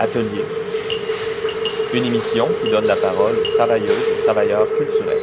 Atelier, 0.00 0.46
une 1.92 2.04
émission 2.06 2.48
qui 2.62 2.70
donne 2.70 2.86
la 2.86 2.96
parole 2.96 3.34
aux 3.34 3.54
travailleuses 3.54 3.90
et 3.90 4.24
travailleurs 4.24 4.66
culturels. 4.78 5.18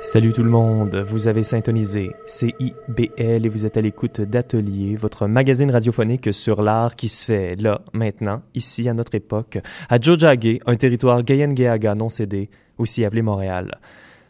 Salut 0.00 0.32
tout 0.32 0.44
le 0.44 0.50
monde, 0.50 1.04
vous 1.08 1.26
avez 1.26 1.42
syntonisé 1.42 2.12
CIBL 2.24 3.44
et 3.44 3.48
vous 3.48 3.66
êtes 3.66 3.76
à 3.76 3.80
l'écoute 3.80 4.20
d'Atelier, 4.20 4.94
votre 4.94 5.26
magazine 5.26 5.72
radiophonique 5.72 6.32
sur 6.32 6.62
l'art 6.62 6.94
qui 6.94 7.08
se 7.08 7.24
fait 7.24 7.56
là, 7.56 7.80
maintenant, 7.92 8.42
ici, 8.54 8.88
à 8.88 8.94
notre 8.94 9.16
époque, 9.16 9.58
à 9.88 10.00
Jojage, 10.00 10.60
un 10.66 10.76
territoire 10.76 11.24
Gayen-Geaga 11.24 11.96
non 11.96 12.10
cédé, 12.10 12.48
aussi 12.78 13.04
appelé 13.04 13.22
Montréal. 13.22 13.76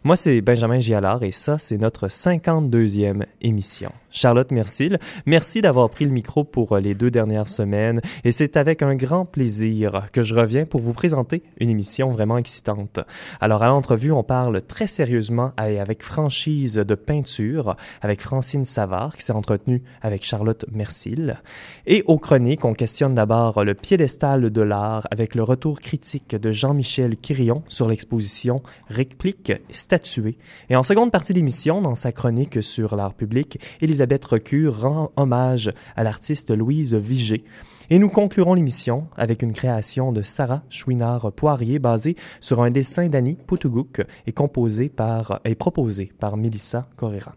Moi, 0.05 0.17
c'est 0.17 0.41
Benjamin 0.41 0.79
Gialard 0.79 1.23
et 1.23 1.33
ça, 1.33 1.59
c'est 1.59 1.77
notre 1.77 2.07
52e 2.07 3.25
émission. 3.43 3.93
Charlotte 4.17 4.51
Mercil, 4.51 4.99
merci 5.27 5.61
d'avoir 5.61 5.91
pris 5.91 6.07
le 6.07 6.11
micro 6.11 6.43
pour 6.43 6.73
euh, 6.73 6.81
les 6.81 6.95
deux 6.95 7.11
dernières 7.11 7.51
semaines 7.51 8.01
et 8.25 8.31
c'est 8.31 8.57
avec 8.57 8.83
un 8.83 8.95
grand 8.95 9.27
plaisir 9.27 10.09
que 10.11 10.23
je 10.23 10.35
reviens 10.35 10.65
pour 10.65 10.81
vous 10.81 10.95
présenter 10.95 11.43
une 11.61 11.69
émission 11.69 12.09
vraiment 12.09 12.39
excitante. 12.39 12.99
Alors 13.43 13.63
à 13.63 13.67
l'entrevue, 13.67 14.13
on 14.13 14.23
parle 14.23 14.63
très 14.63 14.87
sérieusement 14.87 15.53
et 15.63 15.79
avec 15.79 16.03
franchise 16.03 16.77
de 16.77 16.95
peinture 16.95 17.77
avec 18.01 18.23
Francine 18.23 18.65
Savard 18.65 19.15
qui 19.15 19.23
s'est 19.23 19.35
entretenue 19.35 19.83
avec 20.01 20.25
Charlotte 20.25 20.65
Mercil. 20.73 21.43
Et 21.87 22.03
aux 22.07 22.19
chroniques, 22.19 22.65
on 22.65 22.73
questionne 22.73 23.15
d'abord 23.15 23.65
le 23.65 23.75
piédestal 23.75 24.49
de 24.49 24.63
l'art 24.63 25.07
avec 25.11 25.35
le 25.35 25.43
retour 25.43 25.79
critique 25.79 26.35
de 26.35 26.53
Jean-Michel 26.53 27.19
Quirion 27.19 27.65
sur 27.69 27.87
l'exposition 27.87 28.63
Réplique 28.89 29.53
statuée. 29.71 30.39
Et 30.71 30.77
en 30.77 30.85
seconde 30.85 31.13
partie 31.13 31.35
d'émission 31.35 31.83
dans 31.83 31.97
sa 31.97 32.13
chronique 32.13 32.63
sur 32.63 32.97
l'art 32.97 33.13
public, 33.13 33.61
Elisabeth 33.83 34.06
Elisabeth 34.07 34.25
Recure 34.27 34.83
rend 34.83 35.11
hommage 35.17 35.73
à 35.97 36.05
l'artiste 36.05 36.57
Louise 36.57 36.95
Vigée. 36.95 37.43
Et 37.91 37.99
nous 37.99 38.09
conclurons 38.09 38.55
l'émission 38.55 39.09
avec 39.17 39.43
une 39.43 39.53
création 39.53 40.13
de 40.13 40.23
Sarah 40.23 40.63
Chouinard-Poirier 40.71 41.81
basée 41.81 42.15
sur 42.41 42.63
un 42.63 42.71
dessin 42.71 43.09
d'Annie 43.09 43.37
Poutouguk 43.49 44.07
et 44.29 44.33
composé 44.33 44.89
par, 44.89 45.41
et 45.45 45.57
proposé 45.57 46.13
par 46.21 46.37
Melissa 46.37 46.87
Correra. 46.95 47.35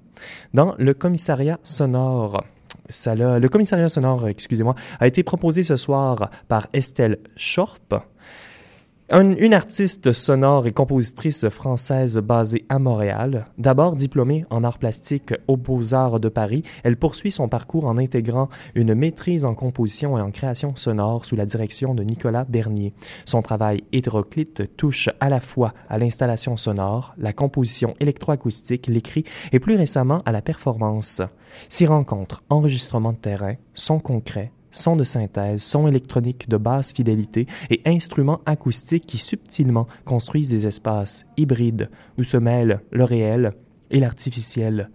Dans 0.54 0.76
le 0.78 0.94
commissariat 0.94 1.60
sonore, 1.64 2.44
le 3.08 3.48
commissariat 3.48 3.90
sonore, 3.90 4.28
excusez-moi, 4.28 4.76
a 5.00 5.08
été 5.08 5.24
proposé 5.24 5.64
ce 5.64 5.76
soir 5.76 6.30
par 6.48 6.68
Estelle 6.74 7.18
Schorp 7.36 8.06
une 9.12 9.56
artiste 9.56 10.12
sonore 10.12 10.68
et 10.68 10.72
compositrice 10.72 11.50
française 11.50 12.18
basée 12.18 12.66
à 12.70 12.78
Montréal, 12.78 13.48
d'abord 13.58 13.96
diplômée 13.96 14.46
en 14.52 14.64
arts 14.64 14.78
plastiques 14.78 15.34
aux 15.48 15.58
Beaux-Arts 15.58 16.20
de 16.20 16.30
Paris, 16.30 16.62
elle 16.84 16.96
poursuit 16.96 17.32
son 17.32 17.48
parcours 17.48 17.86
en 17.86 17.98
intégrant 17.98 18.50
une 18.76 18.94
maîtrise 18.94 19.46
en 19.46 19.56
composition 19.56 20.16
et 20.18 20.22
en 20.22 20.30
création 20.30 20.76
sonore 20.76 21.26
sous 21.26 21.36
la 21.36 21.48
direction 21.48 21.96
de 21.96 22.04
Nicolas 22.04 22.46
Bernier. 22.46 22.94
Son 23.26 23.42
travail 23.42 23.84
hétéroclite 23.94 24.76
touche 24.78 25.10
à 25.20 25.30
la 25.30 25.40
fois 25.40 25.74
à 25.90 25.98
l'installation 25.98 26.56
sonore, 26.56 27.16
la 27.18 27.34
composition 27.34 27.96
électroacoustique, 28.00 28.86
l'écrit 28.86 29.24
et 29.52 29.60
plus 29.60 29.76
récemment 29.76 30.22
à 30.28 30.32
la 30.32 30.44
performance. 30.44 31.24
S'y 31.68 31.88
rencontrent 31.88 32.44
enregistrement 32.50 33.14
de 33.14 33.18
terrain, 33.18 33.56
son 33.74 33.98
concret, 33.98 34.52
sons 34.72 34.96
de 34.96 35.04
synthèse, 35.04 35.62
sons 35.62 35.88
électroniques 35.88 36.50
de 36.50 36.58
basse 36.58 36.94
fidélité 36.94 37.48
et 37.70 37.82
instruments 37.86 38.42
acoustiques 38.46 39.08
qui 39.08 39.18
subtilement 39.18 39.88
construisent 40.06 40.50
des 40.50 40.68
espaces 40.68 41.26
hybrides 41.38 41.90
où 42.18 42.24
se 42.24 42.38
mêlent 42.38 42.82
le 42.92 43.04
réel 43.04 43.54
et 43.92 44.00
l'artificiel, 44.00 44.90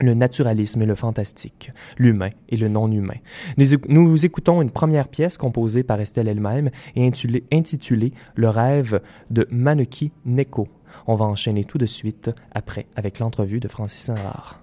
le 0.00 0.14
naturalisme 0.14 0.82
et 0.82 0.86
le 0.86 0.94
fantastique, 0.94 1.72
l'humain 1.98 2.30
et 2.48 2.56
le 2.56 2.68
non-humain. 2.68 3.18
Nous, 3.58 4.24
écoutons 4.24 4.62
une 4.62 4.70
première 4.70 5.08
pièce 5.08 5.38
composée 5.38 5.82
par 5.82 6.00
Estelle 6.00 6.28
elle-même 6.28 6.70
et 6.96 7.06
intitulée, 7.06 8.12
Le 8.34 8.48
rêve 8.48 9.00
de 9.30 9.46
Maneki 9.50 10.12
Neko. 10.24 10.68
On 11.06 11.14
va 11.14 11.26
enchaîner 11.26 11.64
tout 11.64 11.78
de 11.78 11.86
suite 11.86 12.30
après 12.52 12.86
avec 12.96 13.18
l'entrevue 13.18 13.60
de 13.60 13.68
Francis 13.68 14.02
Saint-Rare. 14.02 14.62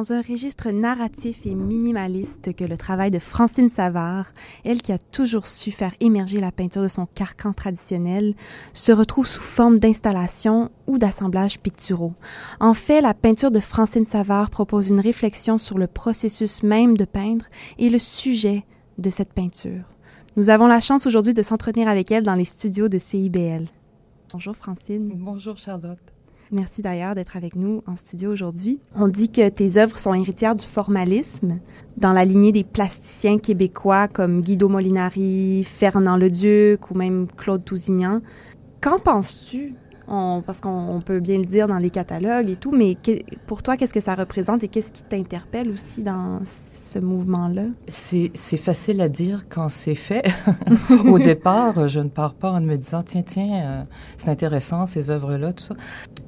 Dans 0.00 0.14
un 0.14 0.22
registre 0.22 0.70
narratif 0.70 1.44
et 1.44 1.54
minimaliste 1.54 2.54
que 2.56 2.64
le 2.64 2.78
travail 2.78 3.10
de 3.10 3.18
Francine 3.18 3.68
Savard, 3.68 4.32
elle 4.64 4.80
qui 4.80 4.92
a 4.92 4.98
toujours 4.98 5.46
su 5.46 5.72
faire 5.72 5.92
émerger 6.00 6.40
la 6.40 6.52
peinture 6.52 6.82
de 6.82 6.88
son 6.88 7.04
carcan 7.04 7.52
traditionnel, 7.52 8.34
se 8.72 8.92
retrouve 8.92 9.26
sous 9.26 9.42
forme 9.42 9.78
d'installation 9.78 10.70
ou 10.86 10.96
d'assemblage 10.96 11.60
picturaux. 11.60 12.14
En 12.60 12.72
fait, 12.72 13.02
la 13.02 13.12
peinture 13.12 13.50
de 13.50 13.60
Francine 13.60 14.06
Savard 14.06 14.48
propose 14.48 14.88
une 14.88 15.00
réflexion 15.00 15.58
sur 15.58 15.76
le 15.76 15.86
processus 15.86 16.62
même 16.62 16.96
de 16.96 17.04
peindre 17.04 17.44
et 17.76 17.90
le 17.90 17.98
sujet 17.98 18.64
de 18.96 19.10
cette 19.10 19.34
peinture. 19.34 19.84
Nous 20.38 20.48
avons 20.48 20.66
la 20.66 20.80
chance 20.80 21.06
aujourd'hui 21.06 21.34
de 21.34 21.42
s'entretenir 21.42 21.88
avec 21.88 22.10
elle 22.10 22.22
dans 22.22 22.36
les 22.36 22.46
studios 22.46 22.88
de 22.88 22.96
CIBL. 22.96 23.66
Bonjour 24.32 24.56
Francine. 24.56 25.12
Bonjour 25.16 25.58
Charlotte. 25.58 25.98
Merci 26.52 26.82
d'ailleurs 26.82 27.14
d'être 27.14 27.36
avec 27.36 27.54
nous 27.54 27.82
en 27.86 27.94
studio 27.94 28.32
aujourd'hui. 28.32 28.80
On 28.96 29.06
dit 29.06 29.30
que 29.30 29.48
tes 29.48 29.78
œuvres 29.78 29.98
sont 29.98 30.14
héritières 30.14 30.56
du 30.56 30.66
formalisme, 30.66 31.60
dans 31.96 32.12
la 32.12 32.24
lignée 32.24 32.50
des 32.50 32.64
plasticiens 32.64 33.38
québécois 33.38 34.08
comme 34.08 34.40
Guido 34.40 34.68
Molinari, 34.68 35.62
Fernand 35.64 36.16
Leduc 36.16 36.90
ou 36.90 36.94
même 36.94 37.28
Claude 37.36 37.64
Tousignan. 37.64 38.20
Qu'en 38.80 38.98
penses-tu? 38.98 39.74
Parce 40.44 40.60
qu'on 40.60 41.00
peut 41.04 41.20
bien 41.20 41.38
le 41.38 41.44
dire 41.44 41.68
dans 41.68 41.78
les 41.78 41.90
catalogues 41.90 42.50
et 42.50 42.56
tout, 42.56 42.72
mais 42.72 42.96
pour 43.46 43.62
toi, 43.62 43.76
qu'est-ce 43.76 43.94
que 43.94 44.00
ça 44.00 44.16
représente 44.16 44.64
et 44.64 44.68
qu'est-ce 44.68 44.90
qui 44.90 45.04
t'interpelle 45.04 45.70
aussi 45.70 46.02
dans 46.02 46.40
ce 46.44 46.98
mouvement-là? 46.98 47.66
C'est 47.86 48.56
facile 48.56 49.00
à 49.02 49.08
dire 49.08 49.44
quand 49.48 49.68
c'est 49.68 49.94
fait. 49.94 50.24
Au 51.06 51.18
départ, 51.20 51.86
je 51.86 52.00
ne 52.00 52.08
pars 52.08 52.34
pas 52.34 52.50
en 52.50 52.60
me 52.60 52.74
disant, 52.74 53.04
tiens, 53.04 53.22
tiens, 53.22 53.62
euh, 53.64 53.82
c'est 54.16 54.30
intéressant, 54.30 54.88
ces 54.88 55.10
œuvres-là, 55.10 55.52
tout 55.52 55.62
ça. 55.62 55.76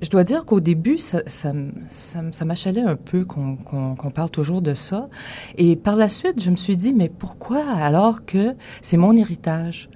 Je 0.02 0.10
dois 0.10 0.24
dire 0.24 0.44
qu'au 0.44 0.58
début, 0.58 0.98
ça, 0.98 1.22
ça, 1.28 1.53
ça, 1.88 2.44
m'achalait 2.44 2.82
un 2.82 2.97
peu 2.97 3.24
qu'on 3.24 4.10
parle 4.12 4.30
toujours 4.30 4.60
de 4.60 4.74
ça. 4.74 5.09
Et 5.56 5.77
par 5.77 5.94
la 5.94 6.09
suite, 6.09 6.42
je 6.42 6.50
me 6.50 6.56
suis 6.56 6.77
dit, 6.77 6.92
mais 6.92 7.09
pourquoi 7.09 7.62
alors 7.65 8.24
que 8.27 8.56
c'est 8.80 8.97
mon 8.97 9.16
héritage? 9.16 9.88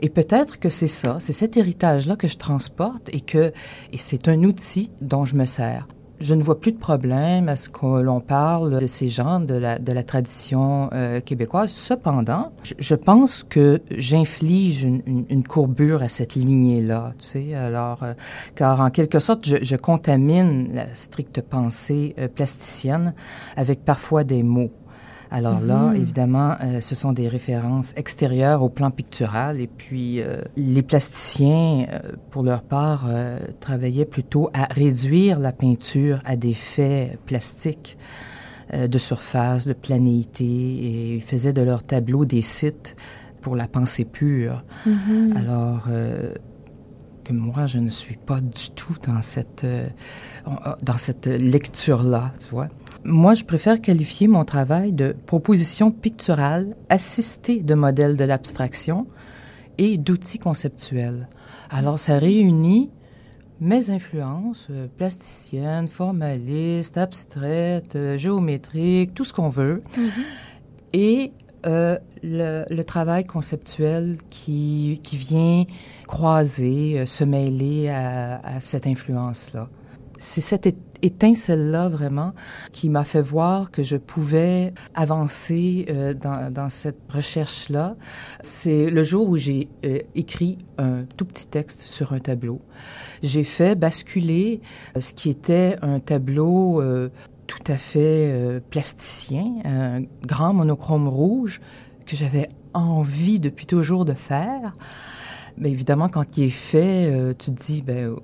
Et 0.00 0.08
peut-être 0.08 0.58
que 0.58 0.70
c'est 0.70 0.88
ça, 0.88 1.18
c'est 1.20 1.32
cet 1.32 1.56
héritage-là 1.56 2.16
que 2.16 2.28
je 2.28 2.36
transporte 2.36 3.08
et 3.12 3.20
que 3.20 3.52
et 3.92 3.96
c'est 3.96 4.28
un 4.28 4.42
outil 4.42 4.90
dont 5.00 5.24
je 5.24 5.36
me 5.36 5.44
sers. 5.44 5.86
Je 6.18 6.34
ne 6.34 6.42
vois 6.42 6.58
plus 6.58 6.72
de 6.72 6.78
problème 6.78 7.48
à 7.48 7.56
ce 7.56 7.68
que 7.68 8.00
l'on 8.00 8.20
parle 8.20 8.80
de 8.80 8.86
ces 8.86 9.08
gens 9.08 9.38
de 9.38 9.54
la, 9.54 9.78
de 9.78 9.92
la 9.92 10.02
tradition 10.02 10.88
euh, 10.94 11.20
québécoise. 11.20 11.70
Cependant, 11.70 12.52
je, 12.62 12.94
pense 12.94 13.42
que 13.42 13.82
j'inflige 13.90 14.84
une, 14.84 15.02
une, 15.28 15.44
courbure 15.44 16.02
à 16.02 16.08
cette 16.08 16.34
lignée-là, 16.34 17.12
tu 17.18 17.26
sais. 17.26 17.54
Alors, 17.54 18.02
euh, 18.02 18.14
car 18.54 18.80
en 18.80 18.88
quelque 18.88 19.18
sorte, 19.18 19.46
je, 19.46 19.56
je 19.60 19.76
contamine 19.76 20.70
la 20.72 20.94
stricte 20.94 21.42
pensée 21.42 22.14
euh, 22.18 22.28
plasticienne 22.28 23.12
avec 23.56 23.84
parfois 23.84 24.24
des 24.24 24.42
mots. 24.42 24.70
Alors 25.30 25.60
là, 25.60 25.90
mhm. 25.90 25.96
évidemment, 25.96 26.54
euh, 26.62 26.80
ce 26.80 26.94
sont 26.94 27.12
des 27.12 27.28
références 27.28 27.92
extérieures 27.96 28.62
au 28.62 28.68
plan 28.68 28.90
pictural 28.90 29.60
et 29.60 29.66
puis 29.66 30.20
euh, 30.20 30.42
les 30.56 30.82
plasticiens, 30.82 31.86
euh, 31.90 32.12
pour 32.30 32.42
leur 32.42 32.62
part, 32.62 33.08
travaillaient 33.60 34.04
plutôt 34.04 34.50
à 34.52 34.64
réduire 34.64 35.38
la 35.38 35.52
peinture 35.52 36.20
à 36.24 36.36
des 36.36 36.54
faits 36.54 37.18
plastiques 37.24 37.96
de 38.72 38.98
surface, 38.98 39.66
de 39.66 39.72
planéité 39.72 40.44
et 40.44 41.14
ils 41.16 41.22
faisaient 41.22 41.52
de 41.52 41.62
leurs 41.62 41.84
tableaux 41.84 42.24
des 42.24 42.40
sites 42.40 42.96
pour 43.40 43.54
la 43.54 43.68
pensée 43.68 44.04
pure. 44.04 44.64
Mhm. 44.86 45.36
Alors 45.36 45.88
que 47.24 47.32
moi, 47.32 47.66
je 47.66 47.78
ne 47.78 47.90
suis 47.90 48.16
pas 48.16 48.40
du 48.40 48.70
tout 48.74 48.94
dans 49.06 49.22
cette, 49.22 49.66
dans 50.82 50.98
cette 50.98 51.26
lecture-là, 51.26 52.32
tu 52.40 52.48
vois. 52.50 52.68
Moi, 53.08 53.34
je 53.34 53.44
préfère 53.44 53.80
qualifier 53.80 54.26
mon 54.26 54.44
travail 54.44 54.92
de 54.92 55.14
proposition 55.26 55.92
picturale 55.92 56.74
assistée 56.88 57.60
de 57.60 57.74
modèles 57.74 58.16
de 58.16 58.24
l'abstraction 58.24 59.06
et 59.78 59.96
d'outils 59.96 60.40
conceptuels. 60.40 61.28
Alors, 61.70 62.00
ça 62.00 62.18
réunit 62.18 62.90
mes 63.60 63.90
influences 63.90 64.66
euh, 64.70 64.86
plasticiennes, 64.96 65.86
formalistes, 65.86 66.98
abstraites, 66.98 67.94
euh, 67.94 68.18
géométriques, 68.18 69.14
tout 69.14 69.24
ce 69.24 69.32
qu'on 69.32 69.50
veut, 69.50 69.82
mm-hmm. 69.96 70.10
et 70.94 71.32
euh, 71.64 71.98
le, 72.24 72.82
travail 72.82 73.24
conceptuel 73.24 74.18
qui, 74.30 75.00
qui 75.04 75.16
vient 75.16 75.64
croiser, 76.08 77.06
se 77.06 77.22
mêler 77.22 77.88
à, 77.88 78.40
à 78.44 78.58
cette 78.58 78.88
influence-là. 78.88 79.68
C'est 80.18 80.40
cette 80.40 80.66
étincelle-là 81.06 81.88
vraiment 81.88 82.34
qui 82.72 82.88
m'a 82.88 83.04
fait 83.04 83.22
voir 83.22 83.70
que 83.70 83.82
je 83.82 83.96
pouvais 83.96 84.74
avancer 84.94 85.86
euh, 85.88 86.14
dans, 86.14 86.68
cette 86.68 86.98
recherche-là. 87.08 87.96
C'est 88.42 88.90
le 88.90 89.02
jour 89.04 89.28
où 89.28 89.36
j'ai 89.36 89.68
euh, 89.84 90.00
écrit 90.14 90.58
un 90.78 91.04
tout 91.16 91.24
petit 91.24 91.46
texte 91.46 91.82
sur 91.82 92.12
un 92.12 92.18
tableau. 92.18 92.60
J'ai 93.22 93.44
fait 93.44 93.76
basculer 93.76 94.60
euh, 94.96 95.00
ce 95.00 95.14
qui 95.14 95.30
était 95.30 95.76
un 95.80 96.00
tableau 96.00 96.82
tout 97.46 97.64
à 97.68 97.76
fait 97.76 98.60
plasticien, 98.70 99.44
un 99.64 100.02
grand 100.26 100.52
monochrome 100.52 101.06
rouge 101.06 101.60
que 102.04 102.16
j'avais 102.16 102.48
envie 102.74 103.38
depuis 103.38 103.66
toujours 103.66 104.04
de 104.04 104.14
faire. 104.14 104.72
Mais 105.56 105.70
évidemment, 105.70 106.08
quand 106.08 106.36
il 106.36 106.44
est 106.44 106.50
fait, 106.50 107.34
tu 107.38 107.52
te 107.52 107.62
dis, 107.62 107.82
ben, 107.82 108.16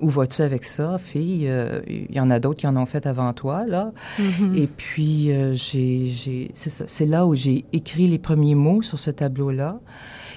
où 0.00 0.08
vas-tu 0.08 0.42
avec 0.42 0.64
ça, 0.64 0.98
fille? 0.98 1.48
Euh, 1.48 1.80
il 1.86 2.14
y 2.14 2.20
en 2.20 2.30
a 2.30 2.38
d'autres 2.38 2.60
qui 2.60 2.66
en 2.66 2.76
ont 2.76 2.86
fait 2.86 3.06
avant 3.06 3.32
toi, 3.32 3.66
là. 3.66 3.92
Mm-hmm. 4.18 4.56
Et 4.56 4.66
puis, 4.66 5.32
euh, 5.32 5.52
j'ai, 5.52 6.50
c'est 6.54 7.06
là 7.06 7.26
où 7.26 7.34
j'ai 7.34 7.64
écrit 7.72 8.06
les 8.06 8.18
premiers 8.18 8.54
mots 8.54 8.82
sur 8.82 8.98
ce 8.98 9.10
tableau-là. 9.10 9.80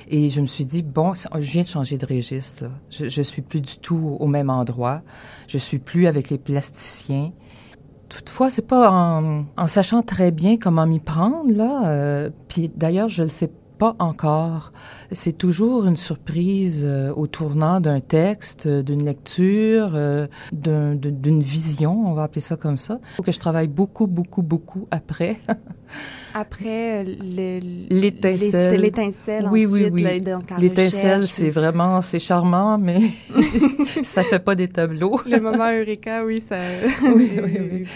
Et 0.07 0.29
je 0.29 0.41
me 0.41 0.47
suis 0.47 0.65
dit, 0.65 0.81
bon, 0.81 1.13
je 1.13 1.51
viens 1.51 1.61
de 1.61 1.67
changer 1.67 1.97
de 1.97 2.05
registre. 2.05 2.63
Là. 2.63 2.71
Je, 2.89 3.07
je 3.09 3.21
suis 3.21 3.43
plus 3.43 3.61
du 3.61 3.77
tout 3.77 4.17
au 4.19 4.27
même 4.27 4.49
endroit. 4.49 5.01
Je 5.47 5.57
suis 5.57 5.77
plus 5.77 6.07
avec 6.07 6.29
les 6.29 6.39
plasticiens. 6.39 7.31
Toutefois, 8.09 8.49
c'est 8.49 8.65
pas 8.65 8.89
en, 8.91 9.45
en, 9.55 9.67
sachant 9.67 10.01
très 10.01 10.31
bien 10.31 10.57
comment 10.57 10.87
m'y 10.87 10.99
prendre, 10.99 11.53
là. 11.53 11.87
Euh, 11.87 12.29
puis 12.47 12.71
d'ailleurs, 12.75 13.07
je 13.07 13.21
le 13.21 13.29
sais 13.29 13.51
pas 13.79 13.95
encore. 13.97 14.71
C'est 15.11 15.37
toujours 15.37 15.85
une 15.85 15.97
surprise 15.97 16.83
euh, 16.85 17.11
au 17.15 17.25
tournant 17.25 17.79
d'un 17.79 18.01
texte, 18.01 18.67
euh, 18.67 18.83
d'une 18.83 19.03
lecture, 19.03 19.91
euh, 19.95 20.27
d'une 20.51 21.41
vision, 21.41 22.05
on 22.05 22.13
va 22.13 22.23
appeler 22.23 22.41
ça 22.41 22.57
comme 22.57 22.77
ça. 22.77 22.99
Il 23.01 23.15
faut 23.15 23.23
que 23.23 23.31
je 23.31 23.39
travaille 23.39 23.69
beaucoup, 23.69 24.05
beaucoup, 24.05 24.43
beaucoup 24.43 24.87
après. 24.91 25.37
après 26.35 27.03
l'étincelle. 27.03 28.81
L'étincelle, 28.81 29.47
oui, 29.49 29.65
oui, 29.65 29.89
oui. 29.91 30.05
L'étincelle, 30.59 31.25
c'est 31.25 31.49
vraiment, 31.49 32.01
c'est 32.01 32.19
charmant, 32.19 32.77
mais 32.77 32.99
ça 34.03 34.23
fait 34.23 34.39
pas 34.39 34.55
des 34.55 34.67
tableaux. 34.67 35.19
Le 35.25 35.39
moment 35.39 35.71
Eureka, 35.71 36.25
oui, 36.25 36.43
ça... 36.47 36.57
oui, 37.03 37.31
oui, 37.43 37.57
oui. 37.71 37.87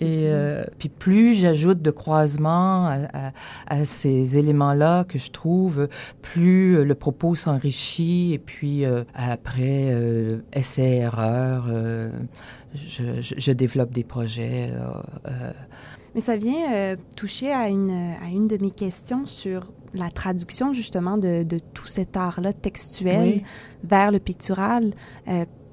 Et 0.00 0.24
euh, 0.24 0.64
puis 0.78 0.90
plus 0.90 1.34
j'ajoute 1.34 1.80
de 1.80 1.90
croisements 1.90 2.86
à, 2.86 3.32
à, 3.66 3.84
ces 3.84 4.36
éléments-là 4.36 5.04
que 5.04 5.18
je 5.18 5.30
trouve, 5.30 5.88
plus 6.20 6.84
le 6.84 6.94
propos 6.94 7.34
s'enrichit. 7.34 8.34
Et 8.34 8.38
puis 8.38 8.84
euh, 8.84 9.04
après 9.14 9.88
euh, 9.90 10.38
essai-erreur, 10.52 11.66
euh, 11.68 12.10
je, 12.74 13.04
je, 13.20 13.52
développe 13.52 13.90
des 13.90 14.04
projets. 14.04 14.70
Mais 16.14 16.20
ça 16.20 16.36
vient 16.36 16.96
toucher 17.16 17.52
à 17.52 17.68
une, 17.68 17.90
à 17.90 18.28
une 18.28 18.48
de 18.48 18.58
mes 18.58 18.70
questions 18.70 19.24
sur 19.24 19.72
la 19.94 20.10
traduction 20.10 20.72
justement 20.72 21.16
de, 21.16 21.42
de 21.42 21.58
tout 21.58 21.86
cet 21.86 22.16
art-là 22.16 22.52
textuel 22.52 23.42
vers 23.84 24.10
le 24.10 24.18
pictural. 24.18 24.92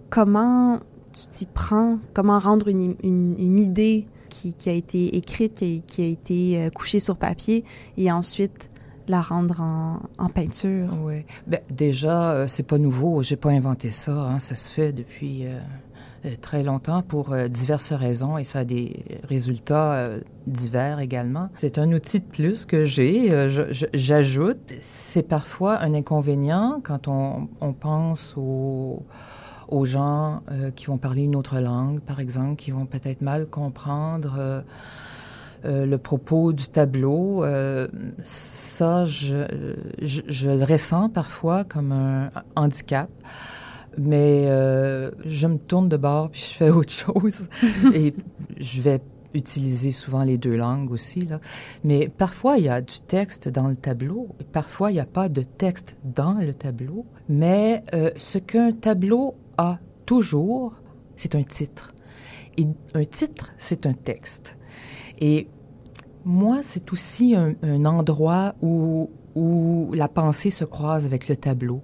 comment 0.10 0.80
tu 1.12 1.28
t'y 1.28 1.46
prends? 1.46 2.00
Comment 2.14 2.40
rendre 2.40 2.68
une, 2.70 2.96
une, 3.04 3.36
une 3.38 3.58
idée 3.58 4.08
qui, 4.34 4.70
a 4.70 4.74
été 4.74 5.16
écrite, 5.16 5.64
qui 5.88 6.02
a, 6.02 6.06
été 6.06 6.58
euh, 6.58 6.70
couchée 6.70 7.00
sur 7.00 7.18
papier, 7.18 7.64
et 7.98 8.12
ensuite 8.12 8.70
la 9.08 9.22
rendre 9.22 9.60
en, 9.60 10.30
peinture. 10.30 10.90
Oui. 11.02 11.26
Ben, 11.46 11.60
déjà, 11.70 12.32
euh, 12.32 12.48
c'est 12.48 12.64
pas 12.64 12.78
nouveau. 12.78 13.22
J'ai 13.22 13.36
pas 13.36 13.50
inventé 13.50 13.92
ça. 13.92 14.14
Hein. 14.14 14.40
Ça 14.40 14.56
se 14.56 14.72
fait 14.72 14.94
depuis 14.94 15.46
euh, 15.46 15.60
très 16.42 16.64
longtemps 16.64 17.02
pour 17.02 17.36
diverses 17.50 17.92
raisons 17.92 18.38
et 18.38 18.46
ça 18.46 18.60
a 18.60 18.64
des 18.64 19.04
résultats 19.26 20.10
divers 20.48 21.00
également. 21.00 21.50
C'est 21.58 21.78
un 21.78 21.92
outil 21.92 22.22
de 22.22 22.26
plus 22.26 22.64
que 22.64 22.86
j'ai. 22.86 23.50
J'ajoute. 23.94 24.72
C'est 24.80 25.28
parfois 25.28 25.82
un 25.82 25.94
inconvénient 25.94 26.80
quand 26.82 27.10
on, 27.10 27.50
on 27.60 27.74
pense 27.74 28.36
au 28.38 29.04
aux 29.74 29.86
gens 29.86 30.42
euh, 30.52 30.72
qui 30.72 30.86
vont 30.86 30.98
parler 30.98 31.24
une 31.24 31.36
autre 31.36 31.60
langue, 31.60 32.00
par 32.00 32.20
exemple, 32.20 32.56
qui 32.58 32.72
vont 32.72 32.86
peut-être 32.86 33.22
mal 33.22 33.48
comprendre 33.48 34.36
euh, 34.38 34.62
euh, 35.66 35.86
le 35.86 35.98
propos 35.98 36.54
du 36.54 36.68
tableau. 36.68 37.44
ça, 38.24 39.04
je, 39.06 39.46
le 40.00 40.64
ressens 40.64 41.10
parfois 41.10 41.64
comme 41.64 41.92
un 41.92 42.30
handicap. 42.56 43.10
Mais 43.98 44.46
je 45.26 45.48
me 45.48 45.58
tourne 45.58 45.88
de 45.88 45.98
bord 45.98 46.30
puis 46.32 46.42
je 46.42 46.58
fais 46.58 46.70
autre 46.82 46.92
chose. 46.94 47.48
et 47.94 48.14
je 48.58 48.82
vais 48.82 49.02
utiliser 49.36 49.90
souvent 49.90 50.24
les 50.24 50.38
deux 50.38 50.56
langues 50.56 50.92
aussi. 50.92 51.28
Mais 51.84 52.08
parfois, 52.08 52.58
il 52.58 52.66
y 52.66 52.70
a 52.70 52.82
du 52.82 53.00
texte 53.00 53.50
dans 53.50 53.68
le 53.68 53.76
tableau, 53.76 54.28
parfois, 54.52 54.92
il 54.92 54.96
n'y 54.96 55.00
a 55.00 55.06
pas 55.06 55.30
de 55.30 55.42
texte 55.42 55.96
dans 56.04 56.34
le 56.34 56.54
tableau. 56.54 57.06
Mais 57.30 57.84
ce 58.18 58.38
qu'un 58.38 58.72
tableau 58.74 59.36
a 59.58 59.80
toujours, 60.06 60.74
c'est 61.16 61.36
un 61.36 61.44
titre. 61.44 61.94
Et 62.58 62.68
un 62.94 63.04
titre, 63.04 63.54
c'est 63.58 63.86
un 63.86 63.94
texte. 63.94 64.58
Et 65.20 65.48
moi, 66.26 66.60
c'est 66.62 66.92
aussi 66.94 67.36
un, 67.36 67.86
endroit 67.86 68.56
où, 68.62 69.10
où 69.36 69.92
la 69.94 70.08
pensée 70.08 70.50
se 70.50 70.66
croise 70.66 71.06
avec 71.06 71.28
le 71.28 71.36
tableau. 71.36 71.82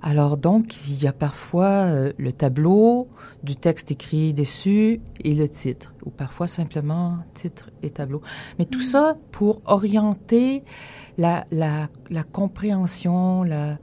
Alors 0.00 0.36
donc, 0.36 0.88
il 0.88 1.02
y 1.02 1.08
a 1.08 1.12
parfois 1.12 1.66
euh, 1.66 2.12
le 2.18 2.32
tableau, 2.32 3.08
du 3.42 3.56
texte 3.56 3.90
écrit 3.90 4.32
dessus 4.32 5.00
et 5.24 5.34
le 5.34 5.48
titre, 5.48 5.92
ou 6.04 6.10
parfois 6.10 6.46
simplement 6.46 7.18
titre 7.34 7.70
et 7.82 7.90
tableau. 7.90 8.22
Mais 8.58 8.64
tout 8.64 8.80
ça 8.80 9.16
pour 9.32 9.60
orienter 9.64 10.62
la, 11.18 11.46
la, 11.50 11.88
la 12.10 12.22
compréhension, 12.22 13.42
la, 13.42 13.78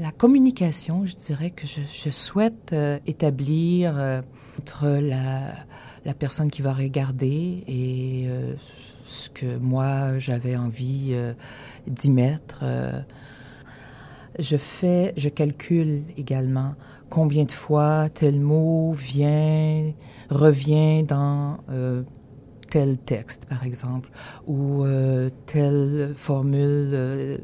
la 0.00 0.12
communication, 0.12 1.06
je 1.06 1.14
dirais 1.16 1.50
que 1.50 1.66
je, 1.66 2.10
souhaite 2.10 2.72
euh, 2.72 2.98
établir 3.06 3.94
euh, 3.96 4.22
entre 4.58 4.86
la, 4.88 6.14
personne 6.18 6.50
qui 6.50 6.62
va 6.62 6.72
regarder 6.72 7.64
et 7.66 8.24
euh, 8.28 8.54
ce 9.04 9.28
que 9.28 9.58
moi 9.58 10.18
j'avais 10.18 10.56
envie 10.56 11.14
d'y 11.86 12.10
mettre. 12.10 12.64
je 14.38 14.56
fais, 14.56 15.12
je 15.18 15.28
calcule 15.28 16.04
également 16.16 16.74
combien 17.10 17.44
de 17.44 17.52
fois 17.52 18.08
tel 18.08 18.40
mot 18.40 18.92
vient, 18.92 19.92
revient 20.30 21.02
dans 21.02 21.58
tel 22.70 22.98
texte, 22.98 23.46
par 23.46 23.64
exemple, 23.64 24.10
ou 24.46 24.84
euh, 24.84 25.30
telle 25.46 26.12
formule, 26.14 26.90
euh, 26.92 27.38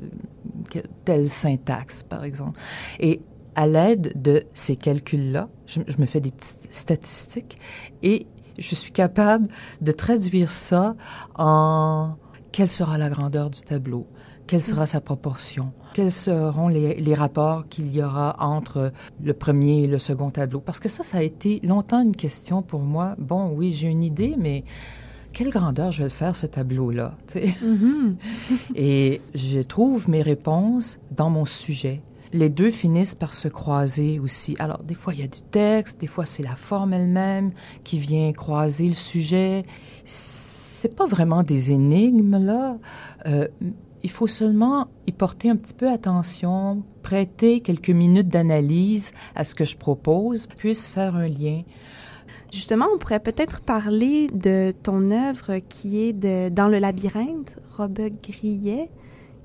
telle 1.04 1.30
syntaxe, 1.30 2.02
par 2.02 2.24
exemple. 2.24 2.58
Et 3.00 3.20
à 3.54 3.66
l'aide 3.66 4.20
de 4.20 4.44
ces 4.54 4.76
calculs-là, 4.76 5.48
je, 5.66 5.80
me 5.98 6.06
fais 6.06 6.20
des 6.20 6.30
petites 6.30 6.72
statistiques 6.72 7.58
et 8.02 8.26
je 8.58 8.74
suis 8.74 8.92
capable 8.92 9.48
de 9.80 9.92
traduire 9.92 10.50
ça 10.50 10.94
en 11.36 12.16
quelle 12.52 12.70
sera 12.70 12.98
la 12.98 13.08
grandeur 13.08 13.50
du 13.50 13.62
tableau, 13.62 14.06
quelle 14.46 14.62
sera 14.62 14.86
sa 14.86 15.00
proportion, 15.00 15.72
quels 15.92 16.12
seront 16.12 16.68
les, 16.68 16.94
les 16.94 17.14
rapports 17.14 17.66
qu'il 17.68 17.92
y 17.92 18.02
aura 18.02 18.36
entre 18.38 18.92
le 19.22 19.34
premier 19.34 19.84
et 19.84 19.86
le 19.86 19.98
second 19.98 20.30
tableau. 20.30 20.60
Parce 20.60 20.80
que 20.80 20.88
ça, 20.88 21.02
ça 21.02 21.18
a 21.18 21.22
été 21.22 21.60
longtemps 21.64 22.02
une 22.02 22.14
question 22.14 22.62
pour 22.62 22.80
moi. 22.80 23.14
Bon, 23.18 23.50
oui, 23.50 23.72
j'ai 23.72 23.88
une 23.88 24.04
idée, 24.04 24.34
mais 24.38 24.64
quelle 25.34 25.50
grandeur 25.50 25.90
je 25.90 26.04
vais 26.04 26.08
faire 26.08 26.36
ce 26.36 26.46
tableau-là? 26.46 27.14
Mm-hmm. 27.34 28.14
Et 28.76 29.20
je 29.34 29.60
trouve 29.60 30.08
mes 30.08 30.22
réponses 30.22 31.00
dans 31.10 31.28
mon 31.28 31.44
sujet. 31.44 32.00
Les 32.32 32.48
deux 32.48 32.70
finissent 32.70 33.14
par 33.14 33.34
se 33.34 33.48
croiser 33.48 34.18
aussi. 34.18 34.56
Alors, 34.58 34.82
des 34.82 34.94
fois, 34.94 35.12
il 35.12 35.20
y 35.20 35.22
a 35.22 35.28
du 35.28 35.42
texte, 35.42 36.00
des 36.00 36.06
fois, 36.06 36.24
c'est 36.24 36.42
la 36.42 36.56
forme 36.56 36.92
elle-même 36.92 37.52
qui 37.84 37.98
vient 37.98 38.32
croiser 38.32 38.88
le 38.88 38.94
sujet. 38.94 39.64
C'est 40.04 40.96
pas 40.96 41.06
vraiment 41.06 41.42
des 41.42 41.72
énigmes, 41.72 42.38
là. 42.44 42.78
Euh, 43.26 43.46
il 44.02 44.10
faut 44.10 44.26
seulement 44.26 44.88
y 45.06 45.12
porter 45.12 45.48
un 45.48 45.56
petit 45.56 45.74
peu 45.74 45.88
attention, 45.90 46.82
prêter 47.02 47.60
quelques 47.60 47.90
minutes 47.90 48.28
d'analyse 48.28 49.12
à 49.34 49.44
ce 49.44 49.54
que 49.54 49.64
je 49.64 49.76
propose, 49.76 50.46
puisse 50.46 50.88
faire 50.88 51.16
un 51.16 51.26
lien. 51.26 51.62
Justement, 52.54 52.86
on 52.94 52.98
pourrait 52.98 53.18
peut-être 53.18 53.60
parler 53.60 54.28
de 54.32 54.72
ton 54.84 55.10
œuvre 55.10 55.58
qui 55.58 56.00
est 56.02 56.12
de 56.12 56.50
Dans 56.50 56.68
le 56.68 56.78
labyrinthe, 56.78 57.56
Robert 57.76 58.10
Grillet, 58.22 58.90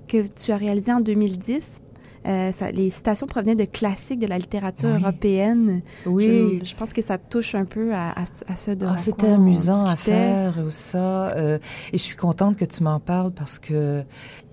que 0.08 0.28
tu 0.28 0.52
as 0.52 0.58
réalisé 0.58 0.94
en 0.94 1.00
2010 1.00 1.82
euh, 2.28 2.52
les 2.74 2.90
citations 2.90 3.28
provenaient 3.28 3.56
de 3.56 3.64
classiques 3.64 4.20
de 4.20 4.28
la 4.28 4.38
littérature 4.38 4.90
européenne. 4.90 5.82
Oui. 6.06 6.60
Je, 6.64 6.76
pense 6.76 6.92
que 6.92 7.02
ça 7.02 7.18
touche 7.18 7.56
un 7.56 7.66
peu 7.66 7.94
à, 7.94 8.14
à, 8.20 8.56
ce 8.56 8.72
de 8.72 8.86
ah, 8.86 8.98
C'était 8.98 9.30
amusant 9.30 9.86
à 9.86 9.96
faire, 9.96 10.56
ça. 10.70 11.30
Euh, 11.30 11.60
et 11.94 11.98
je 11.98 12.04
suis 12.04 12.18
contente 12.18 12.58
que 12.58 12.66
tu 12.66 12.84
m'en 12.84 13.00
parles 13.00 13.32
parce 13.32 13.58
que 13.58 14.04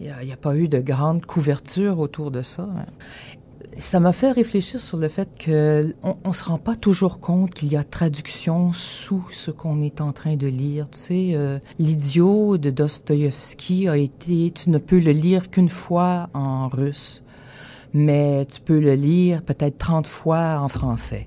il 0.00 0.14
n'y 0.22 0.32
a, 0.32 0.36
pas 0.36 0.54
eu 0.56 0.68
de 0.68 0.78
grande 0.78 1.26
couverture 1.26 1.98
autour 1.98 2.30
de 2.30 2.42
ça. 2.42 2.68
Ça 3.78 4.00
m'a 4.00 4.12
fait 4.12 4.32
réfléchir 4.32 4.80
sur 4.80 4.96
le 4.96 5.08
fait 5.08 5.28
que 5.38 5.94
on, 6.02 6.32
se 6.32 6.44
rend 6.44 6.58
pas 6.58 6.76
toujours 6.76 7.20
compte 7.20 7.52
qu'il 7.52 7.70
y 7.70 7.76
a 7.76 7.84
traduction 7.84 8.72
sous 8.72 9.26
ce 9.30 9.50
qu'on 9.50 9.82
est 9.82 10.00
en 10.00 10.12
train 10.12 10.36
de 10.36 10.46
lire. 10.46 10.88
Tu 10.90 10.98
sais, 10.98 11.30
euh, 11.34 11.58
l'idiot 11.78 12.58
de 12.58 12.70
Dostoïevski 12.70 13.88
a 13.88 13.96
été, 13.96 14.50
tu 14.50 14.70
ne 14.70 14.78
peux 14.78 14.98
le 14.98 15.12
lire 15.12 15.50
qu'une 15.50 15.68
fois 15.68 16.28
en 16.34 16.68
russe 16.68 17.22
mais 17.96 18.44
tu 18.44 18.60
peux 18.60 18.78
le 18.78 18.94
lire 18.94 19.42
peut-être 19.42 19.78
30 19.78 20.06
fois 20.06 20.58
en 20.60 20.68
français. 20.68 21.26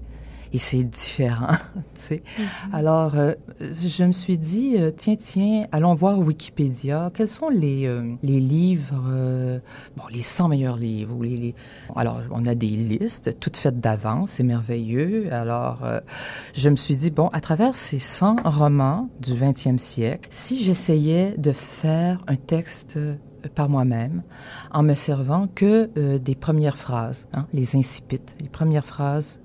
Et 0.52 0.58
c'est 0.58 0.84
différent, 0.84 1.54
tu 1.96 2.02
sais. 2.02 2.16
Mm-hmm. 2.16 2.74
Alors, 2.74 3.16
euh, 3.16 3.34
je 3.60 4.04
me 4.04 4.12
suis 4.12 4.38
dit, 4.38 4.76
euh, 4.78 4.92
tiens, 4.96 5.16
tiens, 5.16 5.68
allons 5.72 5.94
voir 5.94 6.20
Wikipédia. 6.20 7.12
Quels 7.14 7.30
sont 7.30 7.50
les, 7.50 7.86
euh, 7.86 8.16
les 8.24 8.40
livres, 8.40 9.62
bon, 9.96 10.04
les 10.12 10.22
100 10.22 10.50
meilleurs 10.50 10.78
livres? 10.78 11.16
Ou 11.16 11.24
les, 11.24 11.56
Alors, 11.96 12.22
on 12.32 12.46
a 12.46 12.56
des 12.56 12.68
listes 12.68 13.40
toutes 13.40 13.58
faites 13.58 13.80
d'avance, 13.80 14.32
c'est 14.32 14.44
merveilleux. 14.44 15.32
Alors, 15.32 15.84
je 16.54 16.70
me 16.70 16.76
suis 16.76 16.96
dit, 16.96 17.12
bon, 17.12 17.28
à 17.28 17.42
travers 17.42 17.76
ces 17.76 18.00
100 18.00 18.38
romans 18.44 19.10
du 19.20 19.34
20e 19.34 19.78
siècle, 19.78 20.30
si 20.32 20.64
j'essayais 20.64 21.36
de 21.38 21.52
faire 21.52 22.24
un 22.28 22.36
texte 22.36 22.98
par 23.48 23.70
moi-même 23.70 24.24
en 24.72 24.84
me 24.84 24.94
servant 24.94 25.48
que 25.48 25.90
euh, 25.98 26.20
des 26.20 26.36
premières 26.36 26.78
phrases, 26.78 27.28
hein, 27.34 27.48
les 27.54 27.76
incipits, 27.76 28.22
les 28.42 28.50
premières 28.50 28.86
phrases 28.86 29.40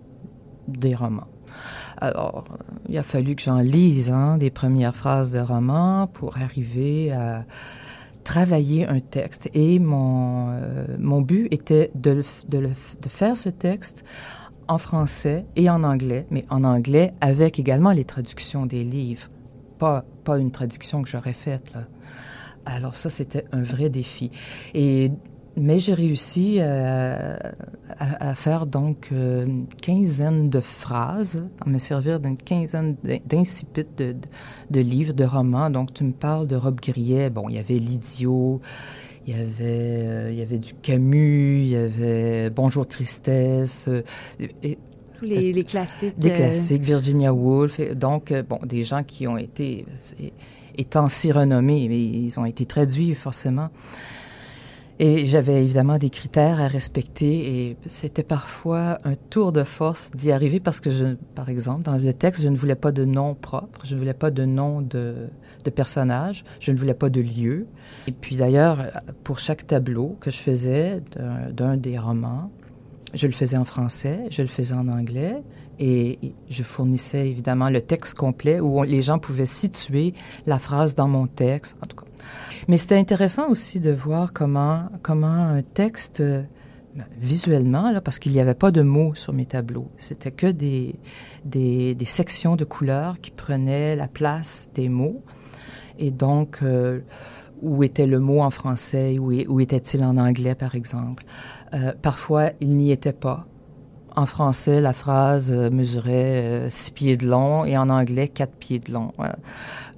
des 0.68 0.94
romans. 0.94 1.28
Alors, 1.99 2.44
il 2.88 2.99
a 2.99 3.02
fallu 3.02 3.37
que 3.37 3.42
j'en 3.42 3.61
lise 3.61 4.11
hein, 4.11 4.38
des 4.38 4.50
premières 4.50 4.94
phrases 4.94 5.30
de 5.30 5.40
romans 5.40 6.09
pour 6.12 6.37
arriver 6.37 7.12
à 7.12 7.44
travailler 8.25 8.87
un 8.87 9.00
texte. 9.00 9.49
Et 9.54 9.78
mon, 9.78 10.49
euh, 10.50 10.87
mon 10.99 11.21
but 11.21 11.49
était 11.52 11.90
de, 11.94 12.25
de, 12.49 12.61
de 12.61 13.09
faire 13.09 13.37
ce 13.37 13.49
texte 13.49 14.04
en 14.66 14.78
français 14.78 15.44
et 15.56 15.68
en 15.68 15.85
anglais, 15.85 16.26
mais 16.30 16.47
en 16.50 16.64
anglais 16.64 17.12
avec 17.21 17.59
également 17.59 17.92
les 17.92 18.04
traductions 18.04 18.66
des 18.66 18.83
livres. 18.83 19.28
Pas, 19.78 20.04
pas 20.25 20.38
une 20.38 20.50
traduction 20.50 21.02
que 21.02 21.09
j'aurais 21.09 21.35
faite. 21.35 21.75
Alors 22.64 22.97
ça, 22.97 23.11
c'était 23.11 23.44
un 23.52 23.62
vrai 23.62 23.90
défi. 23.90 24.30
Et 24.73 25.12
mais 25.56 25.78
j'ai 25.78 25.94
réussi 25.94 26.56
euh, 26.58 27.37
à, 27.99 28.34
faire 28.34 28.66
donc 28.66 29.08
euh, 29.12 29.46
une 29.46 29.66
quinzaine 29.66 30.49
de 30.49 30.61
phrases, 30.61 31.46
à 31.64 31.68
me 31.68 31.78
servir 31.78 32.18
d'une 32.20 32.37
quinzaine 32.37 32.96
d'incipites 33.25 33.96
de, 33.96 34.16
de, 34.70 34.80
livres, 34.80 35.12
de 35.12 35.25
romans. 35.25 35.70
Donc 35.70 35.94
tu 35.94 36.04
me 36.04 36.12
parles 36.12 36.46
de 36.46 36.56
Rob 36.56 36.80
Grillet. 36.80 37.30
Bon, 37.30 37.49
il 37.49 37.54
y 37.54 37.58
avait 37.58 37.78
L'idiot, 37.78 38.61
il 39.26 39.37
y 39.37 39.40
avait, 39.40 39.52
euh, 39.61 40.30
il 40.32 40.38
y 40.38 40.42
avait 40.42 40.58
du 40.58 40.75
Camus, 40.75 41.62
il 41.62 41.68
y 41.68 41.76
avait 41.76 42.50
Bonjour 42.50 42.87
Tristesse. 42.87 43.88
Et, 44.62 44.78
tous 45.16 45.25
les, 45.25 45.52
les, 45.52 45.64
classiques. 45.64 46.18
Des 46.18 46.32
classiques, 46.32 46.82
Virginia 46.82 47.32
Woolf. 47.32 47.80
Donc, 47.94 48.32
bon, 48.49 48.58
des 48.64 48.82
gens 48.82 49.04
qui 49.04 49.28
ont 49.28 49.38
été 49.38 49.87
étant 50.76 51.08
si 51.08 51.30
renommés, 51.30 51.87
mais 51.88 52.00
ils 52.00 52.40
ont 52.40 52.44
été 52.44 52.66
traduits 52.66 53.14
forcément. 53.14 53.68
Et 55.01 55.27
j'avais 55.27 55.65
évidemment 55.65 55.99
des 55.99 56.11
critères 56.11 56.61
à 56.61 56.69
respecter 56.69 57.69
et 57.69 57.77
c'était 57.87 58.23
parfois 58.23 58.99
un 59.05 59.17
tour 59.17 59.51
de 59.51 59.65
force 59.65 60.13
d'y 60.13 60.31
arriver 60.31 60.61
parce 60.61 60.81
que, 60.81 60.91
je, 60.91 61.17
par 61.35 61.49
exemple, 61.49 61.83
dans 61.83 61.97
le 61.97 62.13
texte, 62.13 62.43
je 62.43 62.49
ne 62.49 62.57
voulais 62.57 62.77
pas 62.77 62.93
de 62.93 63.05
nom 63.05 63.35
propre, 63.35 63.81
je 63.85 63.95
ne 63.95 63.99
voulais 63.99 64.15
pas 64.15 64.31
de 64.31 64.45
nom 64.45 64.83
de, 64.83 65.29
de 65.65 65.71
personnage, 65.71 66.45
je 66.61 66.71
ne 66.71 66.77
voulais 66.77 66.95
pas 66.95 67.11
de 67.11 67.21
lieu. 67.21 67.67
Et 68.07 68.13
puis 68.13 68.37
d'ailleurs, 68.37 68.79
pour 69.25 69.41
chaque 69.41 69.67
tableau 69.67 70.17
que 70.21 70.31
je 70.31 70.39
faisais 70.39 71.03
d'un 71.51 71.77
des 71.77 71.99
romans, 71.99 72.53
je 73.15 73.27
le 73.27 73.33
faisais 73.33 73.57
en 73.57 73.65
français, 73.65 74.21
je 74.31 74.43
le 74.43 74.49
faisais 74.49 74.75
en 74.75 74.89
anglais, 74.89 75.43
et 75.81 76.19
je 76.49 76.63
fournissais 76.63 77.29
évidemment 77.29 77.69
le 77.69 77.83
texte 77.83 78.15
complet 78.15 78.61
où 78.61 78.83
les 78.85 79.03
gens 79.03 79.19
pouvaient 79.19 79.45
situer 79.45 80.15
la 80.47 80.61
phrase 80.61 80.95
dans 80.95 81.09
mon 81.09 81.27
texte, 81.27 81.77
en 81.83 81.87
tout 81.87 81.97
cas. 81.97 82.03
Mais 82.69 82.78
c'était 82.78 82.97
intéressant 82.97 83.49
aussi 83.49 83.81
de 83.81 83.93
voir 83.93 84.33
comment, 84.33 84.88
comment 85.02 85.26
un 85.26 85.62
texte, 85.62 86.21
euh, 86.21 86.43
visuellement, 87.19 87.90
là, 87.90 88.00
parce 88.00 88.19
qu'il 88.19 88.33
n'y 88.33 88.40
avait 88.40 88.54
pas 88.54 88.71
de 88.71 88.83
mots 88.83 89.14
sur 89.14 89.33
mes 89.33 89.47
tableaux, 89.47 89.90
c'était 89.99 90.31
que 90.31 90.47
des, 90.47 90.95
des, 91.45 91.97
sections 92.04 92.57
de 92.57 92.64
couleurs 92.64 93.21
qui 93.21 93.31
prenaient 93.31 93.97
la 93.97 94.09
place 94.09 94.71
des 94.75 94.88
mots. 94.88 95.23
Et 95.99 96.11
donc, 96.11 96.59
euh, 96.62 97.00
où 97.62 97.83
était 97.83 98.07
le 98.07 98.21
mot 98.21 98.40
en 98.40 98.50
français, 98.50 99.19
où, 99.19 99.33
où 99.33 99.61
était-il 99.61 100.04
en 100.04 100.16
anglais, 100.16 100.54
par 100.54 100.75
exemple. 100.75 101.25
Euh, 101.73 101.93
parfois, 102.00 102.50
il 102.61 102.71
n'y 102.71 102.93
était 102.93 103.12
pas. 103.12 103.47
En 104.16 104.26
français, 104.26 104.80
la 104.80 104.92
phrase 104.92 105.50
euh, 105.50 105.71
mesurait 105.71 106.42
euh, 106.42 106.71
six 106.71 106.92
pieds 106.92 107.16
de 107.16 107.26
long 107.26 107.64
et 107.64 107.76
en 107.76 107.88
anglais, 107.88 108.28
quatre 108.28 108.54
pieds 108.54 108.78
de 108.78 108.92
long. 108.92 109.12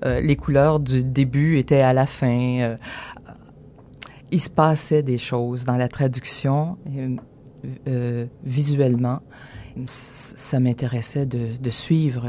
Euh, 0.04 0.20
les 0.20 0.37
couleurs 0.37 0.80
du 0.80 1.04
début 1.04 1.58
étaient 1.58 1.82
à 1.82 1.92
la 1.92 2.06
fin. 2.06 2.76
il 4.30 4.40
se 4.40 4.50
passait 4.50 5.02
des 5.02 5.18
choses 5.18 5.64
dans 5.64 5.76
la 5.76 5.88
traduction 5.88 6.78
visuellement 8.44 9.20
ça 9.87 10.58
m'intéressait 10.58 11.26
de, 11.26 11.70
suivre 11.70 12.25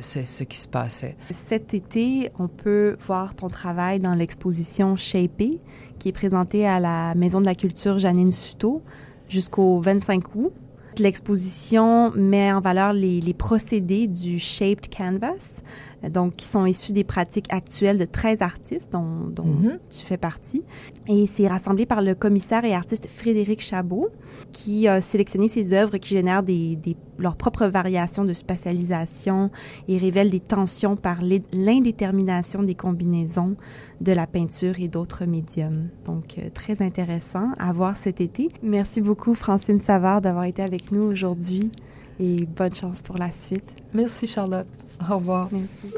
ce, 0.00 0.44
qui 0.44 0.56
se 0.56 0.68
passait. 0.68 1.16
Cet 1.32 1.74
été, 1.74 2.30
on 2.38 2.46
peut 2.46 2.96
voir 3.00 3.34
ton 3.34 3.48
travail 3.48 3.98
dans 3.98 4.14
l'exposition 4.14 4.94
Shapé, 4.94 5.60
qui 5.98 6.10
est 6.10 6.12
présentée 6.12 6.68
à 6.68 6.78
la 6.78 7.16
Maison 7.16 7.40
de 7.40 7.46
la 7.46 7.56
Culture 7.56 7.98
Janine 7.98 8.30
Suto 8.30 8.80
jusqu'au 9.28 9.80
25 9.80 10.36
août. 10.36 10.52
L'exposition 10.98 12.12
met 12.12 12.52
en 12.52 12.60
valeur 12.60 12.92
les, 12.92 13.34
procédés 13.34 14.06
du 14.06 14.38
Shaped 14.38 14.88
Canvas, 14.94 15.62
donc 16.10 16.36
qui 16.36 16.46
sont 16.46 16.66
issus 16.66 16.92
des 16.92 17.04
pratiques 17.04 17.52
actuelles 17.52 17.98
de 17.98 18.04
13 18.04 18.42
artistes 18.42 18.92
dont, 18.92 19.30
mm-hmm. 19.34 19.78
tu 19.90 20.06
fais 20.06 20.16
partie. 20.16 20.62
Et 21.08 21.26
c'est 21.26 21.46
rassemblé 21.46 21.86
par 21.86 22.02
le 22.02 22.14
commissaire 22.14 22.64
et 22.64 22.74
artiste 22.74 23.08
Frédéric 23.08 23.60
Chabot, 23.60 24.10
qui 24.54 24.86
a 24.86 25.00
sélectionné 25.00 25.48
ces 25.48 25.74
œuvres 25.74 25.98
qui 25.98 26.10
génèrent 26.10 26.44
des, 26.44 26.78
leurs 27.18 27.36
propres 27.36 27.66
variations 27.66 28.24
de 28.24 28.32
spatialisation 28.32 29.50
et 29.88 29.98
révèlent 29.98 30.30
des 30.30 30.40
tensions 30.40 30.96
par 30.96 31.18
l'indétermination 31.52 32.62
des 32.62 32.76
combinaisons 32.76 33.56
de 34.00 34.12
la 34.12 34.26
peinture 34.26 34.78
et 34.78 34.88
d'autres 34.88 35.26
médiums. 35.26 35.88
Donc, 36.06 36.38
euh, 36.38 36.48
très 36.54 36.80
intéressant 36.80 37.50
à 37.58 37.72
voir 37.72 37.96
cet 37.96 38.20
été. 38.20 38.48
Merci 38.62 39.00
beaucoup, 39.00 39.34
Francine 39.34 39.80
Savard, 39.80 40.20
d'avoir 40.20 40.44
été 40.44 40.62
avec 40.62 40.92
nous 40.92 41.02
aujourd'hui 41.02 41.72
et 42.20 42.46
bonne 42.46 42.74
chance 42.74 43.02
pour 43.02 43.18
la 43.18 43.32
suite. 43.32 43.74
Merci, 43.92 44.28
Charlotte. 44.28 44.68
Au 45.10 45.16
revoir. 45.18 45.48
Merci. 45.50 45.92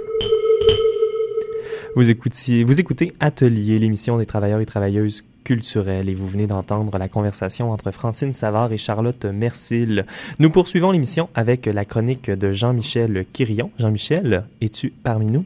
Vous 1.94 2.08
écoutez, 2.08 2.64
vous 2.64 2.80
écoutez 2.80 3.12
Atelier, 3.20 3.78
l'émission 3.78 4.16
des 4.16 4.26
travailleurs 4.26 4.60
et 4.60 4.66
travailleuses 4.66 5.24
et 5.50 6.14
vous 6.14 6.26
venez 6.26 6.46
d'entendre 6.46 6.98
la 6.98 7.08
conversation 7.08 7.70
entre 7.70 7.92
Francine 7.92 8.34
Savard 8.34 8.72
et 8.72 8.78
Charlotte 8.78 9.24
Mercil. 9.26 10.04
Nous 10.40 10.50
poursuivons 10.50 10.90
l'émission 10.90 11.28
avec 11.34 11.66
la 11.66 11.84
chronique 11.84 12.30
de 12.30 12.52
Jean-Michel 12.52 13.24
Quirion. 13.32 13.70
Jean-Michel, 13.78 14.44
es-tu 14.60 14.90
parmi 14.90 15.26
nous? 15.26 15.44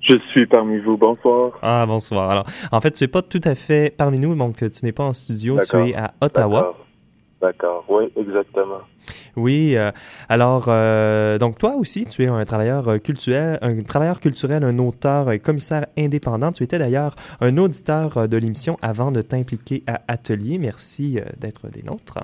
Je 0.00 0.16
suis 0.30 0.46
parmi 0.46 0.78
vous. 0.78 0.96
Bonsoir. 0.96 1.52
Ah, 1.60 1.84
bonsoir. 1.86 2.30
Alors, 2.30 2.46
en 2.72 2.80
fait, 2.80 2.92
tu 2.92 3.04
n'es 3.04 3.08
pas 3.08 3.22
tout 3.22 3.40
à 3.44 3.54
fait 3.54 3.92
parmi 3.94 4.18
nous, 4.18 4.34
donc 4.34 4.56
tu 4.56 4.84
n'es 4.84 4.92
pas 4.92 5.04
en 5.04 5.12
studio, 5.12 5.58
tu 5.68 5.76
es 5.90 5.94
à 5.94 6.14
Ottawa. 6.20 6.74
D'accord, 7.46 7.84
oui, 7.88 8.10
exactement. 8.16 8.80
Oui, 9.36 9.76
euh, 9.76 9.92
alors 10.28 10.64
euh, 10.66 11.38
donc 11.38 11.58
toi 11.58 11.76
aussi, 11.76 12.04
tu 12.06 12.24
es 12.24 12.26
un 12.26 12.44
travailleur 12.44 12.88
euh, 12.88 12.98
culturel, 12.98 13.58
un 13.62 13.82
travailleur 13.84 14.18
culturel, 14.18 14.64
un 14.64 14.76
auteur, 14.78 15.28
un 15.28 15.38
commissaire 15.38 15.86
indépendant. 15.96 16.50
Tu 16.50 16.64
étais 16.64 16.80
d'ailleurs 16.80 17.14
un 17.40 17.56
auditeur 17.56 18.28
de 18.28 18.36
l'émission 18.36 18.78
avant 18.82 19.12
de 19.12 19.22
t'impliquer 19.22 19.84
à 19.86 20.00
Atelier. 20.08 20.58
Merci 20.58 21.20
d'être 21.38 21.68
des 21.68 21.84
nôtres. 21.84 22.18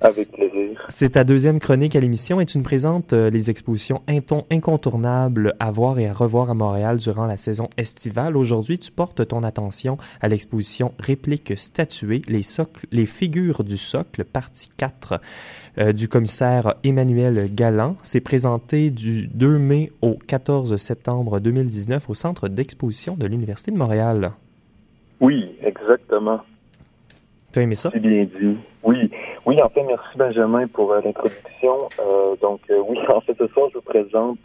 Avec 0.00 0.30
plaisir. 0.30 0.84
C'est 0.88 1.10
ta 1.10 1.24
deuxième 1.24 1.58
chronique 1.58 1.96
à 1.96 2.00
l'émission 2.00 2.40
et 2.40 2.46
tu 2.46 2.56
nous 2.56 2.64
présentes 2.64 3.12
euh, 3.12 3.30
les 3.30 3.50
expositions 3.50 4.02
incontournables 4.08 5.54
à 5.58 5.72
voir 5.72 5.98
et 5.98 6.06
à 6.06 6.12
revoir 6.12 6.50
à 6.50 6.54
Montréal 6.54 6.98
durant 6.98 7.26
la 7.26 7.36
saison 7.36 7.68
estivale. 7.76 8.36
Aujourd'hui, 8.36 8.78
tu 8.78 8.92
portes 8.92 9.26
ton 9.26 9.42
attention 9.42 9.96
à 10.20 10.28
l'exposition 10.28 10.92
Répliques 11.00 11.58
statuées, 11.58 12.22
les, 12.28 12.44
socles, 12.44 12.86
les 12.92 13.06
figures 13.06 13.64
du 13.64 13.76
socle, 13.76 14.24
partie 14.24 14.70
4 14.76 15.20
euh, 15.78 15.92
du 15.92 16.08
commissaire 16.08 16.74
Emmanuel 16.84 17.52
Galland. 17.52 17.96
C'est 18.04 18.20
présenté 18.20 18.90
du 18.90 19.26
2 19.26 19.58
mai 19.58 19.90
au 20.00 20.14
14 20.14 20.76
septembre 20.76 21.40
2019 21.40 22.08
au 22.08 22.14
Centre 22.14 22.48
d'exposition 22.48 23.16
de 23.16 23.26
l'Université 23.26 23.72
de 23.72 23.76
Montréal. 23.76 24.30
Oui, 25.20 25.56
exactement. 25.60 26.40
Tu 27.52 27.60
as 27.60 27.62
aimé 27.62 27.74
ça? 27.74 27.90
Bien 27.94 28.24
dit. 28.24 28.58
Oui. 28.82 29.10
Oui, 29.46 29.62
en 29.62 29.68
fait, 29.70 29.82
merci 29.82 30.16
Benjamin 30.16 30.66
pour 30.66 30.92
euh, 30.92 31.00
l'introduction. 31.02 31.88
Euh, 32.00 32.36
donc, 32.36 32.60
euh, 32.70 32.82
oui, 32.86 32.98
en 33.08 33.20
fait, 33.22 33.34
ce 33.38 33.46
soir, 33.48 33.68
je 33.70 33.78
vous 33.78 33.82
présente 33.82 34.38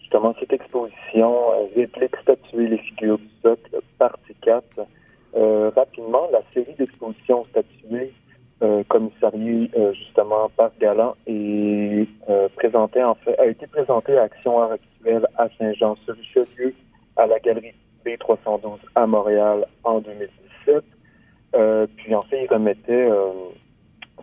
justement 0.00 0.34
cette 0.38 0.52
exposition 0.52 1.34
Réplique 1.76 2.16
statuée 2.22 2.68
les 2.68 2.78
figures 2.78 3.18
du 3.18 3.28
socle, 3.42 3.80
partie 3.98 4.34
4. 4.42 4.64
rapidement, 5.76 6.28
la 6.32 6.40
série 6.52 6.74
d'expositions 6.74 7.44
statuées 7.50 8.12
commissariée 8.88 9.70
justement 9.92 10.48
par 10.56 10.70
Galant 10.80 11.14
est 11.26 12.08
présentée 12.54 13.02
en 13.02 13.14
fait 13.16 13.38
a 13.38 13.46
été 13.46 13.66
présentée 13.66 14.16
à 14.16 14.22
Action 14.22 14.62
Art 14.62 14.72
Actuelle 14.72 15.26
à 15.36 15.48
Saint-Jean-sur-Richelieu 15.58 16.72
à 17.16 17.26
la 17.26 17.38
galerie 17.40 17.74
B312 18.06 18.78
à 18.94 19.06
Montréal 19.06 19.66
en 19.84 20.00
2017. 20.00 20.84
Puis 21.52 22.14
en 22.14 22.22
fait, 22.22 22.44
il 22.44 22.48
remettait 22.48 23.08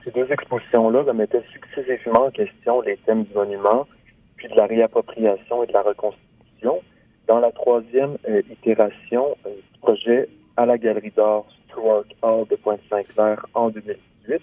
ces 0.04 0.12
deux 0.12 0.30
expositions-là 0.32 1.04
remettaient 1.04 1.44
successivement 1.54 2.26
en 2.26 2.32
question 2.32 2.82
les 2.82 2.98
thèmes 2.98 3.24
du 3.24 3.34
monument, 3.34 3.88
puis 4.36 4.48
de 4.50 4.56
la 4.56 4.66
réappropriation 4.66 5.64
et 5.64 5.68
de 5.68 5.74
la 5.74 5.82
reconstitution. 5.82 6.82
Dans 7.28 7.40
la 7.40 7.52
troisième 7.52 8.18
euh, 8.28 8.42
itération 8.52 9.38
euh, 9.46 9.50
du 9.50 9.80
projet 9.80 10.28
à 10.58 10.66
la 10.66 10.78
Galerie 10.78 11.14
d'art 11.16 11.46
Stuart 11.70 12.04
Hall 12.22 12.48
de 12.50 12.56
Pointe-Saint-Clair 12.58 13.46
en 13.54 13.70
2018, 13.70 14.42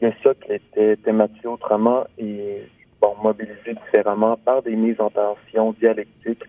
le 0.00 0.12
socle 0.22 0.52
était 0.52 0.96
thématisé 0.96 1.46
autrement 1.46 2.04
et 2.18 2.62
bon, 3.00 3.14
mobilisé 3.22 3.74
différemment 3.84 4.36
par 4.36 4.62
des 4.62 4.74
mises 4.74 5.00
en 5.00 5.10
tension 5.10 5.72
dialectiques 5.80 6.42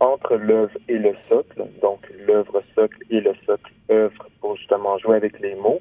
entre 0.00 0.36
l'œuvre 0.36 0.76
et 0.88 0.98
le 0.98 1.14
socle, 1.28 1.64
donc 1.82 2.00
l'œuvre 2.26 2.62
socle 2.74 2.98
et 3.10 3.20
le 3.20 3.32
socle 3.46 3.72
œuvre 3.90 4.26
pour 4.40 4.56
justement 4.56 4.98
jouer 4.98 5.16
avec 5.16 5.38
les 5.40 5.54
mots. 5.56 5.80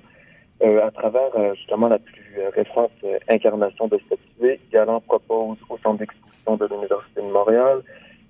Euh, 0.63 0.83
à 0.83 0.89
travers 0.89 1.29
euh, 1.35 1.53
justement 1.53 1.87
la 1.87 1.99
plus 1.99 2.33
euh, 2.39 2.49
récente 2.49 2.91
incarnation 3.29 3.87
de 3.87 3.99
cette 4.09 4.19
idée, 4.39 4.59
Galant 4.71 5.01
propose 5.01 5.57
au 5.69 5.77
Centre 5.77 5.99
d'exposition 5.99 6.57
de 6.57 6.65
l'Université 6.65 7.21
de 7.21 7.27
Montréal 7.27 7.81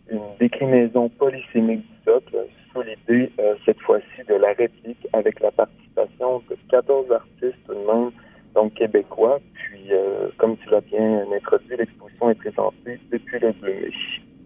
une 0.10 0.22
déclinaison 0.38 1.08
polysémique 1.08 1.82
du 1.82 2.03
socle 2.06 2.38
sous 2.74 2.82
l'idée, 2.82 3.32
cette 3.65 3.79
fois-ci, 3.82 4.24
de 4.27 4.36
la 4.36 4.53
réplique 4.53 5.06
avec 5.12 5.39
la 5.41 5.51
participation 5.51 6.41
de 6.50 6.58
14 6.70 7.12
artistes 7.12 7.58
tout 7.65 7.74
de 7.74 7.79
même, 7.79 8.12
donc 8.56 8.74
québécois. 8.75 9.39
Puis, 9.53 9.91
comme 10.38 10.56
tu 10.58 10.70
l'as 10.70 10.79
bien 10.79 11.25
introduit, 11.29 11.75
l'exposition 11.75 12.29
est 12.29 12.36
présentée 12.36 13.00
depuis 13.12 13.39
le 13.39 13.51
2 13.51 13.67
mai. 13.67 13.91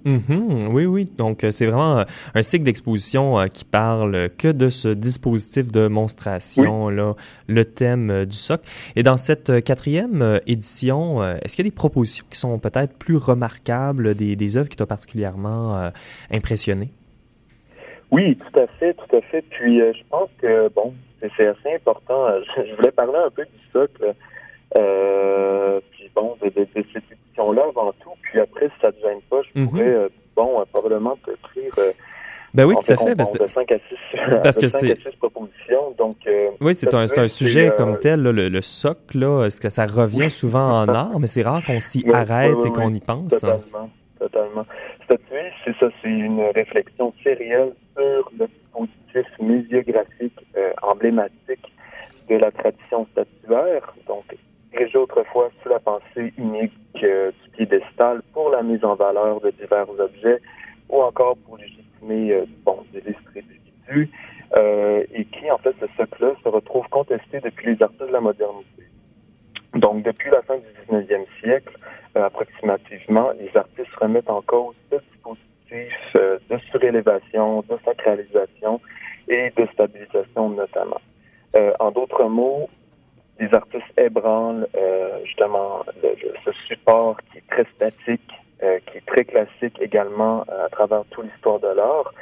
Mm-hmm. 0.05 0.67
oui, 0.71 0.85
oui. 0.85 1.05
Donc, 1.17 1.43
euh, 1.43 1.51
c'est 1.51 1.67
vraiment 1.67 1.99
euh, 1.99 2.03
un 2.33 2.41
cycle 2.41 2.63
d'exposition 2.63 3.39
euh, 3.39 3.47
qui 3.47 3.65
parle 3.65 4.29
que 4.37 4.47
de 4.47 4.69
ce 4.69 4.87
dispositif 4.87 5.71
de 5.71 5.87
monstration, 5.87 6.89
là, 6.89 7.13
le 7.47 7.65
thème 7.65 8.25
du 8.25 8.35
socle. 8.35 8.63
Et 8.95 9.03
dans 9.03 9.17
cette 9.17 9.63
quatrième 9.63 10.39
édition, 10.47 11.23
est-ce 11.23 11.55
qu'il 11.55 11.65
y 11.65 11.67
a 11.67 11.71
des 11.71 11.75
propositions 11.75 12.25
qui 12.29 12.37
sont 12.37 12.57
peut-être 12.59 12.97
plus 12.97 13.17
remarquables, 13.17 14.15
des, 14.15 14.35
des 14.35 14.57
œuvres 14.57 14.69
qui 14.69 14.77
t'ont 14.77 14.85
particulièrement 14.85 15.91
impressionné? 16.31 16.89
Oui, 18.11 18.35
tout 18.35 18.59
à 18.59 18.67
fait, 18.67 18.93
tout 18.93 19.15
à 19.15 19.21
fait. 19.21 19.43
Puis, 19.49 19.79
je 19.79 20.03
pense 20.09 20.29
que, 20.41 20.69
bon, 20.69 20.93
c'est 21.37 21.47
assez 21.47 21.75
important. 21.75 22.27
Je 22.57 22.75
voulais 22.75 22.91
parler 22.91 23.19
un 23.25 23.29
peu 23.29 23.43
du 23.43 23.71
socle. 23.71 24.13
puis, 24.73 26.09
bon, 26.15 26.35
de, 26.41 26.49
de, 26.49 26.61
de 26.61 26.85
cette 26.93 27.03
là 27.49 27.63
avant 27.69 27.91
tout. 28.03 28.11
Puis 28.21 28.39
après, 28.39 28.67
si 28.67 28.73
ça 28.81 28.87
ne 28.87 28.91
te 28.91 29.01
gêne 29.01 29.21
pas, 29.29 29.41
je 29.41 29.59
mhm. 29.59 29.69
pourrais, 29.69 29.83
euh, 29.83 30.09
bon, 30.35 30.59
euh, 30.59 30.65
probablement 30.71 31.17
te 31.25 31.31
écrire. 31.31 31.71
Euh, 31.79 31.91
ben 32.53 32.65
oui, 32.65 32.75
tout 32.75 32.93
à 32.93 32.97
fait. 32.97 33.15
Parce, 33.17 33.31
de 33.31 33.45
5 33.45 33.71
à 33.71 33.75
6, 33.75 33.83
parce 34.43 34.57
que 34.57 34.67
c'est 34.67 34.95
propositions. 35.17 35.95
Donc, 35.97 36.17
oui, 36.59 36.75
c'est 36.75 36.93
un, 36.93 37.05
un, 37.05 37.27
sujet 37.29 37.71
comme 37.77 37.97
tel, 37.97 38.21
le, 38.21 38.49
le, 38.49 38.61
socle, 38.61 39.19
là, 39.19 39.45
est-ce 39.45 39.61
que 39.61 39.69
ça 39.69 39.85
revient 39.85 40.29
souvent 40.29 40.81
en 40.81 40.87
art, 40.93 41.17
mais 41.19 41.27
c'est 41.27 41.43
rare 41.43 41.63
qu'on 41.65 41.79
s'y 41.79 42.05
arrête 42.11 42.65
et 42.65 42.69
qu'on 42.71 42.93
y 42.93 42.99
pense. 42.99 43.39
Totalement, 43.39 43.89
totalement. 44.19 44.65
Statuer, 45.05 45.51
c'est 45.63 45.75
ça, 45.79 45.87
c'est 46.01 46.09
une 46.09 46.41
réflexion 46.53 47.13
sérieuse 47.23 47.73
sur 47.95 48.31
le 48.37 48.47
dispositif 48.47 49.39
muséographique 49.39 50.39
emblématique 50.81 51.71
de 52.29 52.35
la 52.35 52.51
tradition 52.51 53.07
statuaire. 53.13 53.93
Donc, 54.07 54.25
érigé 54.73 54.97
autrefois 54.97 55.49
sous 55.61 55.69
la 55.69 55.79
pensée 55.79 56.33
unique 56.37 56.73
euh, 57.03 57.31
du 57.43 57.49
piédestal 57.51 58.21
pour 58.33 58.49
la 58.49 58.63
mise 58.63 58.83
en 58.83 58.95
valeur 58.95 59.41
de 59.41 59.51
divers 59.51 59.89
objets 59.89 60.39
ou 60.91 61.01
encore 61.01 61.37
pour 61.37 61.57
légitimer 61.57 62.33
euh, 62.33 62.45
bon, 62.65 62.83
des 62.93 62.99
individus 62.99 64.09
euh, 64.57 65.03
et 65.13 65.25
qui, 65.25 65.49
en 65.49 65.57
fait, 65.57 65.73
ce 65.79 65.87
socle-là 65.97 66.33
se 66.43 66.49
retrouve 66.49 66.87
contesté 66.89 67.39
depuis 67.39 67.73
les 67.73 67.81
artistes 67.81 68.07
de 68.07 68.11
la 68.11 68.19
modernité. 68.19 68.83
Donc, 69.73 70.03
depuis 70.03 70.29
la 70.29 70.41
fin 70.41 70.57
du 70.57 70.93
19e 70.93 71.25
siècle, 71.41 71.77
euh, 72.17 72.25
approximativement, 72.25 73.31
les 73.39 73.55
artistes 73.55 73.95
remettent 73.99 74.29
en 74.29 74.41
cause 74.41 74.75
ce 74.91 74.97
dispositif 74.97 76.15
de 76.49 76.57
surélévation, 76.69 77.61
de 77.61 77.77
sacralisation 77.85 78.81
et 79.29 79.51
de 79.55 79.65
stabilisation 79.71 80.49
notamment. 80.49 80.99
en 81.79 81.91
d'autres 81.91 82.25
mots, 82.25 82.69
les 83.41 83.53
artistes 83.53 83.91
ébranlent 83.97 84.67
euh, 84.77 85.09
justement 85.25 85.83
ce 86.45 86.51
support 86.67 87.17
qui 87.31 87.39
est 87.39 87.43
très 87.49 87.65
statique, 87.75 88.29
euh, 88.63 88.77
qui 88.85 88.99
est 88.99 89.05
très 89.05 89.25
classique 89.25 89.77
également 89.81 90.45
euh, 90.49 90.67
à 90.67 90.69
travers 90.69 91.03
toute 91.09 91.25
l'histoire 91.25 91.59
de 91.59 91.67
l'art. 91.67 92.13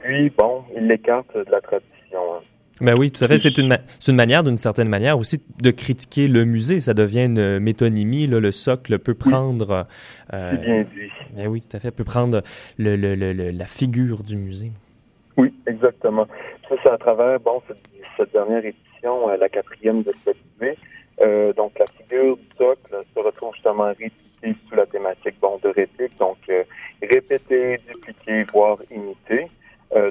Puis, 0.00 0.30
bon, 0.36 0.64
ils 0.76 0.86
l'écartent 0.86 1.34
de 1.34 1.50
la 1.50 1.62
tradition. 1.62 2.20
Hein. 2.34 2.40
Ben 2.82 2.94
oui, 2.94 3.10
tout 3.10 3.24
à 3.24 3.28
fait. 3.28 3.38
C'est 3.38 3.56
une, 3.56 3.78
une 4.06 4.16
manière, 4.16 4.44
d'une 4.44 4.58
certaine 4.58 4.90
manière, 4.90 5.18
aussi 5.18 5.42
de 5.62 5.70
critiquer 5.70 6.28
le 6.28 6.44
musée. 6.44 6.78
Ça 6.80 6.92
devient 6.92 7.24
une 7.24 7.58
métonymie. 7.58 8.26
Là, 8.26 8.38
le 8.38 8.52
socle 8.52 8.98
peut 8.98 9.14
prendre. 9.14 9.86
C'est 10.30 10.60
bien 10.60 10.82
dit. 10.82 11.10
Ben 11.34 11.46
oui, 11.46 11.62
tout 11.62 11.74
à 11.74 11.80
fait. 11.80 11.90
Peut 11.90 12.04
prendre 12.04 12.42
le, 12.76 12.96
le, 12.96 13.14
le, 13.14 13.50
la 13.50 13.64
figure 13.64 14.22
du 14.22 14.36
musée. 14.36 14.72
Oui, 15.38 15.54
exactement. 15.66 16.26
Ça, 16.68 16.74
c'est 16.82 16.90
à 16.90 16.98
travers 16.98 17.40
bon, 17.40 17.62
cette, 17.66 17.78
cette 18.16 18.32
dernière 18.32 18.64
euh, 19.04 19.36
la 19.36 19.48
quatrième 19.48 20.02
de 20.02 20.12
cette 20.24 20.36
année. 20.60 20.76
Euh, 21.20 21.52
donc, 21.52 21.78
la 21.78 21.86
figure 21.86 22.36
du 22.36 22.48
socle 22.58 23.04
se 23.14 23.20
retrouve 23.20 23.54
justement 23.54 23.84
répliquée 23.84 24.54
sous 24.68 24.74
la 24.74 24.86
thématique 24.86 25.36
de 25.62 25.68
réplique, 25.68 26.16
donc 26.18 26.38
euh, 26.48 26.62
répéter, 27.02 27.80
dupliquer, 27.86 28.44
voire 28.52 28.78
imiter. 28.90 29.48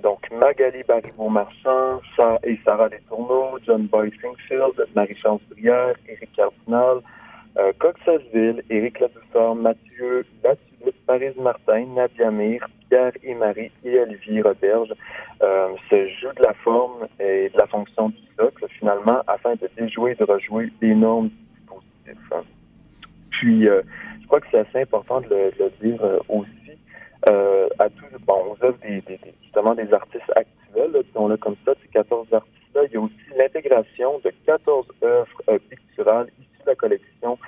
donc, 0.02 0.22
Magali 0.32 0.82
Baribeau-Marchand 0.84 2.00
et 2.44 2.58
Sarah 2.64 2.90
Letourneau, 2.90 3.60
John 3.66 3.84
Boy 3.88 4.12
Singfield, 4.22 4.88
Marie-Chance 4.96 5.42
Brière, 5.52 5.96
Éric 6.08 6.32
Cardinal, 6.36 7.02
euh, 7.58 7.72
Coxasville, 7.80 8.64
Éric 8.70 9.00
Ladouceur, 9.00 9.56
Mathieu 9.56 10.26
Latulippe, 10.44 10.75
Paris 11.06 11.34
Martin, 11.38 11.86
Nadia 11.96 12.32
Mir, 12.32 12.68
Pierre 12.90 13.12
et 13.24 13.34
Marie 13.34 13.72
et 13.84 14.00
Olivier 14.00 14.42
Roberge 14.42 14.94
euh, 15.42 15.70
se 15.90 16.10
jouent 16.10 16.34
de 16.36 16.44
la 16.44 16.54
forme 16.54 17.08
et 17.20 17.50
de 17.50 17.58
la 17.58 17.68
fonction 17.68 18.10
du 18.10 18.18
socle, 18.38 18.66
finalement, 18.80 19.22
afin 19.28 19.56
de 19.56 19.70
déjouer 19.78 20.12
et 20.12 20.16
de 20.16 20.24
rejouer 20.24 20.72
les 20.82 20.96
normes 20.96 21.30
du 21.30 21.36
dispositif. 21.60 22.32
Hein. 22.32 22.44
Puis, 23.32 23.68
euh, 23.68 23.82
je 24.22 24.28
crois 24.28 24.40
que 24.40 24.48
c'est 24.52 24.60
assez 24.60 24.82
important 24.82 25.22
de 25.22 25.28
le, 25.30 25.72
dire 25.82 26.04
euh, 26.04 26.20
aussi 26.30 26.52
à 27.80 27.90
tous, 27.90 28.06
bon, 28.26 28.52
aux 28.52 28.64
œuvres 28.64 28.78
des, 28.84 29.02
des, 29.02 29.18
des 29.18 29.94
artistes 29.94 30.32
actuels, 30.36 31.04
disons-le 31.06 31.38
comme 31.38 31.56
ça, 31.66 31.74
ces 31.82 31.88
14 31.88 32.28
artistes-là, 32.32 32.82
il 32.86 32.94
y 32.94 32.98
a 32.98 33.02
aussi 33.02 33.16
l'intégration 33.36 34.20
de 34.24 34.32
14 34.46 34.86
œuvres 35.04 35.60
picturales 35.70 36.28
issues 36.40 36.64
de 36.64 36.70
la 36.70 36.76
collection 36.76 37.40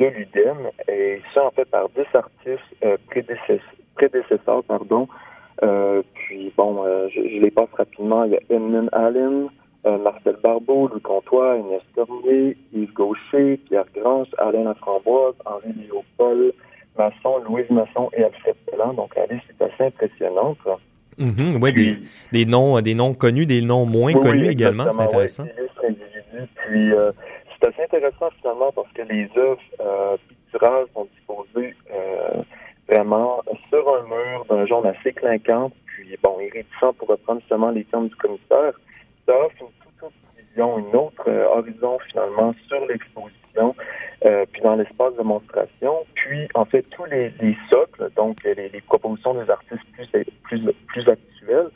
de 0.00 0.06
l'UDEM, 0.06 0.70
et 0.88 1.20
ça, 1.34 1.46
en 1.46 1.50
fait, 1.50 1.66
par 1.66 1.88
10 1.90 2.02
artistes 2.14 2.62
prédécesseurs 3.96 4.64
pardon. 4.64 5.06
Euh, 5.62 6.02
puis 6.14 6.52
bon, 6.56 6.84
euh, 6.86 7.08
je, 7.14 7.20
les 7.20 7.50
passe 7.50 7.68
rapidement. 7.76 8.24
Il 8.24 8.32
y 8.32 8.36
a 8.36 8.40
Edmund 8.48 8.88
Allen, 8.92 9.48
Marcel 9.84 10.36
Barbeau, 10.42 10.88
Louis 10.88 11.00
Comtois, 11.00 11.56
Inès 11.58 11.82
Cormier, 11.94 12.56
Yves 12.72 12.92
Gaucher, 12.92 13.58
Pierre 13.68 13.84
Grange, 13.94 14.28
Alain 14.38 14.64
Laframboise, 14.64 15.34
Henri 15.44 15.72
Léopold, 15.76 16.52
Masson, 16.98 17.42
Louise 17.46 17.70
Masson 17.70 18.10
et 18.16 18.24
Alfred 18.24 18.56
Pellan. 18.66 18.94
Donc 18.94 19.14
la 19.16 19.26
liste 19.26 19.44
est 19.48 19.64
assez 19.64 19.84
impressionnante. 19.84 20.58
Mm 21.18 21.58
oui, 21.60 21.72
des, 21.72 21.98
des, 22.32 22.46
noms, 22.46 22.80
des 22.80 22.94
noms 22.94 23.12
connus, 23.12 23.46
des 23.46 23.60
noms 23.60 23.84
moins 23.84 24.12
connus 24.12 24.48
également, 24.48 24.90
c'est 24.90 25.02
intéressant. 25.02 25.44
Puis 26.66 26.92
euh, 26.92 27.12
c'est 27.60 27.68
assez 27.68 27.82
intéressant 27.82 28.30
finalement 28.40 28.72
parce 28.72 28.90
que 28.92 29.02
les 29.02 29.28
œuvres 29.36 29.60
euh, 29.80 30.16
picturales 30.28 30.86
sont 30.94 31.06
disposées 31.16 31.74
euh, 31.92 32.42
vraiment 32.88 33.42
sur 33.68 33.96
un 33.96 34.02
mur 34.04 34.44
d'un 34.48 34.66
jaune 34.66 34.86
assez 34.86 35.12
clinquant, 35.12 35.70
puis 35.86 36.16
bon, 36.22 36.40
irritissant 36.40 36.92
pour 36.94 37.08
reprendre 37.08 37.40
justement 37.40 37.70
les 37.70 37.84
termes 37.84 38.08
du 38.08 38.16
commissaire. 38.16 38.72
Ça 39.26 39.38
offre 39.38 39.56
une 39.60 39.68
toute 39.82 40.02
autre 40.02 40.14
vision, 40.36 40.78
une 40.78 40.96
autre 40.96 41.28
euh, 41.28 41.46
horizon 41.46 41.98
finalement 42.10 42.54
sur 42.66 42.80
l'exposition, 42.86 43.74
euh, 44.24 44.44
puis 44.50 44.62
dans 44.62 44.76
l'espace 44.76 45.14
de 45.16 45.22
monstration. 45.22 46.04
Puis 46.14 46.48
en 46.54 46.64
fait 46.64 46.82
tous 46.90 47.04
les, 47.04 47.30
les 47.40 47.56
socles, 47.70 48.10
donc 48.16 48.42
les, 48.44 48.54
les, 48.54 48.80
propositions 48.80 49.34
des 49.34 49.50
artistes 49.50 49.84
plus 49.92 50.08
plus 50.42 50.72
plus 50.88 51.08
actuelles, 51.08 51.70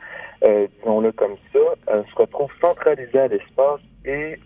euh, 0.45 0.67
disons-le 0.79 1.13
comme 1.13 1.37
ça, 1.53 1.59
euh, 1.93 2.03
se 2.11 2.15
retrouvent 2.17 2.53
centralisées 2.61 3.19
à 3.19 3.29
l'espace 3.29 3.81
et 4.05 4.39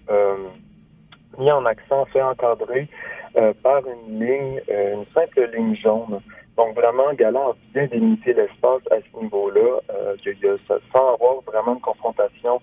mis 1.49 1.53
en 1.53 1.65
accent, 1.65 2.05
fait 2.07 2.23
encadré 2.23 2.89
euh, 3.37 3.53
par 3.63 3.83
une 3.87 4.21
ligne, 4.21 4.61
euh, 4.71 4.95
une 4.95 5.07
simple 5.15 5.51
ligne 5.55 5.77
jaune. 5.77 6.21
Donc 6.57 6.75
vraiment, 6.75 7.13
Galant 7.15 7.51
a 7.51 7.57
bien 7.73 7.87
délimité 7.87 8.35
l'espace 8.35 8.83
à 8.91 8.97
ce 8.97 9.23
niveau-là, 9.23 9.81
euh, 9.91 10.57
sans 10.93 11.15
avoir 11.15 11.41
vraiment 11.47 11.75
une 11.75 11.81
confrontation 11.81 12.61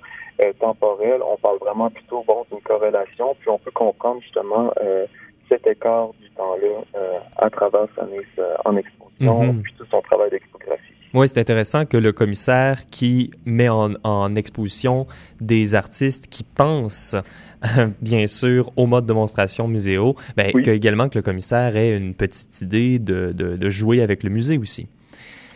temporelle. 0.60 1.22
On 1.26 1.38
parle 1.38 1.60
vraiment 1.60 1.86
plutôt 1.86 2.22
bon 2.28 2.46
d'une 2.52 2.60
corrélation, 2.60 3.38
puis 3.40 3.48
on 3.50 3.58
peut 3.58 3.72
comprendre 3.72 4.22
justement 4.22 4.70
cet 5.48 5.66
écart 5.66 6.10
du 6.22 6.30
temps-là 6.32 6.84
à 7.38 7.50
travers 7.50 7.88
sa 7.96 8.04
mise 8.04 8.26
en 8.66 8.76
exposition, 8.76 9.44
mm 9.44 9.50
-hmm. 9.50 9.62
puis 9.62 9.74
tout 9.78 9.86
son 9.90 10.02
travail 10.02 10.30
d'expographie. 10.32 10.96
Oui, 11.14 11.30
c'est 11.30 11.40
intéressant 11.40 11.86
que 11.86 11.96
le 12.08 12.12
commissaire 12.12 12.78
qui 12.92 13.32
met 13.46 13.70
en, 13.70 13.94
en 14.04 14.36
exposition 14.36 15.08
des 15.40 15.74
artistes 15.74 16.26
qui 16.34 16.44
pensent 16.44 17.16
bien 18.02 18.28
sûr, 18.28 18.72
au 18.76 18.86
mode 18.86 19.06
de 19.06 19.14
démonstration 19.14 19.68
muséo, 19.68 20.16
ben, 20.36 20.52
oui. 20.54 20.64
que 20.64 20.72
également 20.72 21.10
que 21.10 21.18
le 21.18 21.22
commissaire 21.22 21.76
ait 21.76 21.96
une 21.96 22.14
petite 22.14 22.62
idée 22.62 23.00
de, 23.00 23.32
de, 23.32 23.56
de 23.58 23.70
jouer 23.70 24.02
avec 24.02 24.24
le 24.24 24.30
musée 24.30 24.58
aussi. 24.58 24.88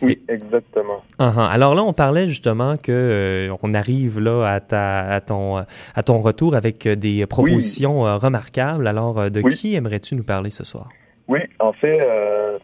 Oui, 0.02 0.18
exactement. 0.28 1.02
Uh 1.18 1.24
-huh. 1.24 1.48
Alors 1.50 1.74
là, 1.74 1.82
on 1.82 1.92
parlait 1.92 2.26
justement 2.26 2.76
que 2.76 2.92
euh, 2.92 3.54
on 3.62 3.74
arrive 3.74 4.18
là 4.18 4.54
à, 4.54 4.60
ta, 4.60 5.00
à, 5.00 5.20
ton, 5.20 5.56
à 5.94 6.02
ton 6.02 6.18
retour 6.18 6.54
avec 6.54 6.88
des 6.88 7.26
propositions 7.26 8.02
oui. 8.02 8.08
euh, 8.08 8.16
remarquables. 8.16 8.86
Alors, 8.86 9.18
euh, 9.18 9.28
de 9.30 9.40
oui. 9.42 9.54
qui 9.54 9.74
aimerais-tu 9.74 10.14
nous 10.16 10.24
parler 10.24 10.50
ce 10.50 10.64
soir? 10.64 10.88
Oui, 11.28 11.40
en 11.58 11.72
fait, 11.72 12.00
euh, 12.00 12.58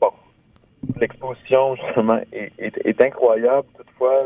bon, 0.00 0.10
l'exposition 1.00 1.76
justement 1.76 2.20
est, 2.32 2.52
est, 2.58 2.76
est, 2.84 3.00
incroyable. 3.00 3.66
Toutefois, 3.78 4.18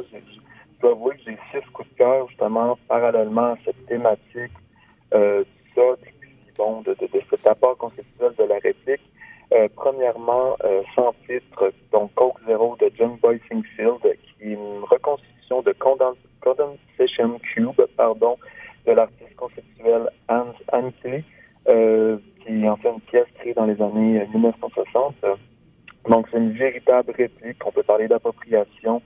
dois 0.83 0.93
avouer 0.93 1.17
que 1.17 1.23
j'ai 1.27 1.39
six 1.53 1.67
coups 1.73 1.89
de 1.91 1.95
cœur 1.95 2.29
justement 2.29 2.79
parallèlement 2.89 3.53
à 3.53 3.57
cette 3.65 3.87
thématique 3.87 4.53
euh, 5.15 5.45
de, 5.77 6.97
cet 7.31 7.47
apport 7.47 7.79
conceptuel 7.79 8.33
de 8.39 8.45
la 8.45 8.59
réplique. 8.59 9.01
Euh, 9.55 9.69
premièrement, 9.75 10.57
euh, 10.65 10.83
sans 10.95 11.15
titre, 11.27 11.73
donc 11.93 12.13
Coke 12.15 12.39
Zero 12.47 12.77
de 12.81 12.91
John 12.99 13.17
Boy 13.23 13.41
Singfield, 13.49 14.01
qui 14.03 14.45
est 14.45 14.53
une 14.55 14.83
reconstitution 14.85 15.63
de 15.63 15.73
Condens 15.73 16.17
Condensation 16.41 17.39
Cube, 17.39 17.81
pardon, 17.97 18.37
de 18.87 18.93
l'artiste 18.93 19.37
conceptuel 19.37 20.09
Hans 20.29 20.53
Anke, 20.73 21.25
euh, 21.69 22.19
qui 22.45 22.69
en 22.69 22.77
fait 22.77 22.89
une 22.89 23.01
pièce 23.03 23.27
créée 23.39 23.55
dans 23.55 23.67
les 23.67 23.81
années 23.81 24.27
1960. 24.35 25.15
Donc, 26.09 26.27
c'est 26.31 26.39
une 26.39 26.53
véritable 26.53 27.13
réplique. 27.13 27.65
On 27.65 27.71
peut 27.71 27.85
parler 27.85 28.09
d'appropriation. 28.09 29.03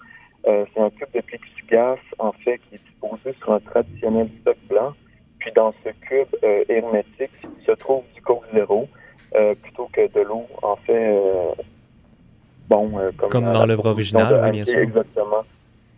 C'est 0.46 0.80
un 0.80 0.90
cube 0.90 1.08
de 1.14 1.20
plexiglas, 1.20 1.98
en 2.18 2.32
fait, 2.32 2.58
qui 2.58 2.76
est 2.76 2.84
disposé 2.84 3.36
sur 3.40 3.52
un 3.52 3.60
traditionnel 3.60 4.28
stock 4.40 4.56
blanc. 4.68 4.92
Puis, 5.38 5.50
dans 5.52 5.74
ce 5.84 5.90
cube 6.06 6.28
hermétique 6.68 7.32
se 7.66 7.72
trouve 7.72 8.04
du 8.14 8.22
Coke 8.22 8.44
Zero. 8.54 8.88
Euh, 9.34 9.54
plutôt 9.54 9.88
que 9.92 10.06
de 10.12 10.20
l'eau, 10.20 10.46
en 10.62 10.76
fait, 10.76 11.14
euh, 11.14 11.50
bon, 12.68 12.98
euh, 12.98 13.10
comme, 13.16 13.28
comme 13.28 13.48
dans 13.52 13.66
l'œuvre 13.66 13.86
originale, 13.86 14.40
oui, 14.44 14.50
bien 14.52 14.64
sûr. 14.64 14.78
Exactement. 14.78 15.42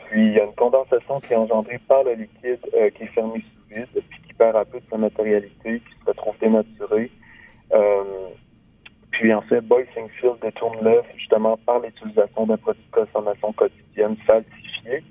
Puis 0.06 0.28
il 0.28 0.32
y 0.32 0.40
a 0.40 0.44
une 0.44 0.54
condensation 0.54 1.20
qui 1.20 1.34
est 1.34 1.37
engendrée 1.37 1.78
par 1.87 2.04
le 2.04 2.14
liquide 2.14 2.61
qui 2.96 3.02
est 3.02 3.06
fermé 3.08 3.40
sous 3.40 3.74
vide, 3.74 4.02
puis 4.08 4.20
qui 4.26 4.32
perd 4.32 4.56
un 4.56 4.64
peu 4.64 4.78
de 4.78 4.84
sa 4.90 4.96
matérialité, 4.96 5.80
qui 5.80 6.00
se 6.00 6.06
retrouve 6.06 6.34
dénaturé. 6.40 7.11
Puis 9.11 9.33
en 9.35 9.42
fait, 9.42 9.61
Boy 9.62 9.85
Singfield 9.94 10.37
détourne 10.42 10.79
l'œuvre 10.83 11.07
justement 11.16 11.59
par 11.66 11.81
l'utilisation 11.81 12.47
d'un 12.47 12.57
produit 12.57 12.83
de 12.92 13.01
consommation 13.05 13.53
quotidienne 13.53 14.16
falsifié, 14.27 15.03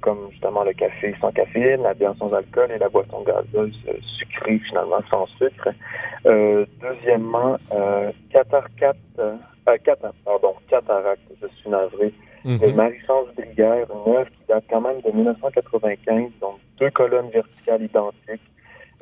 comme 0.00 0.30
justement 0.30 0.62
le 0.62 0.72
café 0.74 1.12
sans 1.20 1.32
caféine, 1.32 1.82
la 1.82 1.94
bière 1.94 2.14
sans 2.18 2.32
alcool 2.32 2.70
et 2.70 2.78
la 2.78 2.88
boisson 2.88 3.22
gazeuse 3.22 3.76
sucrée 4.18 4.60
finalement 4.68 5.02
sans 5.10 5.26
sucre. 5.38 5.70
Euh, 6.26 6.64
deuxièmement, 6.80 7.56
euh, 7.72 8.12
cataracte, 8.30 8.94
euh, 9.18 9.36
catar 9.84 10.12
pardon, 10.24 10.54
cataracte, 10.68 11.22
je 11.40 11.48
suis 11.58 11.68
navré, 11.70 12.12
mm 12.44 12.56
-hmm. 12.56 12.74
Marie-France 12.74 13.28
Briguère, 13.36 13.86
une 13.90 14.14
œuvre 14.14 14.30
qui 14.30 14.44
date 14.48 14.64
quand 14.70 14.80
même 14.80 15.00
de 15.00 15.10
1995, 15.10 16.30
donc 16.40 16.56
deux 16.78 16.90
colonnes 16.90 17.30
verticales 17.30 17.82
identiques. 17.82 18.46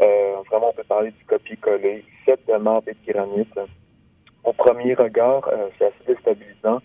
Euh, 0.00 0.37
vraiment, 0.48 0.70
on 0.70 0.72
peut 0.72 0.88
parler 0.88 1.11
du 1.11 1.24
copier-coller, 1.26 2.05
sept 2.24 2.40
de 2.48 2.57
marbre 2.57 2.88
et 2.88 2.96
de 3.00 3.12
granit. 3.12 3.46
Au 4.44 4.53
premier 4.53 4.94
regard, 4.94 5.48
euh, 5.48 5.68
c'est 5.79 5.87
assez 5.87 6.05
déstabilisant. 6.07 6.81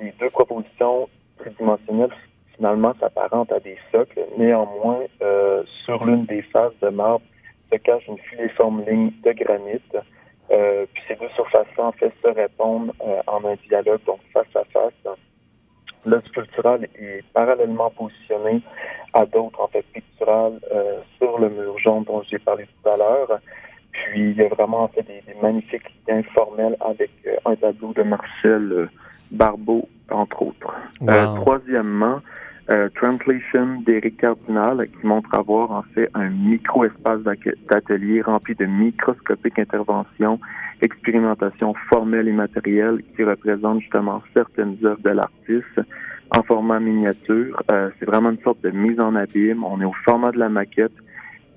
Les 0.00 0.12
deux 0.20 0.30
propositions 0.30 1.08
tridimensionnelles 1.38 2.12
finalement 2.56 2.92
s'apparentent 3.00 3.52
à 3.52 3.60
des 3.60 3.78
socles. 3.90 4.20
Néanmoins, 4.36 5.00
euh, 5.22 5.62
sur 5.84 6.04
l'une 6.04 6.26
des 6.26 6.42
faces 6.42 6.78
de 6.82 6.88
marbre, 6.88 7.24
se 7.72 7.78
cache 7.78 8.06
une 8.06 8.18
filiforme 8.18 8.84
ligne 8.84 9.12
de 9.24 9.32
granit. 9.32 9.80
Euh, 10.50 10.84
puis 10.92 11.02
ces 11.08 11.14
deux 11.14 11.28
surfaces-là, 11.34 11.86
en 11.86 11.92
fait, 11.92 12.12
se 12.22 12.28
répondent 12.28 12.92
euh, 13.06 13.20
en 13.26 13.44
un 13.44 13.54
dialogue, 13.68 14.00
donc 14.04 14.20
face 14.32 14.54
à 14.54 14.64
face. 14.72 15.16
Le 16.04 16.20
sculptural 16.26 16.88
est 16.98 17.22
parallèlement 17.32 17.90
positionné 17.90 18.62
à 19.12 19.26
d'autres, 19.26 19.60
en 19.60 19.68
fait, 19.68 19.84
picturales 19.92 20.58
euh, 20.72 21.00
sur 21.18 21.38
le 21.38 21.50
mur 21.50 21.78
jaune 21.78 22.04
dont 22.04 22.22
j'ai 22.22 22.38
parlé 22.38 22.64
tout 22.64 22.88
à 22.88 22.96
l'heure. 22.96 23.38
Puis 23.92 24.30
il 24.30 24.36
y 24.36 24.42
a 24.42 24.48
vraiment, 24.48 24.84
en 24.84 24.88
fait, 24.88 25.02
des, 25.02 25.22
des 25.26 25.40
magnifiques 25.40 25.82
liens 26.08 26.22
formels 26.34 26.76
avec 26.80 27.10
euh, 27.26 27.34
un 27.44 27.56
tableau 27.56 27.92
de 27.92 28.02
Marcel 28.02 28.72
euh, 28.72 28.86
Barbeau, 29.30 29.88
entre 30.10 30.42
autres. 30.42 30.74
Wow. 31.00 31.36
troisièmement, 31.36 32.20
euh, 32.70 32.88
Translation 32.94 33.80
d'Éric 33.84 34.18
Cardinal 34.18 34.86
qui 34.86 35.06
montre 35.06 35.34
avoir 35.34 35.72
en 35.72 35.82
fait 35.94 36.08
un 36.14 36.28
micro-espace 36.28 37.20
d'atelier 37.68 38.22
rempli 38.22 38.54
de 38.54 38.64
microscopiques 38.64 39.58
interventions, 39.58 40.38
expérimentations 40.80 41.74
formelles 41.88 42.28
et 42.28 42.32
matérielles 42.32 43.02
qui 43.16 43.24
représentent 43.24 43.80
justement 43.80 44.22
certaines 44.34 44.76
œuvres 44.84 45.02
de 45.02 45.10
l'artiste 45.10 45.80
en 46.30 46.42
format 46.44 46.78
miniature. 46.78 47.60
Euh, 47.72 47.90
c'est 47.98 48.06
vraiment 48.06 48.30
une 48.30 48.40
sorte 48.42 48.60
de 48.62 48.70
mise 48.70 49.00
en 49.00 49.16
abîme. 49.16 49.64
On 49.64 49.80
est 49.80 49.84
au 49.84 49.94
format 50.04 50.30
de 50.30 50.38
la 50.38 50.48
maquette. 50.48 50.92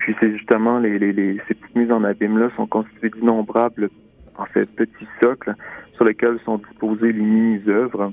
Puis 0.03 0.13
c'est 0.19 0.33
justement 0.33 0.79
les, 0.79 0.99
les, 0.99 1.13
les, 1.13 1.41
ces 1.47 1.53
petites 1.53 1.75
mises 1.77 1.91
en 1.91 2.03
abîme-là 2.03 2.49
sont 2.57 2.67
constituées 2.67 3.09
d'innombrables 3.09 3.89
en 4.37 4.43
fait 4.43 4.69
petits 4.75 5.07
socles 5.21 5.55
sur 5.95 6.03
lesquels 6.03 6.39
sont 6.43 6.57
disposées 6.57 7.13
les 7.13 7.21
mini-œuvres. 7.21 8.11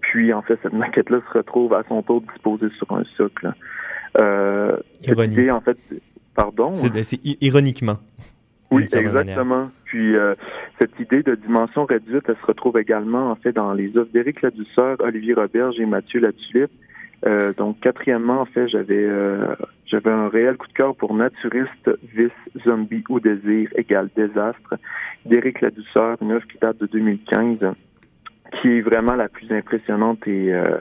Puis, 0.00 0.32
en 0.32 0.42
fait, 0.42 0.58
cette 0.62 0.72
maquette-là 0.72 1.20
se 1.26 1.38
retrouve 1.38 1.74
à 1.74 1.82
son 1.88 2.02
tour 2.02 2.20
disposée 2.20 2.68
sur 2.76 2.92
un 2.92 3.02
socle. 3.16 3.52
Euh, 4.20 4.76
Ironique. 5.02 5.32
Idée, 5.32 5.50
en 5.50 5.60
fait, 5.60 5.78
pardon? 6.36 6.76
C'est 6.76 7.20
ironiquement. 7.40 7.98
Oui, 8.70 8.84
exactement. 8.84 9.70
Puis, 9.84 10.14
euh, 10.14 10.34
cette 10.78 10.98
idée 11.00 11.24
de 11.24 11.34
dimension 11.34 11.84
réduite, 11.84 12.24
elle 12.28 12.36
se 12.36 12.46
retrouve 12.46 12.78
également, 12.78 13.30
en 13.30 13.34
fait, 13.34 13.52
dans 13.52 13.72
les 13.72 13.96
œuvres 13.96 14.10
d'Éric 14.12 14.42
Ladusseur, 14.42 14.98
Olivier 15.00 15.34
Roberge 15.34 15.80
et 15.80 15.86
Mathieu 15.86 16.20
Latulippe. 16.20 16.70
Euh, 17.26 17.52
donc, 17.54 17.80
quatrièmement, 17.80 18.40
en 18.40 18.46
fait, 18.46 18.68
j'avais 18.68 19.04
euh, 19.04 19.54
j'avais 19.92 20.10
un 20.10 20.28
réel 20.28 20.56
coup 20.56 20.68
de 20.68 20.72
cœur 20.72 20.96
pour 20.96 21.12
Naturiste, 21.12 21.90
Vice, 22.14 22.30
Zombie 22.64 23.04
ou 23.10 23.20
Désir 23.20 23.68
égale 23.76 24.08
Désastre 24.16 24.76
d'Éric 25.26 25.60
Ladusseur, 25.60 26.16
une 26.22 26.32
œuvre 26.32 26.46
qui 26.46 26.58
date 26.58 26.78
de 26.78 26.86
2015 26.86 27.58
qui 28.60 28.68
est 28.68 28.80
vraiment 28.80 29.14
la 29.14 29.28
plus 29.28 29.50
impressionnante 29.50 30.26
et 30.26 30.52
euh, 30.52 30.78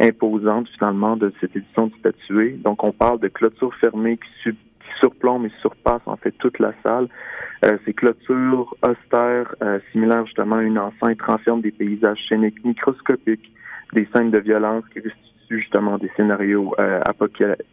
imposante 0.00 0.68
finalement 0.76 1.16
de 1.16 1.32
cette 1.40 1.54
édition 1.56 1.86
du 1.88 1.98
statué. 1.98 2.52
Donc 2.52 2.82
on 2.84 2.92
parle 2.92 3.20
de 3.20 3.28
clôture 3.28 3.74
fermée 3.76 4.16
qui, 4.16 4.42
sub, 4.42 4.56
surplombe 4.98 5.46
et 5.46 5.52
surpasse 5.60 6.02
en 6.06 6.16
fait 6.16 6.32
toute 6.38 6.58
la 6.58 6.72
salle. 6.84 7.08
Euh, 7.64 7.78
ces 7.84 7.92
clôtures 7.92 8.76
austères, 8.82 9.54
euh, 9.62 9.78
similaires 9.92 10.26
justement 10.26 10.56
à 10.56 10.62
une 10.62 10.78
enceinte, 10.78 11.20
renferment 11.22 11.62
des 11.62 11.70
paysages 11.70 12.18
scéniques 12.28 12.64
microscopiques, 12.64 13.52
des 13.92 14.08
scènes 14.12 14.30
de 14.30 14.38
violence 14.38 14.84
qui 14.92 15.00
justement 15.60 15.98
des 15.98 16.10
scénarios 16.16 16.74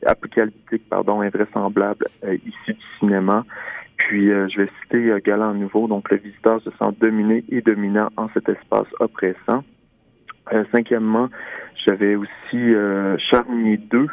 apocalyptiques, 0.06 0.88
pardon, 0.90 1.22
invraisemblables 1.22 2.06
issus 2.24 2.74
du 2.74 2.86
cinéma. 3.00 3.46
Puis, 3.98 4.28
je 4.28 4.62
vais 4.62 4.70
citer 4.82 5.14
Galant 5.24 5.54
Nouveau, 5.54 5.88
donc 5.88 6.10
le 6.10 6.18
visiteur 6.18 6.62
se 6.62 6.70
sent 6.72 6.96
dominé 7.00 7.44
et 7.50 7.62
dominant 7.62 8.10
en 8.18 8.30
cet 8.30 8.50
espace 8.50 8.88
oppressant. 9.00 9.64
cinquièmement, 10.72 11.30
j'avais 11.86 12.16
aussi 12.16 12.74
Charnier 13.30 13.78
2, 13.78 14.08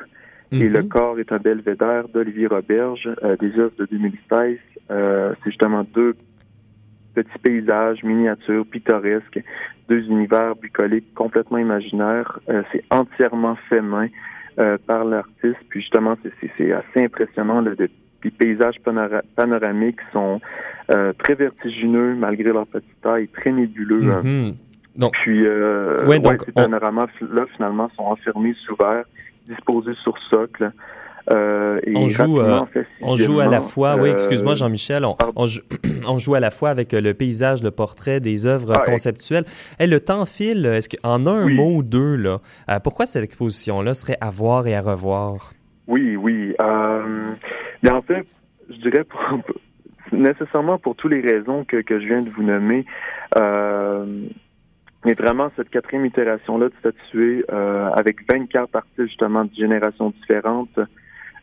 et 0.53 0.69
Le 0.69 0.83
mhm. 0.83 0.89
corps 0.89 1.19
est 1.19 1.33
un 1.33 1.39
belvédère 1.39 2.09
d'Olivier 2.09 2.47
Roberge, 2.47 3.09
des 3.41 3.59
œuvres 3.59 3.75
de 3.79 3.87
2016. 3.87 4.59
C'est 4.89 5.35
justement 5.45 5.85
deux 5.93 6.17
petits 7.17 7.39
paysages, 7.43 8.05
miniatures, 8.05 8.67
pittoresques, 8.67 9.43
deux 9.89 10.03
univers 10.05 10.55
bucoliques 10.55 11.13
complètement 11.15 11.59
imaginaires. 11.59 12.39
Euh, 12.49 12.63
c'est 12.71 12.85
entièrement 12.91 13.57
fait 13.69 13.81
main 13.81 14.09
euh, 14.59 14.77
par 14.87 15.05
l'artiste. 15.05 15.59
Puis 15.71 15.81
justement, 15.81 16.17
c'est 16.23 16.73
assez 16.73 17.05
impressionnant. 17.05 17.61
Là, 17.63 17.73
des 17.75 18.31
paysages 18.31 18.77
panoramiques 19.37 20.01
sont 20.13 20.41
euh, 20.91 21.13
très 21.15 21.35
vertigineux 21.35 22.15
malgré 22.15 22.53
leur 22.53 22.67
petite 22.67 23.01
taille, 23.03 23.29
très 23.29 23.53
nébuleux. 23.53 24.01
Mm 24.23 24.53
donc, 24.97 25.13
puis, 25.23 25.45
donc, 25.45 26.43
ces 26.47 26.53
panoramas-là, 26.53 27.45
finalement, 27.55 27.91
sont 27.97 28.05
enfermés 28.05 28.55
sous 28.65 28.75
verre, 28.77 29.05
disposés 29.47 29.93
sur 30.03 30.17
socle. 30.31 30.73
Euh, 31.31 31.81
on 31.95 32.07
joue, 32.07 32.41
euh, 32.41 32.61
on 33.03 33.17
joue 33.17 33.41
à 33.41 33.47
la 33.47 33.61
fois, 33.61 33.97
oui, 33.97 34.11
excuse-moi 34.11 34.53
euh, 34.53 34.57
Jean-Michel, 34.57 35.05
on, 35.35 35.47
joue, 36.19 36.35
à 36.35 36.41
la 36.41 36.51
fois 36.51 36.71
avec 36.71 36.93
le 36.93 37.15
paysage, 37.15 37.63
le 37.63 37.73
portrait, 37.73 38.21
des 38.21 38.47
œuvres 38.47 38.75
ah, 38.77 38.85
conceptuelles. 38.85 39.45
Et 39.81 39.87
le 39.87 40.01
temps 40.01 40.25
file, 40.25 40.67
est-ce 40.67 40.89
qu'en 40.89 41.27
un 41.27 41.49
mot 41.49 41.77
ou 41.77 41.83
deux, 41.83 42.17
là, 42.17 42.41
pourquoi 42.83 43.07
cette 43.07 43.25
exposition-là 43.25 43.95
serait 43.95 44.19
à 44.21 44.31
voir 44.31 44.67
et 44.67 44.77
à 44.77 44.81
revoir? 44.81 45.53
Oui, 45.89 46.17
oui. 46.17 46.55
mais 47.83 47.91
en 47.91 48.03
fait, 48.03 48.25
je 48.71 48.77
dirais 48.77 49.05
nécessairement 50.13 50.79
pour 50.79 50.95
toutes 50.95 51.13
les 51.13 51.21
raisons 51.21 51.65
que, 51.65 51.79
que 51.79 52.01
je 52.01 52.07
viens 52.07 52.23
de 52.23 52.31
vous 52.31 52.45
nommer. 52.45 52.85
mais 55.05 55.15
vraiment, 55.15 55.51
cette 55.57 55.71
quatrième 55.71 56.07
itération-là 56.07 56.69
de 56.69 56.75
statuer 56.79 57.45
avec 57.49 58.19
24 58.31 58.77
artistes 58.77 59.07
justement 59.09 59.45
de 59.45 59.55
générations 59.57 60.11
différentes, 60.11 60.79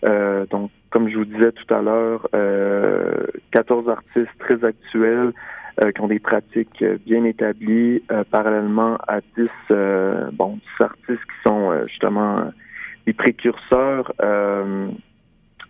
euh, 0.05 0.45
donc, 0.49 0.71
comme 0.89 1.09
je 1.09 1.17
vous 1.17 1.25
disais 1.25 1.51
tout 1.51 1.73
à 1.73 1.81
l'heure, 1.81 2.27
euh, 2.35 3.25
14 3.51 3.89
artistes 3.89 4.29
très 4.39 4.63
actuels 4.63 5.31
euh, 5.81 5.91
qui 5.91 6.01
ont 6.01 6.07
des 6.07 6.19
pratiques 6.19 6.83
bien 7.05 7.23
établies, 7.23 8.03
euh, 8.11 8.23
parallèlement 8.29 8.97
à 9.07 9.21
10, 9.37 9.51
bon, 10.33 10.59
10 10.79 10.83
artistes 10.83 11.07
qui 11.07 11.49
sont 11.49 11.71
justement 11.87 12.51
des 13.05 13.13
précurseurs. 13.13 14.13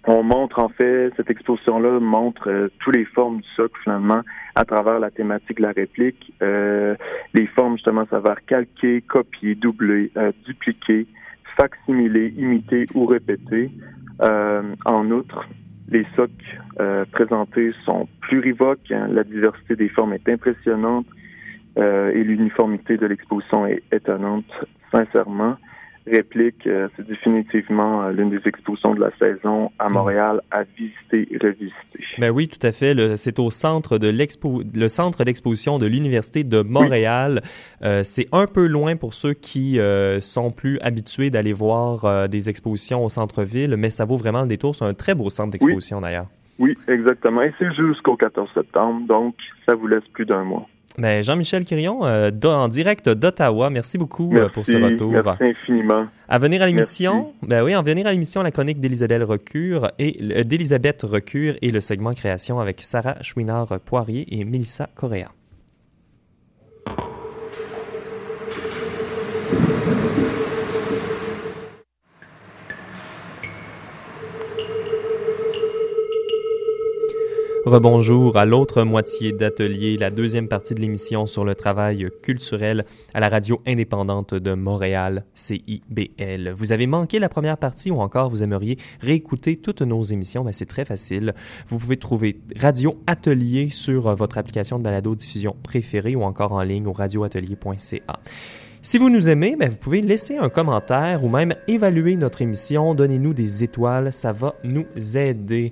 on 0.06 0.24
montre 0.24 0.60
en 0.60 0.70
fait, 0.70 1.12
cette 1.16 1.30
exposition-là 1.30 2.00
montre 2.00 2.70
toutes 2.80 2.96
les 2.96 3.06
formes 3.06 3.38
du 3.38 3.48
socle 3.56 3.80
finalement 3.84 4.22
à 4.56 4.66
travers 4.66 5.00
la 5.00 5.10
thématique 5.10 5.58
de 5.58 5.64
la 5.64 5.72
réplique. 5.72 6.34
les 6.42 7.48
formes 7.56 7.78
justement 7.78 8.06
s'avèrent 8.10 8.44
calquer, 8.46 9.02
copier, 9.02 9.56
doubler, 9.56 10.12
dupliquer, 10.46 11.08
facsimiler, 11.56 12.34
imiter 12.38 12.86
ou 12.96 13.06
répéter. 13.06 13.72
Euh, 14.22 14.76
en 14.86 15.10
outre, 15.12 15.48
les 15.90 16.06
socs 16.16 16.32
euh, 16.80 17.06
présentés 17.12 17.74
sont 17.86 18.08
plurivoques. 18.22 18.92
Hein. 18.92 19.08
La 19.12 19.24
diversité 19.24 19.76
des 19.76 19.90
formes 19.90 20.14
est 20.14 20.28
impressionnante 20.30 21.06
euh, 21.78 22.12
et 22.12 22.24
l'uniformité 22.24 22.98
de 22.98 23.06
l'exposition 23.06 23.66
est 23.66 23.84
étonnante, 23.92 24.52
sincèrement 24.92 25.58
réplique, 26.06 26.68
euh, 26.68 26.88
c'est 26.96 27.08
définitivement 27.08 28.04
euh, 28.04 28.12
l'une 28.12 28.30
des 28.30 28.42
expositions 28.46 28.94
de 28.94 29.00
la 29.00 29.12
saison 29.18 29.72
à 29.80 29.90
mm. 29.90 29.94
Montréal 29.94 30.42
à 30.52 30.64
visiter 30.64 31.28
et 31.32 31.38
revisiter. 31.38 32.04
Ben 32.18 32.30
oui, 32.30 32.48
tout 32.48 32.66
à 32.66 32.72
fait. 32.72 33.18
C'est 33.18 33.40
au 33.40 33.50
centre 33.50 33.98
de 33.98 34.08
l'expo, 34.10 34.62
le 34.76 34.88
centre 34.90 35.24
d'exposition 35.24 35.80
de 35.80 35.86
l'université 35.86 36.44
de 36.44 36.62
Montréal. 36.62 37.42
Euh, 37.84 38.02
c'est 38.04 38.26
un 38.32 38.48
peu 38.48 38.68
loin 38.68 38.96
pour 38.96 39.14
ceux 39.14 39.34
qui 39.34 39.80
sont 40.20 40.52
plus 40.52 40.80
habitués 40.80 41.30
d'aller 41.30 41.54
voir 41.54 42.28
des 42.30 42.50
expositions 42.50 43.04
au 43.04 43.10
centre-ville, 43.10 43.76
mais 43.78 43.90
ça 43.90 44.06
vaut 44.06 44.18
vraiment 44.18 44.42
le 44.42 44.48
détour. 44.48 44.76
C'est 44.76 44.86
un 44.86 44.94
très 44.94 45.16
beau 45.16 45.30
centre 45.30 45.52
d'exposition 45.52 46.02
d'ailleurs. 46.02 46.28
Oui, 46.60 46.76
exactement. 46.88 47.42
Et 47.42 47.54
c'est 47.58 47.74
jusqu'au 47.74 48.16
14 48.16 48.50
septembre, 48.54 49.08
donc 49.08 49.36
ça 49.66 49.76
vous 49.76 49.88
laisse 49.88 50.08
plus 50.14 50.26
d'un 50.26 50.44
mois. 50.44 50.68
Ben, 50.98 51.24
Jean-Michel 51.24 51.66
Quirion, 51.66 52.06
euh, 52.06 52.30
en 52.44 52.68
direct 52.68 53.10
d'Ottawa, 53.10 53.72
merci 53.72 53.98
beaucoup 53.98 54.32
euh, 54.36 54.50
pour 54.50 54.66
ce 54.66 54.78
retour. 54.78 55.12
Merci 55.12 55.44
infiniment. 55.44 56.08
À 56.30 56.38
venir 56.38 56.62
à 56.62 56.68
l'émission, 56.68 57.34
ben 57.42 57.64
oui, 57.64 57.74
à 57.74 57.82
venir 57.82 58.06
à 58.06 58.12
l'émission, 58.12 58.44
la 58.44 58.52
chronique 58.52 58.80
d'Elisabeth 58.80 59.24
Recure 59.24 59.92
et 59.98 60.18
euh, 60.22 60.44
d'Elisabeth 60.44 61.02
Recure 61.02 61.56
et 61.62 61.72
le 61.72 61.80
segment 61.80 62.12
création 62.12 62.60
avec 62.60 62.82
Sarah 62.82 63.16
Chouinard-Poirier 63.22 64.40
et 64.40 64.46
Melissa 64.46 64.88
Correa. 64.94 65.30
Rebonjour 77.66 78.36
à 78.36 78.44
l'autre 78.44 78.84
moitié 78.84 79.32
d'atelier, 79.32 79.96
la 79.96 80.12
deuxième 80.12 80.50
partie 80.50 80.76
de 80.76 80.82
l'émission 80.82 81.28
sur 81.28 81.46
le 81.46 81.56
travail 81.56 82.10
culturel 82.22 82.84
à 83.14 83.22
la 83.22 83.30
radio 83.30 83.62
indépendante 83.66 84.34
de 84.34 84.54
Montréal, 84.54 85.24
CIBL. 85.34 86.54
Vous 86.58 86.74
avez 86.74 86.88
manqué 86.88 87.20
la 87.20 87.30
première 87.30 87.58
partie 87.58 87.90
ou 87.90 88.02
encore 88.02 88.30
vous 88.30 88.44
aimeriez 88.44 88.78
réécouter 89.00 89.56
toutes 89.56 89.82
nos 89.82 90.04
émissions, 90.04 90.44
ben 90.44 90.52
c'est 90.52 90.66
très 90.66 90.84
facile. 90.84 91.34
Vous 91.70 91.78
pouvez 91.78 91.96
trouver 91.96 92.42
Radio 92.60 92.98
Atelier 93.08 93.70
sur 93.70 94.14
votre 94.14 94.38
application 94.38 94.78
de 94.78 94.84
balado-diffusion 94.84 95.56
préférée 95.64 96.18
ou 96.18 96.24
encore 96.24 96.52
en 96.52 96.64
ligne 96.64 96.88
au 96.88 96.92
radioatelier.ca. 96.92 98.20
Si 98.82 98.98
vous 98.98 99.10
nous 99.10 99.30
aimez, 99.30 99.56
ben 99.58 99.70
vous 99.70 99.78
pouvez 99.78 100.02
laisser 100.02 100.36
un 100.36 100.50
commentaire 100.50 101.24
ou 101.24 101.30
même 101.30 101.54
évaluer 101.70 102.18
notre 102.18 102.42
émission. 102.42 102.94
Donnez-nous 102.94 103.34
des 103.34 103.64
étoiles, 103.64 104.12
ça 104.12 104.34
va 104.34 104.56
nous 104.66 104.86
aider. 105.16 105.72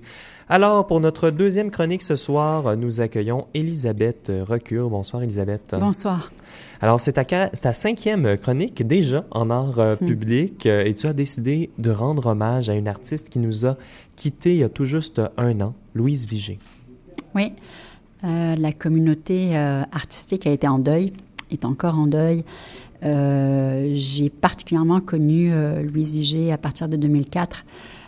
Alors, 0.54 0.86
pour 0.86 1.00
notre 1.00 1.30
deuxième 1.30 1.72
chronique 1.72 2.02
ce 2.02 2.18
soir, 2.18 2.76
nous 2.76 3.00
accueillons 3.00 3.48
Elisabeth 3.54 4.30
Recure. 4.42 4.90
Bonsoir, 4.90 5.24
Elisabeth. 5.24 5.74
Bonsoir. 5.80 6.30
Alors, 6.82 7.00
c'est 7.00 7.14
ta, 7.14 7.74
cinquième 7.74 8.38
chronique 8.38 8.86
déjà 8.86 9.24
en 9.32 9.50
art 9.50 9.80
euh, 9.80 9.96
hmm. 9.96 10.06
public 10.06 10.66
euh, 10.66 10.84
et 10.84 10.94
tu 10.94 11.08
as 11.08 11.14
décidé 11.14 11.70
de 11.78 11.90
rendre 11.90 12.28
hommage 12.28 12.70
à 12.70 12.74
une 12.74 12.90
artiste 12.90 13.30
qui 13.30 13.40
nous 13.40 13.66
a 13.66 13.78
quittés 14.18 14.52
il 14.52 14.58
y 14.58 14.64
a 14.66 14.68
tout 14.68 14.84
juste 14.84 15.22
un 15.38 15.62
an, 15.62 15.74
Louise 15.96 16.28
Vigée. 16.28 16.60
Oui, 17.34 17.54
euh, 18.26 18.56
la 18.58 18.74
communauté 18.74 19.56
artistique 19.56 20.46
a 20.48 20.52
été 20.52 20.68
en 20.68 20.80
deuil, 20.80 21.14
est 21.50 21.64
encore 21.64 21.98
en 21.98 22.08
deuil. 22.08 22.44
J'ai 23.02 24.30
particulièrement 24.30 25.00
connu 25.00 25.50
Louise 25.82 26.12
Vigée 26.12 26.52
à 26.52 26.58
partir 26.58 26.90
de 26.90 26.98
2004 26.98 27.64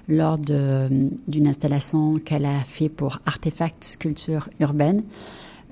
lors 0.07 0.37
d'une 0.37 1.47
installation 1.47 2.19
qu'elle 2.19 2.45
a 2.45 2.59
fait 2.59 2.89
pour 2.89 3.19
Artefact 3.25 3.83
Sculpture 3.83 4.49
Urbaine. 4.59 5.01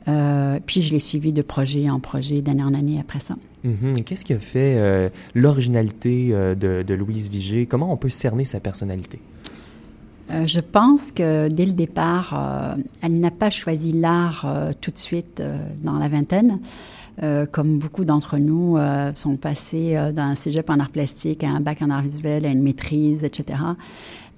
Euh, 0.08 0.60
puis 0.66 0.82
je 0.82 0.94
l'ai 0.94 1.00
suivi 1.00 1.32
de 1.32 1.42
projet 1.42 1.90
en 1.90 2.00
projet, 2.00 2.42
d'année 2.42 2.64
en 2.64 2.74
année 2.74 3.00
après 3.00 3.20
ça. 3.20 3.36
Mm-hmm. 3.66 4.04
Qu'est-ce 4.04 4.26
qui 4.26 4.34
a 4.34 4.40
fait 4.40 4.76
euh, 4.78 5.10
l'originalité 5.36 6.30
euh, 6.32 6.56
de, 6.56 6.94
Louise 6.94 7.30
Vigée? 7.30 7.66
Comment 7.66 7.94
on 7.94 7.98
peut 7.98 8.10
cerner 8.10 8.46
sa 8.46 8.60
personnalité? 8.60 9.20
je 10.46 10.62
pense 10.62 11.12
que 11.12 11.50
dès 11.50 11.66
le 11.66 11.74
départ, 11.74 12.78
elle 13.02 13.20
n'a 13.20 13.32
pas 13.32 13.50
choisi 13.50 13.92
l'art 13.92 14.46
tout 14.80 14.92
de 14.92 14.98
suite 14.98 15.44
dans 15.84 16.00
la 16.00 16.08
vingtaine. 16.08 16.60
comme 17.52 17.80
beaucoup 17.80 18.06
d'entre 18.06 18.38
nous 18.38 18.78
sont 19.14 19.36
passés 19.36 19.98
d'un 20.16 20.34
cégep 20.36 20.70
en 20.70 20.80
art 20.80 20.90
plastique 20.90 21.44
à 21.44 21.50
un 21.50 21.60
bac 21.60 21.82
en 21.82 21.90
art 21.90 22.04
visuel, 22.04 22.46
à 22.46 22.50
une 22.50 22.62
maîtrise, 22.62 23.26
etc. 23.26 23.60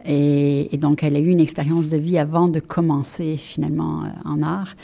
Et, 0.05 0.77
donc, 0.77 1.03
elle 1.03 1.15
a 1.15 1.19
eu 1.19 1.29
une 1.29 1.39
expérience 1.39 1.89
de 1.89 1.97
vie 1.97 2.17
avant 2.17 2.49
de 2.49 2.59
commencer 2.59 3.37
finalement 3.37 4.03
euh, 4.03 4.29
en 4.29 4.41
art. 4.41 4.75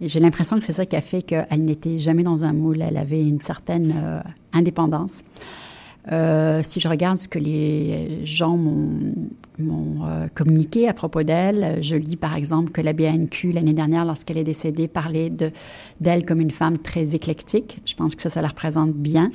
J'ai 0.00 0.20
l'impression 0.20 0.58
que 0.58 0.64
c'est 0.64 0.74
ça 0.74 0.84
qui 0.84 0.96
a 0.96 1.00
fait 1.00 1.22
qu'elle 1.22 1.64
n'était 1.64 1.98
jamais 1.98 2.22
dans 2.22 2.44
un 2.44 2.52
moule. 2.52 2.82
Elle 2.82 2.98
avait 2.98 3.26
une 3.26 3.40
certaine 3.40 3.94
euh, 3.96 4.20
indépendance. 4.52 5.22
Euh, 6.12 6.60
si 6.62 6.78
je 6.78 6.86
regarde 6.86 7.16
ce 7.16 7.26
que 7.26 7.38
les 7.38 8.24
gens 8.24 8.56
m'ont 8.56 9.98
communiqué 10.34 10.86
à 10.86 10.92
propos 10.92 11.24
d'elle, 11.24 11.82
je 11.82 11.96
lis 11.96 12.16
par 12.16 12.36
exemple 12.36 12.70
que 12.70 12.80
la 12.80 12.92
BNQ, 12.92 13.50
l'année 13.50 13.72
dernière, 13.72 14.04
lorsqu'elle 14.04 14.38
est 14.38 14.44
décédée, 14.44 14.86
parlait 14.86 15.32
d'elle 16.00 16.24
comme 16.24 16.40
une 16.40 16.52
femme 16.52 16.78
très 16.78 17.16
éclectique. 17.16 17.80
Je 17.86 17.94
pense 17.94 18.14
que 18.14 18.22
ça, 18.22 18.30
ça 18.30 18.40
la 18.40 18.48
représente 18.48 18.92
bien. 18.92 19.30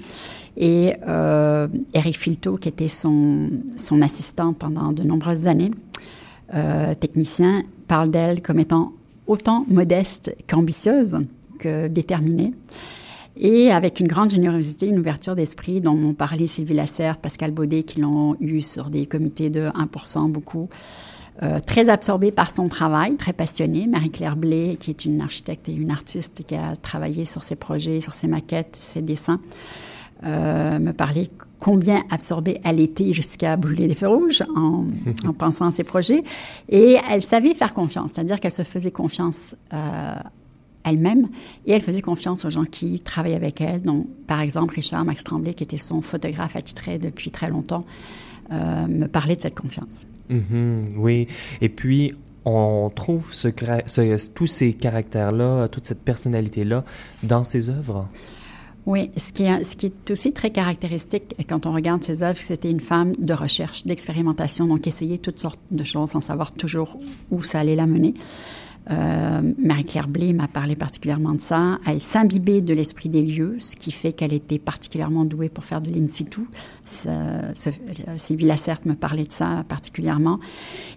Et 0.58 0.94
euh, 1.08 1.68
Eric 1.94 2.18
Filto, 2.18 2.58
qui 2.58 2.68
était 2.68 2.88
son, 2.88 3.50
assistant 4.02 4.54
pendant 4.54 4.92
de 4.92 5.04
nombreuses 5.04 5.48
années, 5.48 5.72
euh, 6.54 6.94
technicien, 6.96 7.64
parle 7.88 8.12
d'elle 8.12 8.42
comme 8.42 8.60
étant 8.60 8.94
autant 9.28 9.66
modeste 9.70 10.36
qu'ambitieuse 10.48 11.18
que 11.60 11.88
déterminée. 11.88 12.54
Et 13.38 13.72
avec 13.72 14.00
une 14.00 14.08
grande 14.08 14.30
générosité, 14.30 14.88
une 14.88 15.00
ouverture 15.00 15.36
d'esprit 15.36 15.80
dont 15.80 15.96
m'ont 15.96 16.14
parlé 16.14 16.48
Sylvie 16.48 16.74
Lacerte, 16.74 17.22
Pascal 17.22 17.52
Baudet, 17.52 17.84
qui 17.84 18.02
l'ont 18.02 18.36
eu 18.42 18.62
sur 18.62 18.90
des 18.90 19.06
comités 19.06 19.50
de 19.50 19.70
1%, 19.70 20.30
beaucoup. 20.30 20.68
Euh, 21.44 21.60
très 21.60 21.88
absorbée 21.90 22.32
par 22.32 22.54
son 22.54 22.68
travail, 22.68 23.16
très 23.16 23.32
passionnée. 23.32 23.88
Marie-Claire 23.88 24.36
Blé, 24.36 24.78
qui 24.80 24.90
est 24.90 25.06
une 25.06 25.22
architecte 25.22 25.70
et 25.70 25.74
une 25.74 25.90
artiste 25.90 26.44
qui 26.46 26.56
a 26.56 26.76
travaillé 26.76 27.24
sur 27.24 27.42
ses 27.42 27.56
projets, 27.56 28.02
sur 28.02 28.14
ses 28.14 28.28
maquettes, 28.28 28.78
ses 28.80 29.02
dessins, 29.02 29.40
euh, 30.24 30.80
me 30.80 30.92
parlait 30.92 31.30
combien 31.60 32.04
absorbée 32.10 32.60
elle 32.64 32.80
était 32.80 33.12
jusqu'à 33.14 33.56
brûler 33.56 33.88
les 33.88 33.96
feux 33.96 34.08
rouges 34.08 34.44
en, 34.56 34.86
en, 35.28 35.34
pensant 35.34 35.68
à 35.68 35.72
ses 35.72 35.84
projets. 35.84 36.24
Et 36.70 36.98
elle 37.10 37.22
savait 37.22 37.54
faire 37.54 37.74
confiance, 37.74 38.12
c'est-à-dire 38.14 38.40
qu'elle 38.40 38.52
se 38.52 38.64
faisait 38.64 38.92
confiance 38.92 39.56
euh, 39.74 40.14
elle-même 40.84 41.28
et 41.66 41.74
elle 41.74 41.82
faisait 41.82 42.02
confiance 42.02 42.46
aux 42.46 42.50
gens 42.50 42.66
qui 42.66 43.00
travaillaient 43.00 43.36
avec 43.36 43.62
elle. 43.62 43.82
Donc, 43.82 44.08
par 44.28 44.42
exemple, 44.42 44.76
Richard 44.76 45.06
Max 45.06 45.24
Tremblay, 45.24 45.54
qui 45.54 45.64
était 45.64 45.78
son 45.78 46.02
photographe 46.02 46.56
attitré 46.56 46.98
depuis 46.98 47.32
très 47.32 47.50
longtemps, 47.50 47.84
euh, 48.52 48.88
me 48.88 49.08
parlait 49.08 49.36
de 49.36 49.42
cette 49.42 49.58
confiance. 49.58 50.06
Mm-hmm, 50.30 50.98
oui, 50.98 51.28
et 51.62 51.70
puis 51.70 52.14
on 52.46 52.92
trouve 52.94 53.34
ce, 53.34 53.48
ce, 53.86 54.30
tous 54.32 54.48
ces 54.48 54.74
caractères-là, 54.74 55.68
toute 55.68 55.86
cette 55.86 56.02
personnalité-là 56.02 56.84
dans 57.24 57.44
ses 57.44 57.70
œuvres? 57.70 58.08
Oui, 58.88 59.12
ce 59.16 59.32
qui, 59.32 59.44
est, 59.44 60.12
aussi 60.12 60.34
très 60.34 60.50
caractéristique 60.50 61.36
quand 61.48 61.66
on 61.66 61.72
regarde 61.72 62.04
ses 62.04 62.24
œuvres, 62.24 62.40
c'était 62.40 62.72
une 62.72 62.80
femme 62.80 63.14
de 63.20 63.34
recherche, 63.34 63.86
d'expérimentation, 63.86 64.66
donc 64.66 64.88
essayer 64.88 65.20
toutes 65.20 65.40
sortes 65.40 65.60
de 65.70 65.84
choses 65.84 66.12
sans 66.12 66.22
savoir 66.22 66.52
toujours 66.52 66.98
où 67.30 67.44
ça 67.44 67.60
allait 67.60 67.76
la 67.76 67.86
mener. 67.86 68.16
Euh, 68.90 69.42
Marie-Claire 69.60 70.08
Blé 70.08 70.34
m'a 70.34 70.48
parlé 70.48 70.76
particulièrement 70.76 71.34
de 71.34 71.42
ça. 71.42 71.78
Elle 71.86 72.02
s'imbibait 72.02 72.62
de 72.62 72.74
l'esprit 72.74 73.10
des 73.10 73.22
lieux, 73.22 73.58
ce 73.60 73.76
qui 73.76 73.92
fait 73.92 74.12
qu'elle 74.12 74.34
était 74.34 74.58
particulièrement 74.58 75.24
douée 75.24 75.50
pour 75.50 75.64
faire 75.64 75.82
de 75.82 75.92
l'in 75.92 76.08
situ. 76.08 76.42
Sylvie 76.84 78.46
Lacerte 78.46 78.86
me 78.86 78.96
parlait 78.96 79.26
de 79.26 79.32
ça 79.32 79.64
particulièrement. 79.70 80.40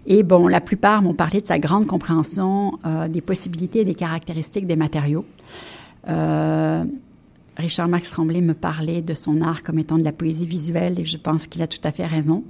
Et 0.07 0.23
bon, 0.23 0.47
la 0.47 0.61
plupart 0.61 1.03
m'ont 1.03 1.13
parlé 1.13 1.41
de 1.41 1.47
sa 1.47 1.59
grande 1.59 1.85
compréhension 1.85 2.79
euh, 2.85 3.07
des 3.07 3.21
possibilités 3.21 3.81
et 3.81 3.85
des 3.85 3.95
caractéristiques 3.95 4.65
des 4.65 4.75
matériaux. 4.75 5.25
Euh, 6.09 6.83
Richard 7.57 7.87
Max 7.87 8.11
Tremblay 8.11 8.41
me 8.41 8.53
parlait 8.53 9.01
de 9.01 9.13
son 9.13 9.41
art 9.41 9.63
comme 9.63 9.79
étant 9.79 9.97
de 9.97 10.03
la 10.03 10.11
poésie 10.11 10.45
visuelle 10.45 10.99
et 10.99 11.05
je 11.05 11.17
pense 11.17 11.47
qu'il 11.47 11.61
a 11.61 11.67
tout 11.67 11.79
à 11.83 11.91
fait 11.91 12.05
raison. 12.05 12.43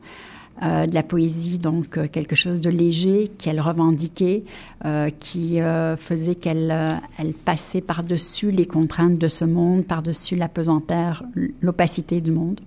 Euh, 0.63 0.85
de 0.85 0.93
la 0.93 1.03
poésie, 1.03 1.59
donc 1.59 1.97
euh, 1.97 2.07
quelque 2.07 2.33
chose 2.33 2.61
de 2.61 2.69
léger 2.69 3.29
qu'elle 3.37 3.59
revendiquait, 3.59 4.45
euh, 4.85 5.09
qui 5.19 5.59
faisait 5.97 6.35
qu'elle 6.35 6.73
elle 7.19 7.33
passait 7.33 7.81
par-dessus 7.81 8.51
les 8.51 8.65
contraintes 8.65 9.17
de 9.17 9.27
ce 9.27 9.43
monde, 9.43 9.83
par-dessus 9.83 10.37
la 10.37 10.47
pesanteur, 10.47 11.23
l'opacité 11.61 12.21
du 12.21 12.31
monde. 12.31 12.61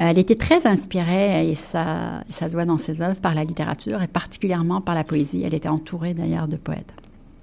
Elle 0.00 0.18
était 0.18 0.34
très 0.34 0.66
inspirée, 0.66 1.48
et 1.48 1.54
ça, 1.54 2.24
ça 2.30 2.48
se 2.48 2.54
voit 2.54 2.64
dans 2.64 2.78
ses 2.78 3.00
œuvres, 3.00 3.20
par 3.20 3.34
la 3.34 3.44
littérature 3.44 4.02
et 4.02 4.08
particulièrement 4.08 4.80
par 4.80 4.96
la 4.96 5.04
poésie. 5.04 5.42
Elle 5.44 5.54
était 5.54 5.68
entourée 5.68 6.14
d'ailleurs 6.14 6.48
de 6.48 6.56
poètes. 6.56 6.92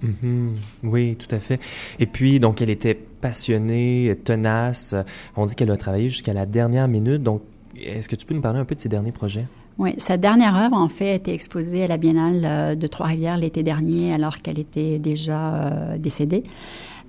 Mm-hmm. 0.04 0.50
Oui, 0.84 1.16
tout 1.16 1.34
à 1.34 1.40
fait. 1.40 1.60
Et 2.00 2.06
puis, 2.06 2.40
donc, 2.40 2.62
elle 2.62 2.70
était 2.70 2.94
passionnée, 2.94 4.16
tenace. 4.24 4.96
On 5.36 5.46
dit 5.46 5.56
qu'elle 5.56 5.72
a 5.72 5.78
travaillé 5.78 6.10
jusqu'à 6.10 6.34
la 6.34 6.46
dernière 6.46 6.88
minute. 6.88 7.24
Donc, 7.24 7.42
est-ce 7.80 8.08
que 8.08 8.16
tu 8.16 8.26
peux 8.26 8.34
nous 8.34 8.42
parler 8.42 8.60
un 8.60 8.66
peu 8.66 8.76
de 8.76 8.82
ses 8.82 8.90
derniers 8.90 9.12
projets? 9.12 9.46
Oui, 9.78 9.94
sa 9.98 10.16
dernière 10.16 10.56
œuvre, 10.56 10.78
en 10.78 10.88
fait, 10.88 11.12
a 11.12 11.14
été 11.16 11.34
exposée 11.34 11.84
à 11.84 11.88
la 11.88 11.98
Biennale 11.98 12.78
de 12.78 12.88
Trois-Rivières 12.88 13.38
l'été 13.38 13.62
dernier, 13.62 14.14
alors 14.14 14.42
qu'elle 14.42 14.60
était 14.60 15.00
déjà 15.00 15.56
euh, 15.56 15.98
décédée. 15.98 16.44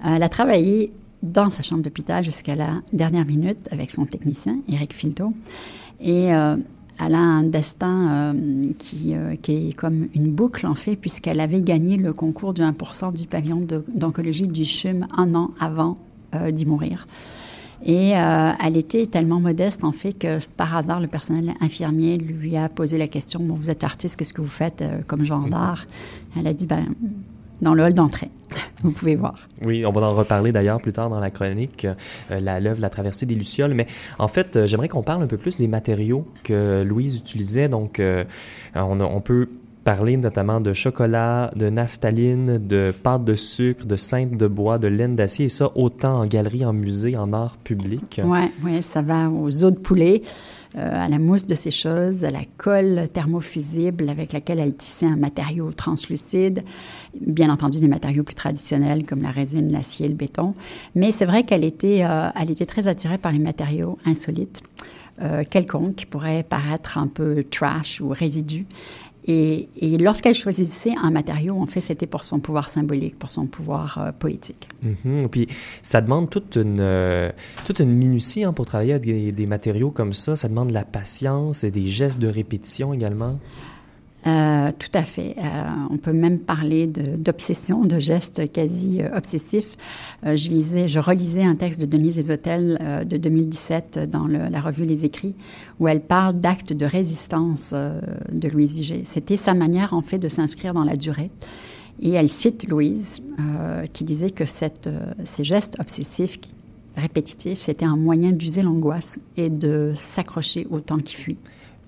Elle 0.04 0.22
a 0.22 0.28
travaillé 0.28 0.92
dans 1.22 1.50
sa 1.50 1.62
chambre 1.62 1.82
d'hôpital 1.82 2.24
jusqu'à 2.24 2.54
la 2.54 2.82
dernière 2.92 3.24
minute 3.24 3.68
avec 3.70 3.90
son 3.90 4.04
technicien, 4.04 4.52
Eric 4.68 4.92
Filto. 4.92 5.30
Et 6.00 6.34
euh, 6.34 6.56
elle 7.04 7.14
a 7.14 7.20
un 7.20 7.42
destin 7.42 8.32
euh, 8.34 8.62
qui, 8.78 9.14
euh, 9.14 9.36
qui, 9.36 9.70
est 9.70 9.72
comme 9.72 10.08
une 10.14 10.30
boucle, 10.32 10.66
en 10.66 10.74
fait, 10.74 10.96
puisqu'elle 10.96 11.40
avait 11.40 11.62
gagné 11.62 11.96
le 11.96 12.12
concours 12.12 12.54
du 12.54 12.62
1% 12.62 13.12
du 13.12 13.26
pavillon 13.26 13.66
d'oncologie 13.88 14.48
du 14.48 14.64
CHUM 14.64 15.06
un 15.16 15.34
an 15.34 15.50
avant 15.60 15.98
euh, 16.34 16.50
d'y 16.50 16.66
mourir. 16.66 17.06
Et 17.84 18.16
euh, 18.16 18.50
elle 18.64 18.76
était 18.76 19.06
tellement 19.06 19.38
modeste, 19.38 19.84
en 19.84 19.92
fait, 19.92 20.12
que 20.14 20.38
par 20.56 20.76
hasard, 20.76 21.00
le 21.00 21.06
personnel 21.06 21.54
infirmier 21.60 22.18
lui 22.18 22.56
a 22.56 22.68
posé 22.68 22.98
la 22.98 23.06
question 23.06 23.40
Bon, 23.40 23.54
vous 23.54 23.70
êtes 23.70 23.84
artiste, 23.84 24.16
qu'est-ce 24.16 24.34
que 24.34 24.40
vous 24.40 24.48
faites 24.48 24.82
euh, 24.82 25.02
comme 25.06 25.24
genre 25.24 25.42
mhm. 25.42 25.50
d'art? 25.50 25.86
Elle 26.36 26.46
a 26.46 26.54
dit 26.54 26.66
Ben, 26.66 26.86
dans 27.60 27.74
le 27.74 27.82
hall 27.82 27.94
d'entrée. 27.94 28.30
Vous 28.82 28.90
pouvez 28.90 29.16
voir. 29.16 29.34
Oui, 29.64 29.84
on 29.84 29.92
va 29.92 30.02
en 30.02 30.14
reparler 30.14 30.52
d'ailleurs 30.52 30.80
plus 30.80 30.92
tard 30.92 31.10
dans 31.10 31.20
la 31.20 31.30
chronique, 31.30 31.86
euh, 32.30 32.60
l'œuvre 32.60 32.80
La 32.80 32.90
traversée 32.90 33.26
des 33.26 33.34
Lucioles. 33.34 33.74
Mais 33.74 33.86
en 34.18 34.28
fait, 34.28 34.56
euh, 34.56 34.66
j'aimerais 34.66 34.88
qu'on 34.88 35.02
parle 35.02 35.22
un 35.22 35.26
peu 35.26 35.36
plus 35.36 35.56
des 35.56 35.68
matériaux 35.68 36.26
que 36.44 36.82
Louise 36.82 37.16
utilisait. 37.16 37.68
Donc, 37.68 38.00
euh, 38.00 38.24
on, 38.74 39.20
peut 39.20 39.48
parler 39.84 40.16
notamment 40.16 40.60
de 40.60 40.72
chocolat, 40.72 41.50
de 41.56 41.70
naphtaline, 41.70 42.58
de 42.58 42.92
pâte 43.02 43.24
de 43.24 43.34
sucre, 43.34 43.86
de 43.86 43.96
cintre 43.96 44.36
de 44.36 44.46
bois, 44.46 44.78
de 44.78 44.88
laine 44.88 45.16
d'acier, 45.16 45.46
et 45.46 45.48
ça 45.48 45.70
autant 45.74 46.20
en 46.20 46.26
galerie, 46.26 46.64
en 46.64 46.72
musée, 46.72 47.16
en 47.16 47.32
art 47.32 47.56
public. 47.58 48.20
Oui, 48.24 48.40
ouais, 48.64 48.82
ça 48.82 49.02
va 49.02 49.30
aux 49.30 49.64
os 49.64 49.72
de 49.72 49.78
poulet. 49.78 50.22
Euh, 50.76 51.04
à 51.04 51.08
la 51.08 51.18
mousse 51.18 51.46
de 51.46 51.54
ces 51.54 51.70
choses, 51.70 52.24
à 52.24 52.30
la 52.30 52.42
colle 52.58 53.08
thermofusible 53.12 54.08
avec 54.08 54.32
laquelle 54.32 54.58
elle 54.58 54.74
tissait 54.74 55.06
un 55.06 55.16
matériau 55.16 55.70
translucide, 55.70 56.64
bien 57.18 57.50
entendu 57.50 57.80
des 57.80 57.88
matériaux 57.88 58.24
plus 58.24 58.34
traditionnels 58.34 59.06
comme 59.06 59.22
la 59.22 59.30
résine, 59.30 59.70
l'acier, 59.70 60.08
le 60.08 60.14
béton. 60.14 60.54
Mais 60.94 61.12
c'est 61.12 61.24
vrai 61.24 61.44
qu'elle 61.44 61.64
était, 61.64 62.04
euh, 62.04 62.28
elle 62.38 62.50
était 62.50 62.66
très 62.66 62.88
attirée 62.88 63.16
par 63.16 63.32
les 63.32 63.38
matériaux 63.38 63.96
insolites. 64.04 64.62
Euh, 65.22 65.44
quelconques 65.48 65.94
qui 65.94 66.04
pourraient 66.04 66.42
paraître 66.42 66.98
un 66.98 67.06
peu 67.06 67.42
trash 67.42 68.02
ou 68.02 68.10
résidus. 68.10 68.66
Et, 69.28 69.68
lorsqu'elle 69.98 70.34
choisissait 70.34 70.94
un 71.02 71.10
matériau, 71.10 71.60
en 71.60 71.66
fait, 71.66 71.80
c'était 71.80 72.06
pour 72.06 72.24
son 72.24 72.38
pouvoir 72.38 72.68
symbolique, 72.68 73.18
pour 73.18 73.30
son 73.30 73.46
pouvoir 73.46 73.98
euh, 73.98 74.12
poétique. 74.12 74.68
Mm. 74.82 75.26
Puis 75.30 75.48
ça 75.82 76.00
demande 76.00 76.30
toute 76.30 76.56
une, 76.56 76.78
euh, 76.80 77.30
toute 77.64 77.80
une 77.80 77.92
minutie 77.92 78.44
hein, 78.44 78.52
pour 78.52 78.66
travailler 78.66 78.92
avec 78.92 79.04
des, 79.04 79.32
des, 79.32 79.46
matériaux 79.46 79.90
comme 79.90 80.12
ça. 80.12 80.36
Ça 80.36 80.48
demande 80.48 80.68
de 80.68 80.74
la 80.74 80.84
patience 80.84 81.64
et 81.64 81.70
des 81.70 81.86
gestes 81.86 82.18
de 82.18 82.28
répétition 82.28 82.92
également. 82.92 83.38
Euh, 84.26 84.72
tout 84.76 84.90
à 84.94 85.02
fait. 85.02 85.36
Euh, 85.38 85.42
on 85.90 85.98
peut 85.98 86.12
même 86.12 86.40
parler 86.40 86.86
d'obsession, 86.86 87.82
de, 87.82 88.00
gestes 88.00 88.50
quasi 88.50 89.00
euh, 89.00 90.36
je 90.36 90.50
lisais, 90.50 90.88
je 90.88 90.98
relisais 90.98 91.44
un 91.44 91.54
texte 91.54 91.80
de 91.80 91.86
Denise 91.86 92.18
Esotel 92.18 93.04
de 93.08 93.16
2017 93.16 94.10
dans 94.10 94.26
la 94.26 94.60
revue 94.60 94.84
Les 94.84 95.04
Écrits, 95.04 95.34
où 95.78 95.86
elle 95.86 96.00
parle 96.00 96.40
d'actes 96.40 96.72
de 96.72 96.86
résistance 96.86 97.72
de 97.72 98.48
Louise 98.48 98.74
Vigée. 98.74 99.02
C'était 99.04 99.36
sa 99.36 99.54
manière, 99.54 99.94
en 99.94 100.02
fait, 100.02 100.18
de 100.18 100.28
s'inscrire 100.28 100.74
dans 100.74 100.84
la 100.84 100.96
durée. 100.96 101.30
Et 102.00 102.10
elle 102.10 102.28
cite 102.28 102.68
Louise, 102.68 103.22
qui 103.92 104.04
disait 104.04 104.30
que 104.30 104.44
ces 104.44 105.44
gestes 105.44 105.76
obsessifs 105.78 106.38
répétitifs, 106.96 107.60
c'était 107.60 107.86
un 107.86 107.96
moyen 107.96 108.32
d'user 108.32 108.62
l'angoisse 108.62 109.18
et 109.36 109.50
de 109.50 109.92
s'accrocher 109.94 110.66
au 110.70 110.80
temps 110.80 110.98
qui 110.98 111.14
fuit 111.14 111.38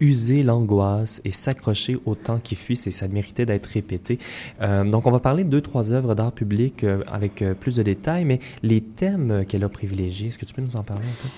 user 0.00 0.42
l'angoisse 0.42 1.20
et 1.24 1.30
s'accrocher 1.30 1.98
au 2.06 2.14
temps 2.14 2.38
qui 2.42 2.54
fuit, 2.54 2.78
et 2.86 2.90
ça 2.90 3.08
méritait 3.08 3.46
d'être 3.46 3.66
répété. 3.66 4.18
Euh, 4.60 4.84
donc, 4.84 5.06
on 5.06 5.10
va 5.10 5.20
parler 5.20 5.44
de 5.44 5.48
deux, 5.48 5.60
trois 5.60 5.92
œuvres 5.92 6.14
d'art 6.14 6.32
public 6.32 6.84
euh, 6.84 7.02
avec 7.10 7.42
euh, 7.42 7.54
plus 7.54 7.76
de 7.76 7.82
détails, 7.82 8.24
mais 8.24 8.40
les 8.62 8.80
thèmes 8.80 9.44
qu'elle 9.46 9.64
a 9.64 9.68
privilégiés, 9.68 10.28
est-ce 10.28 10.38
que 10.38 10.44
tu 10.44 10.54
peux 10.54 10.62
nous 10.62 10.76
en 10.76 10.82
parler 10.82 11.04
un 11.04 11.22
peu? 11.22 11.28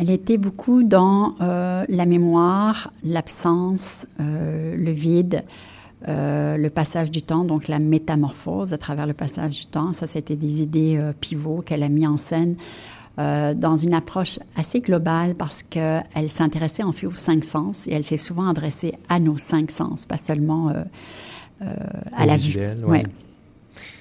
Elle 0.00 0.10
était 0.10 0.36
beaucoup 0.36 0.82
dans 0.82 1.34
la 1.38 2.06
mémoire, 2.06 2.90
l'absence, 3.04 4.06
le 4.18 4.90
vide, 4.90 5.42
le 6.06 6.68
passage 6.68 7.10
du 7.10 7.22
temps, 7.22 7.44
donc 7.44 7.68
la 7.68 7.78
métamorphose 7.78 8.72
à 8.72 8.78
travers 8.78 9.06
le 9.06 9.14
passage 9.14 9.60
du 9.60 9.66
temps. 9.66 9.92
Ça, 9.92 10.08
c'était 10.08 10.34
des 10.36 10.60
idées 10.60 11.00
pivots 11.20 11.62
qu'elle 11.64 11.84
a 11.84 11.88
mis 11.88 12.06
en 12.06 12.16
scène 12.16 12.56
euh, 13.18 13.54
dans 13.54 13.76
une 13.76 13.94
approche 13.94 14.38
assez 14.56 14.80
globale 14.80 15.34
parce 15.34 15.62
qu'elle 15.62 16.28
s'intéressait 16.28 16.82
en 16.82 16.92
fait 16.92 17.06
aux 17.06 17.14
cinq 17.14 17.44
sens 17.44 17.88
et 17.88 17.92
elle 17.92 18.04
s'est 18.04 18.16
souvent 18.16 18.48
adressée 18.48 18.94
à 19.08 19.18
nos 19.18 19.38
cinq 19.38 19.70
sens, 19.70 20.06
pas 20.06 20.18
seulement 20.18 20.68
euh, 20.68 20.82
euh, 21.62 21.66
à 22.14 22.24
Au 22.24 22.26
la 22.26 22.36
visuel, 22.36 22.76
vue. 22.76 22.84
Oui. 22.84 22.98
Ouais. 22.98 23.04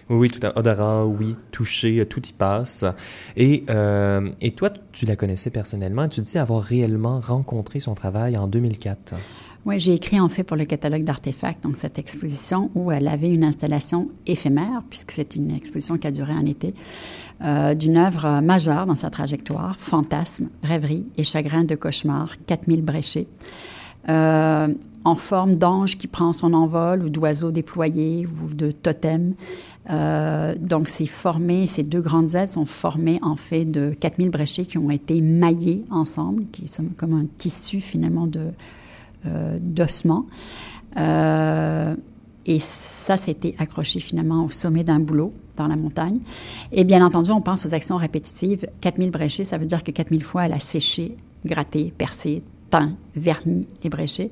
Oui, 0.10 0.30
tout 0.30 0.46
à 0.46 0.58
odorat, 0.58 1.06
oui, 1.06 1.36
toucher, 1.52 2.06
tout 2.06 2.22
y 2.28 2.34
passe. 2.34 2.86
Et, 3.38 3.64
euh, 3.70 4.30
et 4.40 4.52
toi, 4.52 4.70
tu 4.92 5.06
la 5.08 5.16
connaissais 5.16 5.50
personnellement. 5.50 6.08
Tu 6.08 6.22
dis 6.22 6.38
avoir 6.38 6.62
réellement 6.62 7.20
rencontré 7.20 7.80
son 7.80 7.96
travail 7.96 8.38
en 8.38 8.48
2004. 8.48 9.16
Oui, 9.66 9.80
j'ai 9.80 9.96
écrit 9.96 10.20
en 10.20 10.30
fait 10.30 10.44
pour 10.44 10.58
le 10.58 10.66
catalogue 10.66 11.04
d'artefacts, 11.04 11.64
donc 11.64 11.78
cette 11.78 11.98
exposition 11.98 12.70
où 12.76 12.92
elle 12.92 13.08
avait 13.08 13.34
une 13.34 13.44
installation 13.44 14.10
éphémère, 14.28 14.84
puisque 14.92 15.12
c'est 15.12 15.36
une 15.36 15.50
exposition 15.50 15.98
qui 15.98 16.06
a 16.06 16.12
duré 16.12 16.34
un 16.34 16.46
été, 16.46 16.76
euh, 17.44 17.74
d'une 17.74 17.98
œuvre 17.98 18.42
majeure 18.42 18.86
dans 18.86 18.94
sa 18.94 19.10
trajectoire, 19.10 19.76
fantasme, 19.80 20.50
rêverie 20.62 21.08
et 21.18 21.24
chagrin 21.24 21.64
de 21.64 21.74
cauchemar, 21.74 22.36
4000 22.46 22.84
bréchés, 22.84 23.28
euh, 24.08 24.68
en 25.04 25.16
forme 25.16 25.56
d'ange 25.56 25.98
qui 25.98 26.06
prend 26.06 26.32
son 26.32 26.54
envol 26.54 27.04
ou 27.04 27.10
d'oiseau 27.10 27.50
déployé 27.50 28.28
ou 28.28 28.54
de 28.54 28.70
totem, 28.72 29.34
Euh, 29.92 30.56
donc, 30.60 30.90
c'est 30.90 31.06
formé, 31.06 31.68
ces 31.68 31.84
deux 31.84 32.02
grandes 32.02 32.34
ailes 32.34 32.48
sont 32.48 32.66
formées 32.66 33.20
en 33.22 33.36
fait 33.36 33.66
de 33.66 33.96
4000 34.00 34.32
bréchets 34.32 34.66
qui 34.66 34.80
ont 34.80 34.90
été 34.90 35.22
maillés 35.22 35.84
ensemble, 35.92 36.46
qui 36.46 36.68
sont 36.68 36.86
comme 36.98 37.14
un 37.14 37.26
tissu 37.38 37.82
finalement 37.82 38.26
de, 38.26 38.48
d'ossements. 39.60 40.26
Euh, 40.98 41.96
et 42.46 42.60
ça, 42.60 43.18
c'était 43.18 43.56
accroché 43.58 44.00
finalement 44.00 44.46
au 44.46 44.52
sommet 44.52 44.84
d'un 44.84 45.00
boulot 45.00 45.34
dans 45.56 45.68
la 45.68 45.76
montagne. 45.76 46.20
Et 46.72 46.84
bien 46.84 47.04
entendu, 47.04 47.32
on 47.32 47.42
pense 47.42 47.66
aux 47.66 47.74
actions 47.74 47.98
répétitives. 47.98 48.68
4000 48.82 49.10
bréchets, 49.10 49.46
ça 49.46 49.58
veut 49.58 49.66
dire 49.66 49.84
que 49.84 49.92
4000 49.92 50.24
fois, 50.24 50.46
elle 50.46 50.54
a 50.54 50.60
séché, 50.60 51.18
gratté, 51.44 51.92
percé, 51.98 52.44
teint, 52.70 52.94
verni 53.16 53.66
les 53.84 53.90
bréchets. 53.90 54.30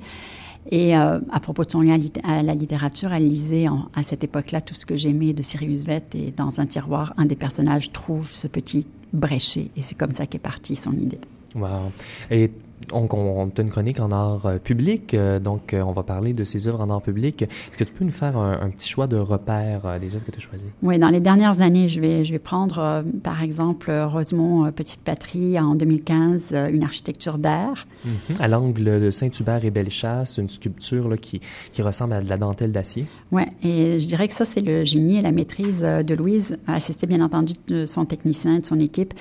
Et 0.71 0.95
euh, 0.95 1.19
à 1.31 1.39
propos 1.39 1.65
de 1.65 1.71
son 1.71 1.81
lien 1.81 1.97
à 2.23 2.43
la 2.43 2.53
littérature, 2.53 3.11
elle 3.11 3.27
lisait 3.27 3.65
à 3.95 4.03
cette 4.03 4.23
époque-là 4.23 4.61
tout 4.61 4.75
ce 4.75 4.85
que 4.85 4.95
j'aimais 4.95 5.33
de 5.33 5.41
Sirius 5.41 5.83
Vett. 5.83 6.13
Et 6.15 6.31
dans 6.31 6.59
un 6.59 6.65
tiroir, 6.65 7.13
un 7.17 7.25
des 7.25 7.35
personnages 7.35 7.91
trouve 7.91 8.31
ce 8.31 8.47
petit 8.47 8.85
bréchet. 9.11 9.71
Et 9.75 9.81
c'est 9.81 9.95
comme 9.95 10.11
ça 10.11 10.27
qu'est 10.27 10.39
partie 10.39 10.75
son 10.75 10.93
idée. 10.93 11.19
Wow. 11.55 11.91
Et 12.31 12.51
on, 12.91 13.07
on, 13.11 13.47
a 13.47 13.61
une 13.61 13.69
chronique 13.69 13.99
en 13.99 14.11
art 14.11 14.45
euh, 14.45 14.57
public, 14.57 15.13
euh, 15.13 15.39
donc 15.39 15.73
euh, 15.73 15.81
on 15.81 15.91
va 15.91 16.03
parler 16.03 16.33
de 16.33 16.43
ces 16.43 16.67
œuvres 16.67 16.81
en 16.81 16.89
art 16.89 17.01
public. 17.01 17.43
Est-ce 17.43 17.77
que 17.77 17.83
tu 17.83 17.93
peux 17.93 18.05
nous 18.05 18.11
faire 18.11 18.37
un, 18.37 18.69
petit 18.69 18.89
choix 18.89 19.07
de 19.07 19.17
repères 19.17 19.99
des 19.99 20.15
œuvres 20.15 20.25
que 20.25 20.31
tu 20.31 20.39
as 20.39 20.41
choisies? 20.41 20.69
Oui, 20.81 20.97
dans 20.97 21.09
les 21.09 21.19
dernières 21.19 21.61
années, 21.61 21.89
je 21.89 21.99
vais, 21.99 22.25
je 22.25 22.31
vais 22.31 22.39
prendre 22.39 23.03
par 23.23 23.43
exemple 23.43 23.91
Rosemont 23.91 24.71
Petite 24.71 25.01
Patrie 25.01 25.59
en 25.59 25.75
2015, 25.75 26.53
une 26.71 26.83
architecture 26.83 27.37
d'air. 27.37 27.85
Mm-hmm. 28.05 28.41
À 28.41 28.47
l'angle 28.47 29.01
de 29.01 29.11
Saint-Hubert 29.11 29.63
et 29.63 29.71
Bellechasse, 29.71 30.37
une 30.37 30.49
sculpture 30.49 31.07
là, 31.07 31.17
qui, 31.17 31.39
qui 31.71 31.81
ressemble 31.81 32.13
à 32.13 32.21
de 32.21 32.29
la 32.29 32.37
dentelle 32.37 32.71
d'acier. 32.71 33.05
Oui, 33.31 33.43
et 33.63 33.99
je 33.99 34.07
dirais 34.07 34.27
que 34.27 34.33
ça, 34.33 34.45
c'est 34.45 34.61
le 34.61 34.83
génie 34.83 35.17
et 35.17 35.21
la 35.21 35.31
maîtrise 35.31 35.81
de 35.81 36.15
Louise, 36.15 36.57
assistée 36.67 37.07
bien 37.07 37.21
entendu 37.21 37.53
de 37.67 37.85
son 37.85 38.05
technicien, 38.05 38.59
de 38.59 38.65
son 38.65 38.79
équipe, 38.79 39.13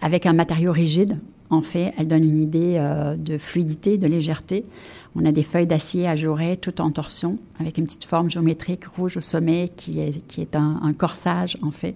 avec 0.00 0.26
un 0.26 0.32
matériau 0.32 0.72
rigide 0.72 1.18
en 1.50 1.62
fait, 1.62 1.92
elle 1.96 2.08
donne 2.08 2.24
une 2.24 2.42
idée 2.42 2.76
euh, 2.78 3.16
de 3.16 3.38
fluidité, 3.38 3.98
de 3.98 4.06
légèreté. 4.06 4.64
On 5.14 5.24
a 5.24 5.32
des 5.32 5.42
feuilles 5.42 5.66
d'acier 5.66 6.06
ajourées, 6.08 6.56
tout 6.56 6.80
en 6.80 6.90
torsion, 6.90 7.38
avec 7.58 7.78
une 7.78 7.84
petite 7.84 8.04
forme 8.04 8.28
géométrique 8.28 8.84
rouge 8.84 9.16
au 9.16 9.20
sommet 9.20 9.70
qui 9.74 10.00
est, 10.00 10.26
qui 10.26 10.42
est 10.42 10.56
un, 10.56 10.92
corsage, 10.92 11.56
en 11.62 11.70
fait, 11.70 11.94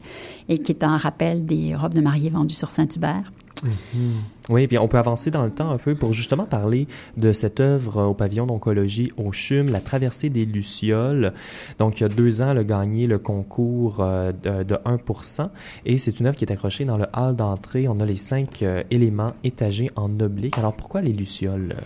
et 0.48 0.58
qui 0.58 0.72
est 0.72 0.84
un 0.84 0.96
rappel 0.96 1.44
des 1.44 1.74
robes 1.74 1.94
de 1.94 2.00
mariée 2.00 2.30
vendues 2.30 2.54
sur 2.54 2.68
Saint-Hubert. 2.68 3.30
Mhm. 3.64 4.22
Oui, 4.48 4.66
bien 4.66 4.80
on 4.80 4.88
peut 4.88 4.98
avancer 4.98 5.30
dans 5.30 5.44
le 5.44 5.50
temps 5.50 5.70
un 5.70 5.78
peu 5.78 5.94
pour 5.94 6.12
justement 6.12 6.44
parler 6.44 6.86
de 7.16 7.32
cette 7.32 7.60
œuvre 7.60 8.04
au 8.04 8.14
pavillon 8.14 8.46
d'oncologie 8.46 9.12
au 9.16 9.32
CHUM, 9.32 9.70
La 9.70 9.80
traversée 9.80 10.30
des 10.30 10.44
Lucioles. 10.44 11.32
Donc, 11.78 12.00
il 12.00 12.02
y 12.02 12.06
a 12.06 12.08
deux 12.08 12.42
ans, 12.42 12.50
elle 12.50 12.58
a 12.58 12.64
gagné 12.64 13.06
le 13.06 13.18
concours 13.18 13.98
euh, 14.00 14.32
de, 14.32 14.74
1% 14.74 15.50
et 15.86 15.98
c'est 15.98 16.20
une 16.20 16.26
œuvre 16.26 16.36
qui 16.36 16.44
est 16.44 16.52
accrochée 16.52 16.84
dans 16.84 16.96
le 16.96 17.06
hall 17.16 17.36
d'entrée. 17.36 17.86
On 17.88 18.00
a 18.00 18.06
les 18.06 18.16
cinq 18.16 18.62
euh, 18.62 18.82
éléments 18.90 19.32
étagés 19.44 19.90
en 19.96 20.08
oblique. 20.20 20.58
Alors, 20.58 20.74
pourquoi 20.74 21.00
les 21.00 21.12
Lucioles? 21.12 21.76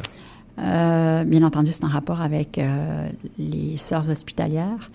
Euh, 0.59 1.25
bien 1.25 1.43
entendu, 1.43 1.72
c'est 1.72 1.85
en 1.85 1.89
rapport 1.89 2.22
avec 2.22 2.61
les 3.39 3.77
sœurs 3.77 4.09
hospitalières. 4.09 4.91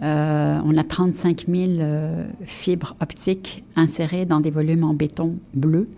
On 0.00 0.76
a 0.76 0.84
35 0.84 1.46
000 1.48 1.72
fibres 2.44 2.94
optiques 3.00 3.64
insérées 3.76 4.26
dans 4.26 4.40
des 4.40 4.50
volumes 4.50 4.84
en 4.84 4.94
béton 4.94 5.36
bleu 5.54 5.88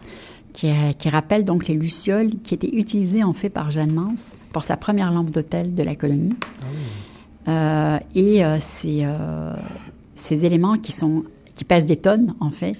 qui, 0.52 0.68
qui, 0.98 1.08
rappelle 1.08 1.44
donc 1.44 1.68
les 1.68 1.74
lucioles 1.74 2.30
qui 2.42 2.54
étaient 2.54 2.74
utilisées 2.74 3.22
en 3.22 3.32
fait 3.32 3.50
par 3.50 3.70
Jeanne 3.70 3.92
Mans 3.92 4.14
pour 4.52 4.64
sa 4.64 4.76
première 4.76 5.12
lampe 5.12 5.30
d'hôtel 5.30 5.74
de 5.74 5.82
la 5.82 5.94
colonie. 5.94 6.32
Ah 7.46 7.48
euh, 7.48 7.98
et 8.14 8.44
euh, 8.44 8.58
ces, 8.60 9.00
euh, 9.04 9.54
ces, 10.14 10.44
éléments 10.44 10.76
qui, 10.76 10.92
sont, 10.92 11.24
qui 11.54 11.64
pèsent 11.64 11.86
des 11.86 11.96
tonnes, 11.96 12.34
en 12.40 12.50
fait, 12.50 12.76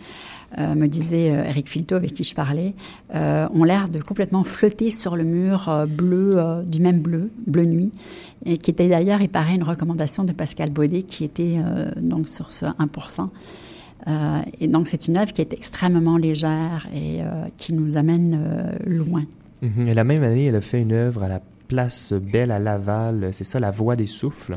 me 0.58 0.88
disait 0.88 1.26
Eric 1.26 1.68
Filto 1.68 1.94
avec 1.94 2.12
qui 2.12 2.24
je 2.24 2.34
parlais, 2.34 2.74
ont 3.14 3.62
l'air 3.62 3.88
de 3.88 4.00
complètement 4.00 4.42
flotter 4.42 4.90
sur 4.90 5.14
le 5.14 5.22
mur 5.22 5.86
bleu, 5.86 6.64
du 6.66 6.80
même 6.80 6.98
bleu, 6.98 7.30
bleu 7.46 7.66
nuit, 7.66 7.92
et 8.45 8.59
qui 8.59 8.70
était 8.70 8.88
d'ailleurs, 8.88 9.20
il 9.20 9.28
paraît, 9.28 9.55
une 9.55 9.62
recommandation 9.62 10.24
de 10.24 10.32
Pascal 10.32 10.70
Baudet 10.70 11.03
qui 11.03 11.24
était 11.24 11.57
donc 12.01 12.28
sur 12.28 12.53
ce 12.53 12.66
1%. 12.66 13.28
Euh, 14.09 14.41
et 14.61 14.68
donc, 14.68 14.88
c'est 14.88 15.09
une 15.09 15.16
œuvre 15.16 15.32
qui 15.32 15.43
est 15.43 15.53
extrêmement 15.53 16.16
légère 16.16 16.86
et 16.95 17.22
euh, 17.22 17.47
qui 17.57 17.72
nous 17.72 17.97
amène 17.97 18.38
euh, 18.43 18.72
loin. 18.86 19.24
Mhm. 19.62 19.88
Et 19.88 19.95
la 19.95 20.05
même 20.05 20.22
année, 20.22 20.47
elle 20.47 20.57
a 20.57 20.61
fait 20.61 20.80
une 20.80 20.93
œuvre 20.93 21.24
à 21.24 21.28
la 21.28 21.41
place 21.68 22.12
Belle 22.12 22.51
à 22.51 22.59
Laval. 22.59 23.28
C'est 23.32 23.45
ça, 23.45 23.61
La 23.61 23.70
Voix 23.70 23.97
des 23.97 24.07
Souffles? 24.07 24.57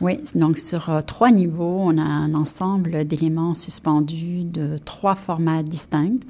Oui, 0.00 0.20
donc 0.34 0.58
sur 0.58 1.02
trois 1.06 1.30
niveaux, 1.30 1.78
on 1.80 1.96
a 1.96 2.02
un 2.02 2.34
ensemble 2.34 3.06
d'éléments 3.06 3.54
suspendus 3.54 4.44
de 4.44 4.76
trois 4.84 5.14
formats 5.14 5.62
distincts, 5.62 6.20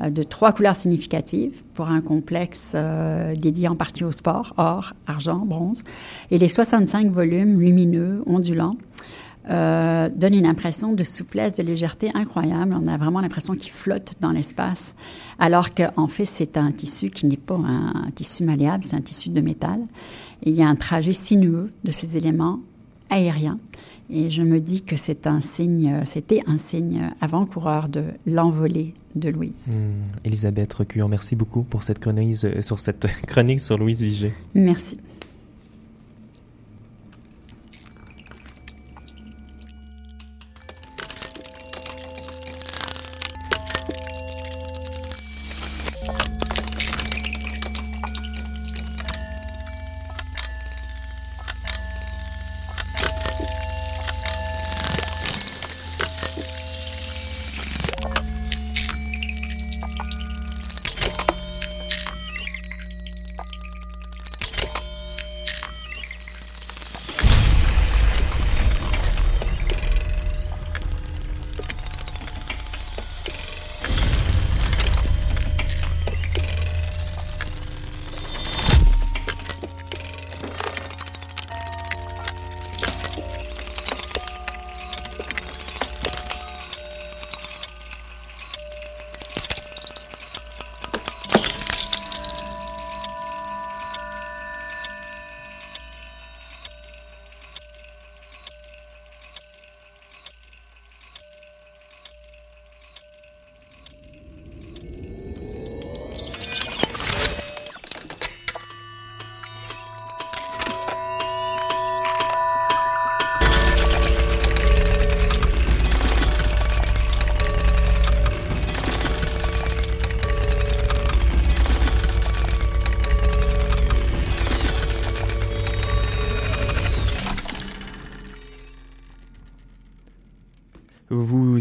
de 0.00 0.22
trois 0.22 0.52
couleurs 0.52 0.76
significatives 0.76 1.62
pour 1.74 1.88
un 1.88 2.00
complexe 2.00 2.74
dédié 3.36 3.68
en 3.68 3.76
partie 3.76 4.04
au 4.04 4.12
sport, 4.12 4.52
or, 4.56 4.92
argent, 5.06 5.36
bronze, 5.36 5.84
et 6.30 6.38
les 6.38 6.48
65 6.48 7.10
volumes 7.10 7.60
lumineux, 7.60 8.22
ondulants, 8.26 8.76
euh, 9.50 10.08
donne 10.08 10.32
une 10.32 10.46
impression 10.46 10.94
de 10.94 11.04
souplesse, 11.04 11.52
de 11.52 11.62
légèreté 11.62 12.10
incroyable. 12.14 12.74
On 12.82 12.86
a 12.86 12.96
vraiment 12.96 13.20
l'impression 13.20 13.54
qu'il 13.54 13.72
flotte 13.72 14.14
dans 14.20 14.30
l'espace, 14.30 14.94
alors 15.38 15.74
qu'en 15.74 16.06
fait, 16.06 16.24
c'est 16.24 16.56
un 16.56 16.70
tissu 16.70 17.10
qui 17.10 17.26
n'est 17.26 17.36
pas 17.36 17.56
un, 17.56 18.10
tissu 18.14 18.42
malléable, 18.42 18.84
c'est 18.84 18.96
un 18.96 19.02
tissu 19.02 19.28
de 19.28 19.42
métal. 19.42 19.80
Il 20.44 20.54
y 20.54 20.62
a 20.62 20.66
un 20.66 20.76
trajet 20.76 21.12
sinueux 21.12 21.70
de 21.84 21.90
ces 21.90 22.16
éléments 22.16 22.60
aériens. 23.10 23.58
Et 24.10 24.30
je 24.30 24.42
me 24.42 24.60
dis 24.60 24.82
que 24.82 24.96
c'est 24.96 25.26
un 25.26 25.40
signe, 25.40 26.02
c'était 26.04 26.40
un 26.46 26.58
signe 26.58 27.10
avant-coureur 27.20 27.88
de 27.88 28.04
l'envolée 28.26 28.92
de 29.14 29.30
Louise. 29.30 29.70
Hmm. 29.70 30.26
Elisabeth 30.26 30.72
Recure, 30.74 31.08
merci 31.08 31.36
beaucoup 31.36 31.62
pour 31.62 31.82
cette 31.82 32.00
chronique, 32.00 32.36
euh, 32.44 32.60
sur 32.60 32.80
cette 32.80 33.06
chronique 33.26 33.60
sur 33.60 33.78
Louise 33.78 34.02
Vigée. 34.02 34.32
Merci. 34.54 34.98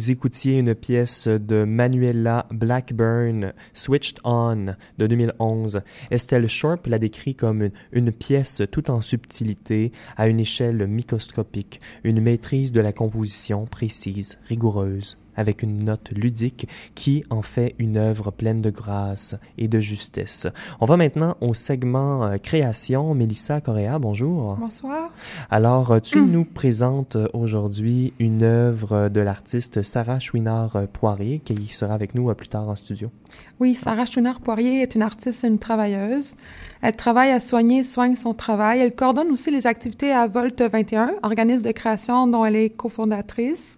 Vous 0.03 0.11
écoutiez 0.11 0.59
une 0.59 0.75
pièce 0.75 1.29
de 1.29 1.63
Manuela 1.63 2.45
Blackburn, 2.51 3.53
Switched 3.71 4.19
On, 4.25 4.75
de 4.97 5.07
2011. 5.07 5.81
Estelle 6.11 6.49
Sharp 6.49 6.87
la 6.87 6.99
décrit 6.99 7.35
comme 7.35 7.61
une, 7.63 7.71
une 7.93 8.11
pièce 8.11 8.63
tout 8.69 8.91
en 8.91 8.99
subtilité, 8.99 9.93
à 10.17 10.27
une 10.27 10.41
échelle 10.41 10.87
microscopique, 10.87 11.79
une 12.03 12.19
maîtrise 12.19 12.73
de 12.73 12.81
la 12.81 12.91
composition 12.91 13.65
précise, 13.65 14.39
rigoureuse 14.49 15.17
avec 15.35 15.63
une 15.63 15.83
note 15.83 16.11
ludique 16.11 16.67
qui 16.95 17.23
en 17.29 17.41
fait 17.41 17.75
une 17.79 17.97
œuvre 17.97 18.31
pleine 18.31 18.61
de 18.61 18.69
grâce 18.69 19.35
et 19.57 19.67
de 19.67 19.79
justesse. 19.79 20.47
On 20.79 20.85
va 20.85 20.97
maintenant 20.97 21.35
au 21.41 21.53
segment 21.53 22.23
euh, 22.23 22.37
création. 22.37 23.13
Mélissa 23.13 23.61
Correa, 23.61 23.99
bonjour. 23.99 24.55
Bonsoir. 24.59 25.09
Alors, 25.49 25.91
euh, 25.91 25.99
tu 25.99 26.21
nous 26.21 26.45
présentes 26.45 27.17
aujourd'hui 27.33 28.13
une 28.19 28.43
œuvre 28.43 29.09
de 29.09 29.21
l'artiste 29.21 29.83
Sarah 29.83 30.19
Chouinard-Poirier 30.19 31.39
qui 31.39 31.67
sera 31.73 31.93
avec 31.93 32.15
nous 32.15 32.29
euh, 32.29 32.33
plus 32.33 32.47
tard 32.47 32.67
en 32.69 32.75
studio. 32.75 33.11
Oui, 33.59 33.73
Sarah 33.73 34.05
Chouinard-Poirier 34.05 34.81
est 34.81 34.95
une 34.95 35.01
artiste 35.01 35.43
et 35.43 35.47
une 35.47 35.59
travailleuse. 35.59 36.35
Elle 36.81 36.95
travaille 36.95 37.31
à 37.31 37.39
soigner 37.39 37.83
soigne 37.83 38.15
son 38.15 38.33
travail. 38.33 38.79
Elle 38.79 38.95
coordonne 38.95 39.29
aussi 39.29 39.51
les 39.51 39.67
activités 39.67 40.11
à 40.11 40.27
Volt 40.27 40.61
21, 40.61 41.13
organisme 41.23 41.65
de 41.65 41.71
création 41.71 42.27
dont 42.27 42.45
elle 42.45 42.55
est 42.55 42.69
cofondatrice. 42.69 43.77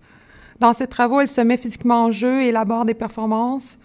Dans 0.60 0.74
ses 0.74 0.88
travaux, 0.88 1.20
elle 1.20 1.28
se 1.28 1.42
met 1.42 1.58
physiquement 1.58 2.06
en 2.06 2.12
jeu 2.12 2.42
et 2.42 2.48
élabore 2.48 2.86
des 2.86 2.94
performances 2.94 3.78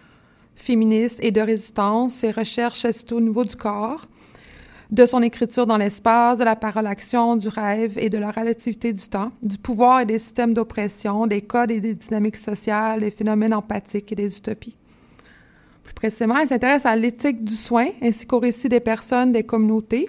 féministes 0.55 1.19
et 1.23 1.31
de 1.31 1.41
résistance. 1.41 2.15
Ses 2.15 2.31
recherches 2.31 2.87
c'est 2.91 3.13
au 3.13 3.21
niveau 3.21 3.45
du 3.45 3.57
corps, 3.57 4.07
de 4.91 5.07
son 5.07 5.23
écriture 5.23 5.67
dans 5.67 5.77
l'espace, 5.77 6.39
de 6.39 6.45
la 6.45 6.57
parole-action, 6.57 7.37
du 7.37 7.49
rêve 7.49 7.99
et 7.99 8.09
de 8.09 8.19
la 8.19 8.31
relativité 8.31 8.93
du 8.93 9.09
temps, 9.09 9.33
du 9.43 9.59
pouvoir 9.59 10.01
et 10.01 10.07
des 10.07 10.19
systèmes 10.19 10.55
d'oppression, 10.55 11.27
des 11.27 11.43
codes 11.43 11.71
et 11.71 11.81
des 11.81 11.95
dynamiques 11.95 12.37
sociales, 12.37 13.01
des 13.01 13.11
phénomènes 13.11 13.55
empathiques 13.55 14.13
et 14.13 14.17
des 14.17 14.37
utopies. 14.37 14.77
Plus 15.83 15.95
précisément, 15.95 16.39
elle 16.39 16.49
s'intéresse 16.49 16.87
à 16.87 16.95
l'éthique 16.95 17.45
du 17.45 17.57
soin 17.57 17.89
ainsi 18.01 18.27
qu'au 18.27 18.39
récit 18.39 18.69
des 18.69 18.81
personnes, 18.81 19.33
des 19.33 19.45
communautés, 19.45 20.09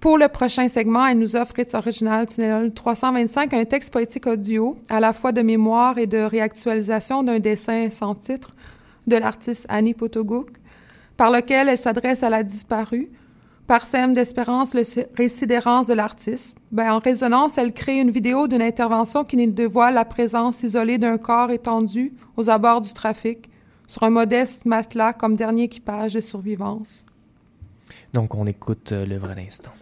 pour 0.00 0.16
le 0.16 0.28
prochain 0.28 0.68
segment, 0.68 1.06
elle 1.06 1.18
nous 1.18 1.34
offre 1.34 1.54
Ritz 1.56 1.74
Original 1.74 2.24
Tinelol 2.24 2.72
325, 2.72 3.52
un 3.52 3.64
texte 3.64 3.92
poétique 3.92 4.28
audio, 4.28 4.76
à 4.88 5.00
la 5.00 5.12
fois 5.12 5.32
de 5.32 5.42
mémoire 5.42 5.98
et 5.98 6.06
de 6.06 6.18
réactualisation 6.18 7.24
d'un 7.24 7.40
dessin 7.40 7.90
sans 7.90 8.14
titre 8.14 8.54
de 9.08 9.16
l'artiste 9.16 9.66
Annie 9.68 9.94
Potogouk, 9.94 10.50
par 11.16 11.32
lequel 11.32 11.68
elle 11.68 11.78
s'adresse 11.78 12.22
à 12.22 12.30
la 12.30 12.44
disparue, 12.44 13.10
parsème 13.66 14.12
d'espérance 14.12 14.72
le 14.72 14.82
récit 15.16 15.48
de 15.48 15.94
l'artiste. 15.94 16.56
Ben, 16.70 16.92
en 16.92 17.00
résonance, 17.00 17.58
elle 17.58 17.72
crée 17.72 17.98
une 17.98 18.12
vidéo 18.12 18.46
d'une 18.46 18.62
intervention 18.62 19.24
qui 19.24 19.36
nous 19.36 19.50
dévoile 19.50 19.94
la 19.94 20.04
présence 20.04 20.62
isolée 20.62 20.98
d'un 20.98 21.18
corps 21.18 21.50
étendu 21.50 22.14
aux 22.36 22.48
abords 22.50 22.82
du 22.82 22.92
trafic, 22.92 23.50
sur 23.88 24.04
un 24.04 24.10
modeste 24.10 24.64
matelas 24.64 25.12
comme 25.12 25.34
dernier 25.34 25.64
équipage 25.64 26.14
de 26.14 26.20
survivance. 26.20 27.04
Donc, 28.14 28.34
on 28.36 28.46
écoute 28.46 28.92
euh, 28.92 29.04
l'œuvre 29.04 29.30
à 29.30 29.34
l'instant. 29.34 29.72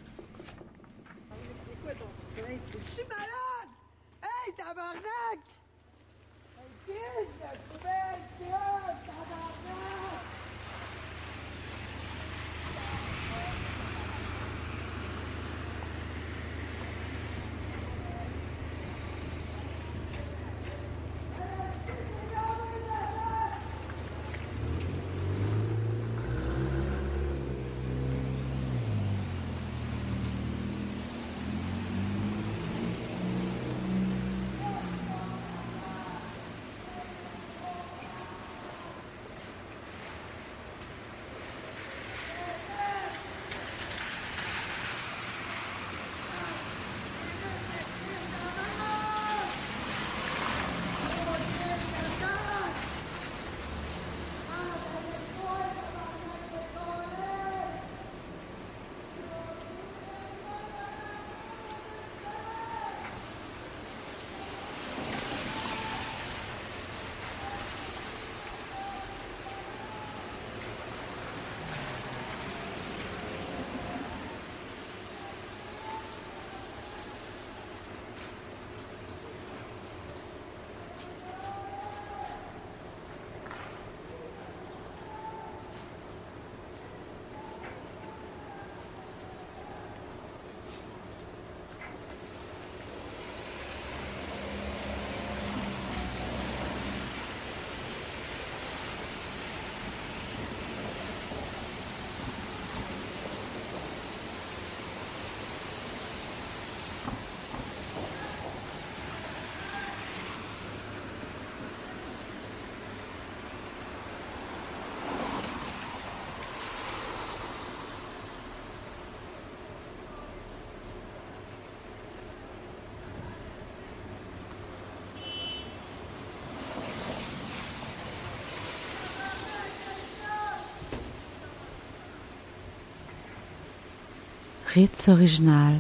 Ritz 134.77 135.09
original. 135.09 135.73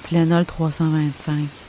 Tylenol 0.00 0.44
325. 0.44 1.61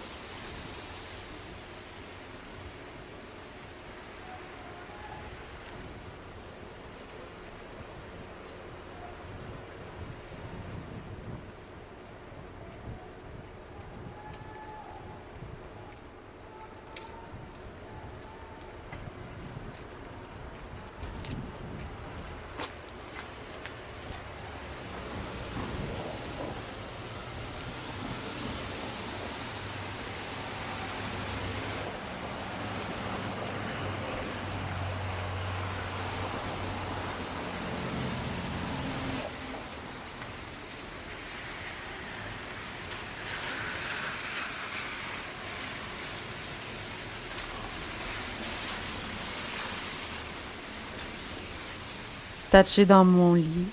Attachée 52.55 52.85
dans 52.85 53.03
mon 53.03 53.33
lit, 53.33 53.65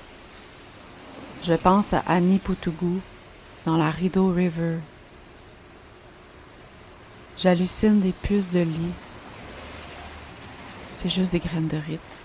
je 1.45 1.53
pense 1.53 1.93
à 1.93 2.03
Annie 2.07 2.39
Poutougou 2.39 3.03
dans 3.67 3.77
la 3.77 3.91
Rideau 3.91 4.33
River. 4.33 4.79
J'hallucine 7.37 8.01
des 8.01 8.13
puces 8.13 8.53
de 8.53 8.61
lit. 8.61 8.95
C'est 10.97 11.11
juste 11.11 11.33
des 11.33 11.41
graines 11.41 11.69
de 11.69 11.77
Ritz. 11.77 12.25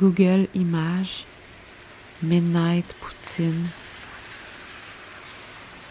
Google 0.00 0.48
Images, 0.54 1.26
Midnight 2.22 2.94
Poutine, 2.94 3.68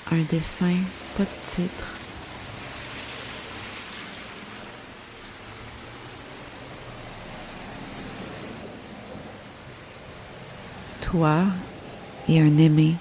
un 0.10 0.24
dessin, 0.32 0.78
pas 1.16 1.26
de 1.26 1.30
titre. 1.46 1.86
Toi 11.02 11.44
et 12.28 12.42
un 12.42 12.58
aimé 12.58 12.96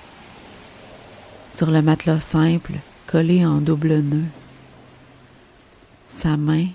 sur 1.54 1.70
le 1.70 1.80
matelas 1.80 2.20
simple 2.20 2.74
collé 3.06 3.46
en 3.46 3.62
double 3.62 4.00
nœud. 4.00 4.26
Sa 6.06 6.36
main 6.36 6.66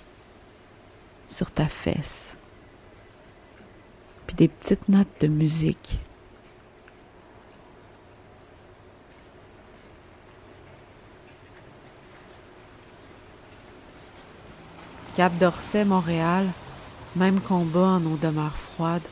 sur 1.28 1.52
ta 1.52 1.68
fesse 1.68 2.36
des 4.36 4.48
petites 4.48 4.90
notes 4.90 5.08
de 5.22 5.28
musique. 5.28 6.00
Cap 15.16 15.38
d'Orsay, 15.38 15.86
Montréal, 15.86 16.48
même 17.16 17.40
combat 17.40 17.80
en 17.82 18.06
eau 18.06 18.18
demeure 18.18 18.58
froide. 18.58 19.04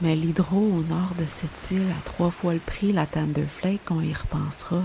Mais 0.00 0.16
l'hydro 0.16 0.56
au 0.56 0.82
nord 0.82 1.14
de 1.18 1.26
cette 1.26 1.70
île 1.70 1.86
a 1.96 2.02
trois 2.04 2.30
fois 2.30 2.54
le 2.54 2.60
prix 2.60 2.92
la 2.92 3.06
Thunderflake, 3.06 3.90
on 3.90 4.00
y 4.00 4.12
repensera. 4.12 4.82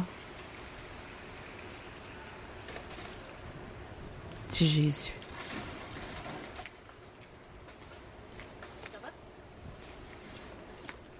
Je 4.55 4.81
ne 4.81 4.91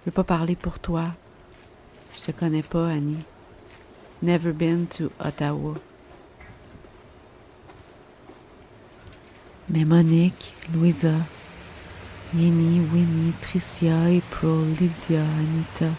veux 0.06 0.12
pas 0.12 0.22
parler 0.22 0.54
pour 0.54 0.78
toi. 0.78 1.06
Je 2.16 2.22
te 2.22 2.30
connais 2.30 2.62
pas, 2.62 2.86
Annie. 2.88 3.24
Never 4.22 4.52
been 4.52 4.86
to 4.86 5.10
Ottawa. 5.18 5.74
Mais 9.68 9.84
Monique, 9.84 10.54
Louisa, 10.72 11.14
Yenny, 12.36 12.80
Winnie, 12.92 13.32
Tricia, 13.40 13.96
April, 14.02 14.76
Lydia, 14.80 15.22
Anita. 15.22 15.92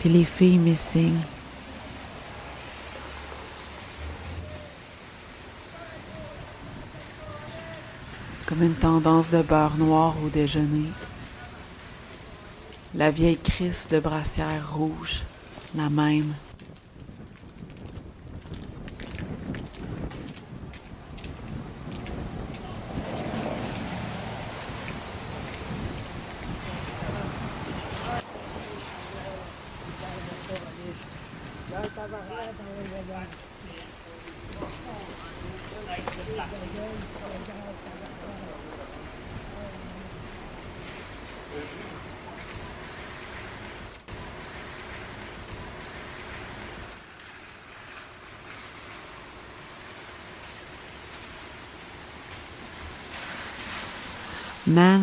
Puis 0.00 0.10
les 0.10 0.24
filles 0.24 0.58
missing. 0.58 1.14
Comme 8.52 8.64
une 8.64 8.74
tendance 8.74 9.30
de 9.30 9.40
beurre 9.40 9.78
noir 9.78 10.14
au 10.22 10.28
déjeuner. 10.28 10.90
La 12.94 13.10
vieille 13.10 13.38
crise 13.38 13.86
de 13.90 13.98
brassière 13.98 14.74
rouge, 14.74 15.22
la 15.74 15.88
même. 15.88 16.34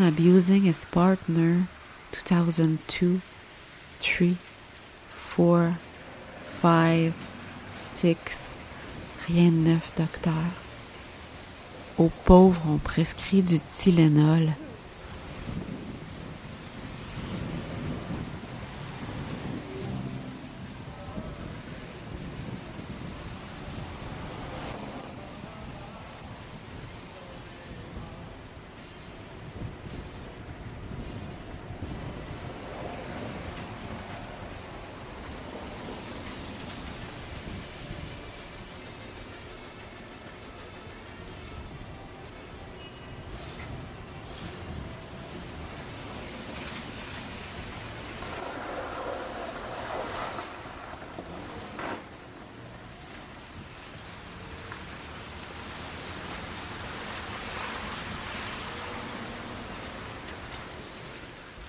Abusing 0.10 0.64
his 0.64 0.86
partner 0.86 1.68
2002 2.12 3.22
3 4.02 4.36
4 5.14 5.76
5 6.62 7.14
6 7.74 8.56
rien 9.28 9.52
de 9.52 9.58
neuf 9.58 9.92
docteur. 9.96 10.34
Aux 12.00 12.10
pauvres 12.26 12.64
on 12.68 12.78
prescrit 12.78 13.44
du 13.44 13.60
Tylenol 13.60 14.50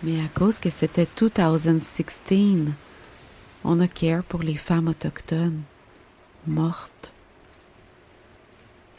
Mais 0.02 0.18
à 0.20 0.28
cause 0.34 0.58
que 0.58 0.70
c'était 0.70 1.06
2016, 1.18 2.72
on 3.64 3.80
a 3.80 3.88
care 3.88 4.22
pour 4.22 4.42
les 4.42 4.56
femmes 4.56 4.88
autochtones 4.88 5.60
mortes. 6.46 7.12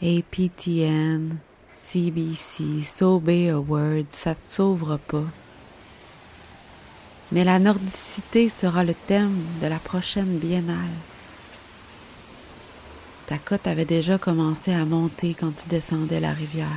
APTN, 0.00 1.36
CBC, 1.68 2.82
SoBay 2.82 3.50
Award, 3.50 4.06
ça 4.10 4.34
te 4.34 4.48
sauvera 4.48 4.98
pas. 4.98 5.24
Mais 7.32 7.44
la 7.44 7.58
nordicité 7.58 8.48
sera 8.48 8.84
le 8.84 8.94
thème 8.94 9.42
de 9.60 9.66
la 9.66 9.78
prochaine 9.78 10.38
biennale. 10.38 10.76
Ta 13.26 13.38
cote 13.38 13.66
avait 13.66 13.84
déjà 13.84 14.18
commencé 14.18 14.72
à 14.72 14.84
monter 14.84 15.34
quand 15.38 15.52
tu 15.56 15.68
descendais 15.68 16.20
la 16.20 16.32
rivière. 16.32 16.68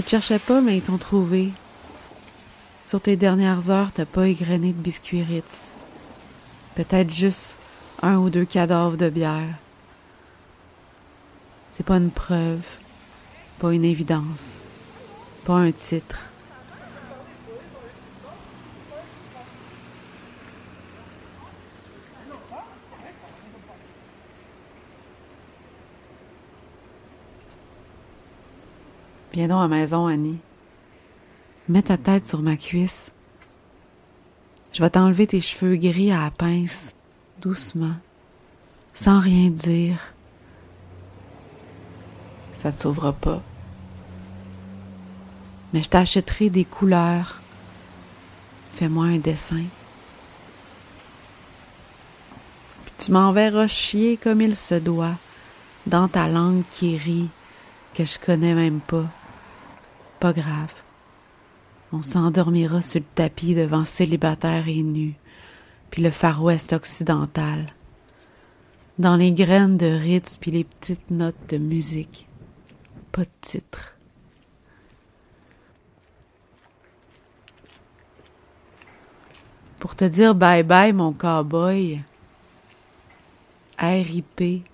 Ils 0.00 0.02
te 0.02 0.08
cherchaient 0.12 0.38
pas, 0.38 0.62
mais 0.62 0.78
ils 0.78 0.82
t'ont 0.82 0.96
trouvé. 0.96 1.52
Sur 2.86 3.02
tes 3.02 3.16
dernières 3.16 3.68
heures, 3.68 3.92
t'as 3.92 4.06
pas 4.06 4.28
égrené 4.28 4.72
de 4.72 4.80
biscuits 4.80 5.22
Ritz. 5.22 5.68
Peut-être 6.74 7.12
juste 7.12 7.54
un 8.00 8.16
ou 8.16 8.30
deux 8.30 8.46
cadavres 8.46 8.96
de 8.96 9.10
bière. 9.10 9.56
C'est 11.72 11.84
pas 11.84 11.98
une 11.98 12.10
preuve, 12.10 12.62
pas 13.58 13.74
une 13.74 13.84
évidence, 13.84 14.54
pas 15.44 15.56
un 15.56 15.70
titre. 15.70 16.29
Viens 29.32 29.46
donc 29.46 29.58
à 29.58 29.62
la 29.62 29.68
maison, 29.68 30.06
Annie. 30.06 30.38
Mets 31.68 31.82
ta 31.82 31.96
tête 31.96 32.26
sur 32.26 32.42
ma 32.42 32.56
cuisse. 32.56 33.12
Je 34.72 34.82
vais 34.82 34.90
t'enlever 34.90 35.26
tes 35.26 35.40
cheveux 35.40 35.76
gris 35.76 36.12
à 36.12 36.24
la 36.24 36.30
pince, 36.30 36.94
doucement, 37.40 37.94
sans 38.92 39.20
rien 39.20 39.50
dire. 39.50 39.98
Ça 42.56 42.72
te 42.72 42.82
sauvera 42.82 43.12
pas. 43.12 43.40
Mais 45.72 45.82
je 45.82 45.88
t'achèterai 45.88 46.50
des 46.50 46.64
couleurs. 46.64 47.40
Fais-moi 48.74 49.06
un 49.06 49.18
dessin. 49.18 49.64
Puis 52.84 52.94
tu 52.98 53.12
m'enverras 53.12 53.68
chier 53.68 54.16
comme 54.16 54.40
il 54.40 54.56
se 54.56 54.74
doit, 54.74 55.16
dans 55.86 56.08
ta 56.08 56.28
langue 56.28 56.62
qui 56.70 56.96
rit, 56.96 57.28
que 57.94 58.04
je 58.04 58.18
connais 58.18 58.54
même 58.54 58.80
pas. 58.80 59.06
Pas 60.20 60.34
grave. 60.34 60.82
On 61.92 62.02
s'endormira 62.02 62.82
sur 62.82 63.00
le 63.00 63.06
tapis 63.14 63.54
devant 63.54 63.86
célibataire 63.86 64.68
et 64.68 64.82
nu, 64.82 65.14
puis 65.90 66.02
le 66.02 66.10
Far 66.10 66.42
West 66.42 66.74
occidental. 66.74 67.72
Dans 68.98 69.16
les 69.16 69.32
graines 69.32 69.78
de 69.78 69.86
Ritz 69.86 70.36
puis 70.36 70.50
les 70.50 70.64
petites 70.64 71.10
notes 71.10 71.48
de 71.48 71.56
musique. 71.56 72.28
Pas 73.12 73.24
de 73.24 73.30
titre. 73.40 73.96
Pour 79.78 79.96
te 79.96 80.04
dire 80.04 80.34
bye 80.34 80.62
bye, 80.62 80.92
mon 80.92 81.14
cowboy. 81.14 82.02
R.I.P. 83.78 84.64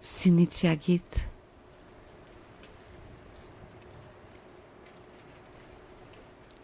Sinitiagit. 0.00 1.02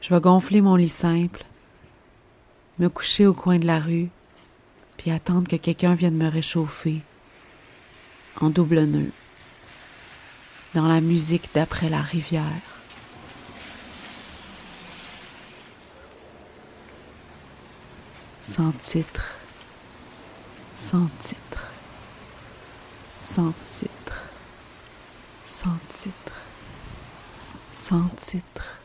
Je 0.02 0.12
vais 0.12 0.20
gonfler 0.20 0.60
mon 0.60 0.74
lit 0.74 0.88
simple, 0.88 1.44
me 2.80 2.88
coucher 2.88 3.24
au 3.24 3.34
coin 3.34 3.60
de 3.60 3.66
la 3.68 3.78
rue, 3.78 4.08
puis 4.96 5.12
attendre 5.12 5.46
que 5.48 5.54
quelqu'un 5.54 5.94
vienne 5.94 6.16
me 6.16 6.28
réchauffer 6.28 7.02
en 8.40 8.50
double 8.50 8.86
nœud, 8.86 9.12
dans 10.74 10.88
la 10.88 11.00
musique 11.00 11.50
d'après 11.54 11.88
la 11.88 12.00
rivière. 12.00 12.42
Sans 18.40 18.72
titre, 18.72 19.34
sans 20.76 21.06
titre, 21.20 21.68
sans 23.16 23.52
titre, 23.70 24.24
sans 25.44 25.78
titre, 25.88 26.34
sans 27.72 28.08
titre 28.16 28.81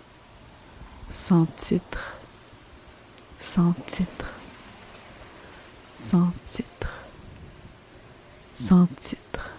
sans 1.11 1.45
titre, 1.55 2.13
sans 3.39 3.73
titre, 3.85 4.33
sans 5.95 6.31
titre, 6.45 6.93
sans 8.53 8.87
titre, 8.99 9.51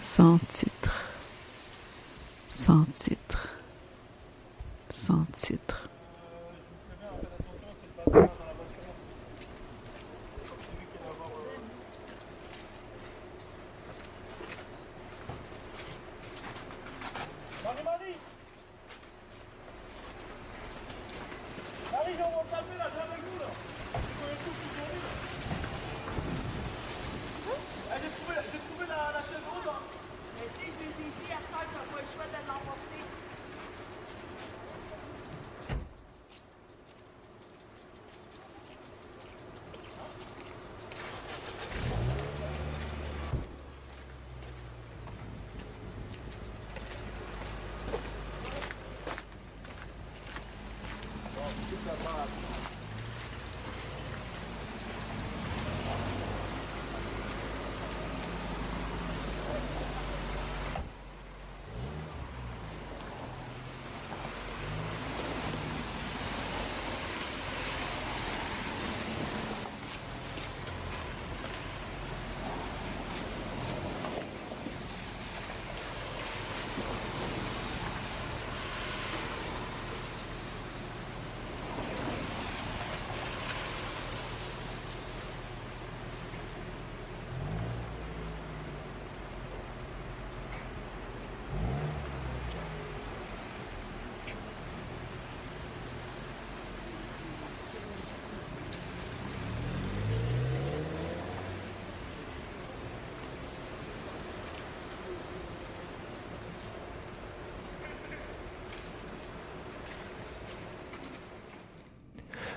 sans 0.00 0.38
titre, 0.48 1.04
sans 2.48 2.84
titre, 2.94 3.48
sans 4.90 5.24
titre. 5.36 5.88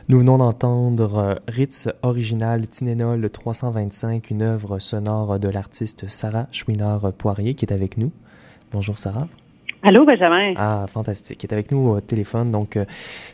Nous 0.10 0.20
venons 0.20 0.38
d'entendre 0.38 1.18
euh, 1.18 1.36
Ritz 1.48 1.88
original 2.02 2.68
Tinénol 2.68 3.30
325, 3.30 4.32
une 4.32 4.42
œuvre 4.42 4.78
sonore 4.78 5.40
de 5.40 5.48
l'artiste 5.48 6.10
Sarah 6.10 6.48
Chouinard-Poirier 6.52 7.54
qui 7.54 7.64
est 7.64 7.72
avec 7.72 7.98
nous. 7.98 8.12
Bonjour 8.74 9.00
Sarah. 9.00 9.30
Allô, 9.86 10.06
Benjamin? 10.06 10.54
Ah, 10.56 10.86
fantastique. 10.88 11.44
Il 11.44 11.48
est 11.48 11.54
avec 11.54 11.70
nous 11.70 11.90
au 11.90 12.00
téléphone. 12.00 12.52
Donc, 12.52 12.78
euh, 12.78 12.86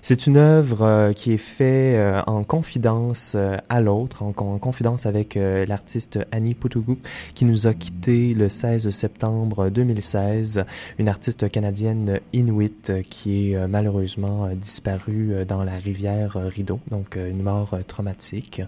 c'est 0.02 0.26
une 0.26 0.36
œuvre 0.36 0.82
euh, 0.82 1.14
qui 1.14 1.32
est 1.32 1.38
faite 1.38 1.96
euh, 1.96 2.24
en 2.26 2.44
confidence 2.44 3.38
à 3.70 3.82
l'autre, 3.82 4.24
en, 4.24 4.32
confidence 4.34 5.06
avec 5.06 5.38
l'artiste 5.38 6.18
Annie 6.32 6.56
Poutougou, 6.56 6.98
qui 7.36 7.46
nous 7.46 7.68
a 7.68 7.76
quitté 7.76 8.34
le 8.34 8.50
16 8.50 8.90
septembre 8.90 9.70
2016. 9.70 10.66
Une 10.98 11.08
artiste 11.08 11.52
canadienne 11.52 12.20
inuit 12.34 12.92
qui 13.12 13.52
est 13.52 13.68
malheureusement 13.68 14.48
disparue 14.56 15.46
dans 15.48 15.64
la 15.64 15.74
rivière 15.74 16.34
Rideau. 16.34 16.80
Donc, 16.90 17.16
une 17.16 17.44
mort 17.44 17.78
traumatique. 17.86 18.64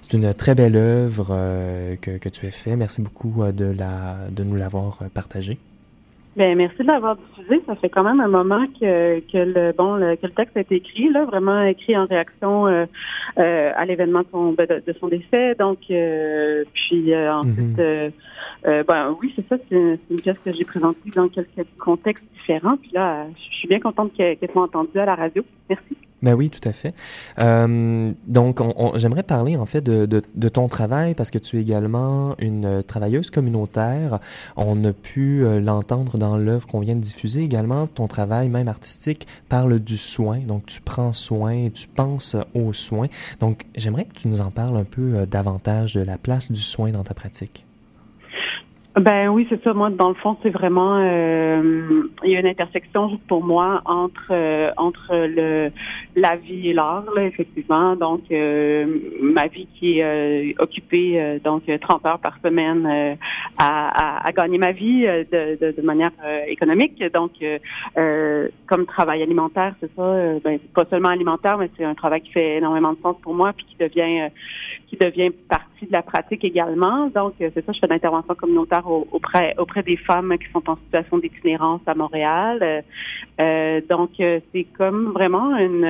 C'est 0.00 0.14
une 0.14 0.34
très 0.34 0.56
belle 0.56 0.74
œuvre 0.74 1.28
que, 2.00 2.18
que, 2.18 2.28
tu 2.28 2.46
as 2.46 2.50
fait. 2.50 2.74
Merci 2.74 3.00
beaucoup 3.00 3.44
de, 3.52 3.66
la, 3.66 4.16
de 4.28 4.42
nous 4.42 4.56
l'avoir 4.56 5.04
partagée. 5.14 5.58
Ben 6.34 6.56
merci 6.56 6.78
de 6.78 6.86
l'avoir 6.86 7.16
diffusé. 7.16 7.62
Ça 7.66 7.74
fait 7.76 7.90
quand 7.90 8.04
même 8.04 8.20
un 8.20 8.28
moment 8.28 8.64
que, 8.80 9.20
que 9.20 9.38
le 9.38 9.72
bon 9.72 9.98
que 10.16 10.26
le 10.26 10.32
texte 10.32 10.56
a 10.56 10.60
été 10.60 10.76
écrit 10.76 11.10
là, 11.10 11.26
vraiment 11.26 11.62
écrit 11.62 11.96
en 11.96 12.06
réaction 12.06 12.66
euh, 12.66 12.86
euh, 13.38 13.72
à 13.76 13.84
l'événement 13.84 14.20
de 14.20 14.26
son 14.32 14.52
ben, 14.52 14.66
de, 14.66 14.92
son 14.98 15.08
décès. 15.08 15.54
Donc 15.56 15.78
euh, 15.90 16.64
puis 16.72 17.14
ensuite, 17.14 17.78
mhm. 17.78 18.12
ben 18.64 19.14
oui 19.20 19.32
c'est 19.36 19.46
ça, 19.46 19.56
c'est 19.68 19.98
une 20.10 20.20
pièce 20.20 20.38
que 20.38 20.52
j'ai 20.52 20.64
présentée 20.64 21.10
dans 21.14 21.28
quelques 21.28 21.66
contextes 21.78 22.24
différents. 22.32 22.78
Puis 22.78 22.92
là, 22.94 23.26
je 23.36 23.56
suis 23.56 23.68
bien 23.68 23.80
contente 23.80 24.14
qu'elle 24.14 24.38
soit 24.50 24.62
entendue 24.62 24.98
à 24.98 25.04
la 25.04 25.14
radio. 25.14 25.44
Merci. 25.68 25.96
Ben 26.22 26.34
oui, 26.34 26.50
tout 26.50 26.66
à 26.68 26.72
fait. 26.72 26.94
Euh, 27.40 28.12
donc, 28.28 28.60
j'aimerais 28.94 29.24
parler 29.24 29.56
en 29.56 29.66
fait 29.66 29.82
de, 29.82 30.48
ton 30.48 30.68
travail 30.68 31.14
parce 31.14 31.30
que 31.30 31.38
tu 31.38 31.58
es 31.58 31.60
également 31.60 32.36
une 32.38 32.82
travailleuse 32.84 33.30
communautaire. 33.30 34.20
On 34.56 34.84
a 34.84 34.92
pu 34.92 35.44
euh, 35.44 35.60
l'entendre 35.60 36.18
dans 36.18 36.36
l'œuvre 36.36 36.66
qu'on 36.66 36.80
vient 36.80 36.94
de 36.94 37.00
diffuser 37.00 37.42
également. 37.42 37.86
Ton 37.88 38.06
travail, 38.06 38.48
même 38.48 38.68
artistique, 38.68 39.26
parle 39.48 39.80
du 39.80 39.96
soin. 39.96 40.38
Donc, 40.38 40.66
tu 40.66 40.80
prends 40.80 41.12
soin 41.12 41.70
tu 41.70 41.88
penses 41.88 42.36
aux 42.54 42.72
soins. 42.72 43.08
Donc, 43.40 43.64
j'aimerais 43.74 44.04
que 44.04 44.14
tu 44.14 44.28
nous 44.28 44.40
en 44.40 44.50
parles 44.50 44.76
un 44.76 44.84
peu 44.84 45.14
euh, 45.14 45.26
davantage 45.26 45.94
de 45.94 46.02
la 46.02 46.18
place 46.18 46.50
du 46.50 46.60
soin 46.60 46.90
dans 46.90 47.02
ta 47.02 47.14
pratique. 47.14 47.64
Ben 48.94 49.28
oui, 49.28 49.46
c'est 49.48 49.62
ça. 49.64 49.72
Moi, 49.72 49.88
dans 49.88 50.10
le 50.10 50.14
fond, 50.14 50.36
c'est 50.42 50.50
vraiment 50.50 50.98
euh, 50.98 52.02
il 52.24 52.30
y 52.30 52.36
a 52.36 52.40
une 52.40 52.46
intersection 52.46 53.18
pour 53.26 53.42
moi 53.42 53.80
entre 53.86 54.26
euh, 54.30 54.70
entre 54.76 55.12
le 55.12 55.70
la 56.14 56.36
vie 56.36 56.68
et 56.68 56.72
l'art, 56.72 57.04
effectivement. 57.18 57.96
Donc 57.96 58.22
euh, 58.30 58.86
ma 59.20 59.46
vie 59.46 59.66
qui 59.78 60.00
est 60.00 60.60
occupée 60.60 61.38
donc 61.44 61.62
30 61.80 62.06
heures 62.06 62.18
par 62.18 62.38
semaine 62.44 63.16
à, 63.58 64.18
à, 64.18 64.26
à, 64.26 64.32
gagner 64.32 64.58
ma 64.58 64.72
vie 64.72 65.02
de, 65.02 65.58
de, 65.60 65.72
de 65.72 65.82
manière 65.82 66.12
économique. 66.46 67.02
Donc 67.12 67.32
comme 68.66 68.86
travail 68.86 69.22
alimentaire, 69.22 69.74
c'est 69.80 69.90
ça. 69.96 70.38
ben 70.44 70.58
pas 70.74 70.84
seulement 70.90 71.08
alimentaire, 71.08 71.58
mais 71.58 71.70
c'est 71.76 71.84
un 71.84 71.94
travail 71.94 72.20
qui 72.20 72.32
fait 72.32 72.58
énormément 72.58 72.92
de 72.92 72.98
sens 73.02 73.16
pour 73.22 73.34
moi, 73.34 73.52
puis 73.52 73.66
qui 73.66 73.76
devient 73.76 74.30
qui 74.92 74.98
devient 74.98 75.30
partie 75.48 75.86
de 75.86 75.92
la 75.92 76.02
pratique 76.02 76.44
également. 76.44 77.06
Donc, 77.06 77.32
euh, 77.40 77.48
c'est 77.54 77.64
ça, 77.64 77.72
je 77.72 77.78
fais 77.80 77.86
de 77.86 77.92
l'intervention 77.92 78.34
communautaire 78.34 78.86
auprès, 78.86 79.54
auprès 79.56 79.82
des 79.82 79.96
femmes 79.96 80.36
qui 80.38 80.50
sont 80.52 80.68
en 80.68 80.76
situation 80.76 81.16
d'itinérance 81.16 81.80
à 81.86 81.94
Montréal. 81.94 82.58
Euh, 82.60 82.82
euh 83.40 83.80
donc, 83.88 84.10
euh, 84.20 84.40
c'est 84.52 84.66
comme 84.76 85.12
vraiment 85.12 85.56
une... 85.56 85.86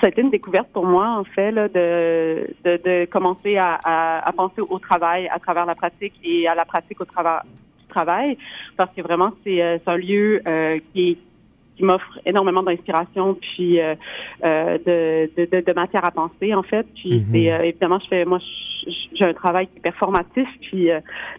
ça 0.00 0.06
a 0.06 0.08
été 0.08 0.20
une 0.20 0.30
découverte 0.30 0.68
pour 0.72 0.86
moi, 0.86 1.08
en 1.18 1.24
fait, 1.24 1.52
de, 1.52 2.46
de, 2.64 3.04
commencer 3.06 3.56
à, 3.56 3.78
à, 3.84 4.32
penser 4.32 4.60
au 4.60 4.78
travail 4.78 5.28
à 5.28 5.38
travers 5.38 5.64
la 5.66 5.74
pratique 5.74 6.14
et 6.22 6.46
à 6.46 6.54
la 6.54 6.64
pratique 6.64 7.00
au 7.00 7.04
travers 7.06 7.42
du 7.80 7.86
travail, 7.88 8.36
parce 8.76 8.94
que 8.94 9.00
vraiment, 9.02 9.32
c'est 9.42 9.80
un 9.86 9.96
lieu 9.96 10.42
qui 10.92 11.10
est 11.12 11.18
qui 11.76 11.84
m'offre 11.84 12.18
énormément 12.26 12.62
d'inspiration 12.62 13.34
puis 13.34 13.80
euh, 13.80 13.94
euh, 14.44 14.78
de, 14.78 15.44
de, 15.44 15.60
de, 15.60 15.72
matière 15.72 16.04
à 16.04 16.10
penser 16.10 16.54
en 16.54 16.62
fait. 16.62 16.86
Puis 16.94 17.20
mhm. 17.20 17.26
c'est 17.32 17.52
euh, 17.52 17.62
évidemment 17.62 17.98
je 18.00 18.08
fais 18.08 18.24
moi 18.24 18.38
j'ai 19.14 19.24
un 19.24 19.32
travail 19.32 19.68
performatif 19.80 20.48
puis 20.60 20.88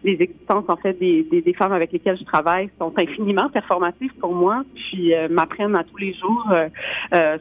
les 0.04 0.22
existences 0.22 0.64
en 0.70 0.78
fait 0.78 0.94
des, 0.94 1.24
des, 1.24 1.42
des, 1.42 1.54
femmes 1.54 1.74
avec 1.74 1.92
lesquelles 1.92 2.18
je 2.18 2.24
travaille 2.24 2.70
sont 2.80 2.94
infiniment 2.98 3.50
performatives 3.50 4.14
pour 4.16 4.34
moi 4.34 4.64
puis 4.74 5.12
m'apprennent 5.30 5.76
à 5.76 5.84
tous 5.84 5.98
les 5.98 6.14
jours 6.14 6.48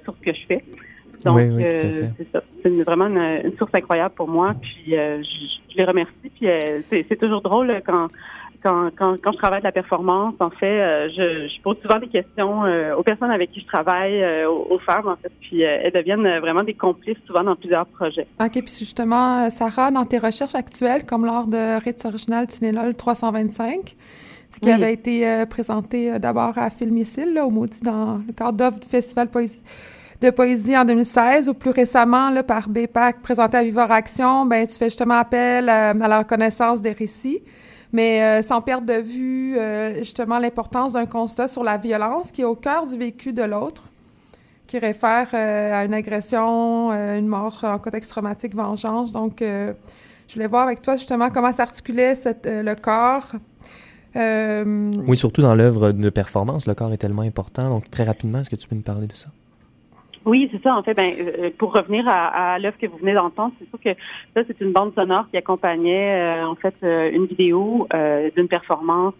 sur 0.02 0.16
ce 0.16 0.20
que 0.24 0.34
je 0.34 0.46
fais. 0.48 0.64
Donc 1.24 1.38
c'est 1.60 2.32
ça. 2.32 2.42
C'est 2.64 2.82
vraiment 2.82 3.06
une, 3.06 3.52
source 3.56 3.70
incroyable 3.74 4.14
pour 4.16 4.26
moi 4.26 4.54
puis 4.60 4.86
je, 4.88 5.22
je, 5.70 5.76
les 5.76 5.84
remercie 5.84 6.32
puis 6.34 6.48
c'est 6.90 7.20
toujours 7.20 7.42
drôle 7.42 7.80
quand 7.86 8.08
quand, 8.62 8.90
quand, 8.96 9.16
quand 9.22 9.32
je 9.32 9.38
travaille 9.38 9.60
de 9.60 9.66
la 9.66 9.72
performance, 9.72 10.34
en 10.40 10.50
fait, 10.50 10.80
euh, 10.80 11.08
je, 11.08 11.48
je, 11.48 11.62
pose 11.62 11.76
souvent 11.82 11.98
des 11.98 12.08
questions 12.08 12.64
euh, 12.64 12.94
aux 12.94 13.02
personnes 13.02 13.30
avec 13.30 13.50
qui 13.50 13.60
je 13.60 13.66
travaille, 13.66 14.22
euh, 14.22 14.48
aux, 14.48 14.78
femmes, 14.78 15.08
en 15.08 15.16
fait, 15.16 15.32
puis 15.40 15.62
elles 15.62 15.92
deviennent 15.92 16.38
vraiment 16.38 16.62
des 16.62 16.74
complices 16.74 17.18
souvent 17.26 17.44
dans 17.44 17.56
plusieurs 17.56 17.86
projets. 17.86 18.26
OK, 18.40 18.52
puis 18.52 18.76
justement, 18.78 19.50
Sarah, 19.50 19.90
dans 19.90 20.04
tes 20.04 20.18
recherches 20.18 20.54
actuelles, 20.54 21.04
comme 21.04 21.24
lors 21.24 21.46
de 21.46 21.82
Ritz 21.82 22.04
Original 22.04 22.46
Tinelol 22.46 22.94
325, 22.94 23.96
qui 24.60 24.70
avait 24.70 24.92
été 24.92 25.44
présenté 25.48 26.18
d'abord 26.18 26.58
à 26.58 26.68
Filmicile, 26.68 27.32
là, 27.32 27.46
au 27.46 27.50
Maudit, 27.50 27.80
dans 27.82 28.18
le 28.26 28.32
cadre 28.32 28.52
d'offre 28.52 28.80
du 28.80 28.88
Festival 28.88 29.28
de 30.20 30.30
poésie 30.30 30.76
en 30.76 30.84
2016 30.84 31.48
ou 31.48 31.54
plus 31.54 31.70
récemment 31.70 32.30
là, 32.30 32.42
par 32.42 32.68
BPAC 32.68 33.22
présenté 33.22 33.56
à 33.56 33.64
Vivor 33.64 33.90
Action, 33.90 34.46
ben 34.46 34.66
tu 34.66 34.74
fais 34.74 34.86
justement 34.86 35.14
appel 35.14 35.68
à 35.68 35.94
la 35.94 36.18
reconnaissance 36.18 36.80
des 36.80 36.92
récits 36.92 37.42
mais 37.92 38.22
euh, 38.22 38.42
sans 38.42 38.60
perdre 38.62 38.86
de 38.86 39.00
vue 39.00 39.56
euh, 39.56 39.96
justement 39.98 40.38
l'importance 40.38 40.94
d'un 40.94 41.06
constat 41.06 41.48
sur 41.48 41.62
la 41.62 41.76
violence 41.76 42.32
qui 42.32 42.42
est 42.42 42.46
au 42.46 42.56
cœur 42.56 42.86
du 42.86 42.96
vécu 42.96 43.32
de 43.32 43.42
l'autre, 43.42 43.84
qui 44.66 44.78
réfère 44.78 45.28
euh, 45.34 45.80
à 45.80 45.84
une 45.84 45.94
agression, 45.94 46.90
une 46.90 47.26
mort 47.26 47.60
en 47.62 47.78
contexte 47.78 48.10
traumatique, 48.10 48.54
vengeance. 48.54 49.12
Donc, 49.12 49.36
je 49.40 50.34
voulais 50.34 50.46
voir 50.46 50.62
avec 50.64 50.80
toi 50.80 50.96
justement 50.96 51.30
comment 51.30 51.52
s'articulait 51.52 52.14
le 52.44 52.74
corps. 52.74 53.32
Oui, 54.14 55.16
surtout 55.16 55.42
dans 55.42 55.54
l'œuvre 55.54 55.92
de 55.92 56.10
performance, 56.10 56.66
le 56.66 56.74
corps 56.74 56.92
est 56.92 56.98
tellement 56.98 57.22
important. 57.22 57.68
Donc, 57.68 57.90
très 57.90 58.04
rapidement, 58.04 58.38
est-ce 58.38 58.50
que 58.50 58.56
tu 58.56 58.68
peux 58.68 58.76
nous 58.76 58.82
parler 58.82 59.06
de 59.06 59.16
ça? 59.16 59.28
Oui, 60.24 60.48
c'est 60.52 60.62
ça. 60.62 60.76
En 60.76 60.82
fait, 60.82 60.94
ben, 60.94 61.12
euh, 61.18 61.50
pour 61.58 61.74
revenir 61.74 62.08
à, 62.08 62.54
à 62.54 62.58
l'œuvre 62.58 62.78
que 62.78 62.86
vous 62.86 62.98
venez 62.98 63.14
d'entendre, 63.14 63.52
c'est 63.58 63.68
sûr 63.68 63.80
que 63.80 64.00
ça, 64.34 64.42
c'est 64.46 64.60
une 64.60 64.72
bande 64.72 64.94
sonore 64.94 65.28
qui 65.30 65.36
accompagnait 65.36 66.12
euh, 66.12 66.46
en 66.46 66.54
fait 66.54 66.74
euh, 66.84 67.10
une 67.10 67.26
vidéo 67.26 67.88
d'une 68.36 68.48
performance 68.48 69.14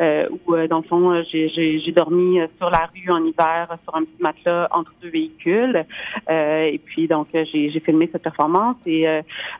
où, 0.00 0.56
dans 0.68 0.78
le 0.78 0.82
fond, 0.82 1.22
j'ai 1.30 1.92
dormi 1.94 2.38
sur 2.58 2.70
la 2.70 2.88
rue 2.92 3.10
en 3.10 3.24
hiver 3.24 3.68
sur 3.84 3.94
un 3.94 4.02
petit 4.02 4.20
matelas 4.22 4.68
entre 4.70 4.92
deux 5.02 5.08
véhicules. 5.08 5.84
et 6.28 6.80
puis, 6.84 7.06
donc, 7.06 7.28
j'ai 7.32 7.80
filmé 7.80 8.08
cette 8.10 8.22
performance. 8.22 8.76
Et 8.86 9.06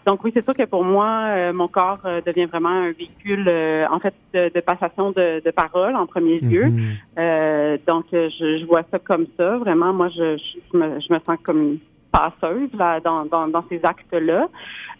donc, 0.06 0.24
oui, 0.24 0.30
c'est 0.34 0.44
sûr 0.44 0.54
que 0.54 0.64
pour 0.64 0.84
moi, 0.84 1.52
mon 1.52 1.68
corps 1.68 2.00
devient 2.24 2.46
vraiment 2.46 2.68
un 2.68 2.92
véhicule, 2.92 3.48
en 3.90 3.98
fait, 4.00 4.14
de, 4.34 4.60
passation 4.60 5.12
de, 5.12 5.42
de 5.44 5.50
parole 5.50 5.96
en 5.96 6.06
premier 6.06 6.40
lieu. 6.40 6.66
Mm-hmm. 6.66 7.78
donc, 7.86 8.06
je, 8.12 8.58
je, 8.60 8.64
vois 8.64 8.82
ça 8.90 8.98
comme 8.98 9.26
ça. 9.36 9.58
Vraiment, 9.58 9.92
moi, 9.92 10.08
je 10.08 10.36
je 10.55 10.55
je 10.72 11.12
me 11.12 11.18
sens 11.26 11.38
comme 11.42 11.78
passeuse 12.16 12.70
dans, 13.04 13.64
ces 13.68 13.80
actes-là. 13.84 14.48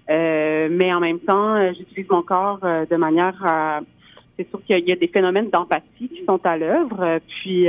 Euh, 0.09 0.69
mais 0.71 0.93
en 0.93 1.01
même 1.01 1.19
temps, 1.19 1.55
euh, 1.55 1.73
j'utilise 1.77 2.09
mon 2.11 2.23
corps 2.23 2.61
euh, 2.63 2.87
de 2.87 2.97
manière 2.97 3.35
à 3.45 3.81
c'est 4.39 4.49
sûr 4.51 4.63
qu'il 4.65 4.87
y, 4.87 4.93
a 4.93 4.97
des 4.97 5.09
phénomènes 5.09 5.49
d'empathie 5.49 6.11
qui 6.11 6.23
sont 6.27 6.39
à 6.45 6.59
l'œuvre. 6.59 7.21
Puis 7.27 7.69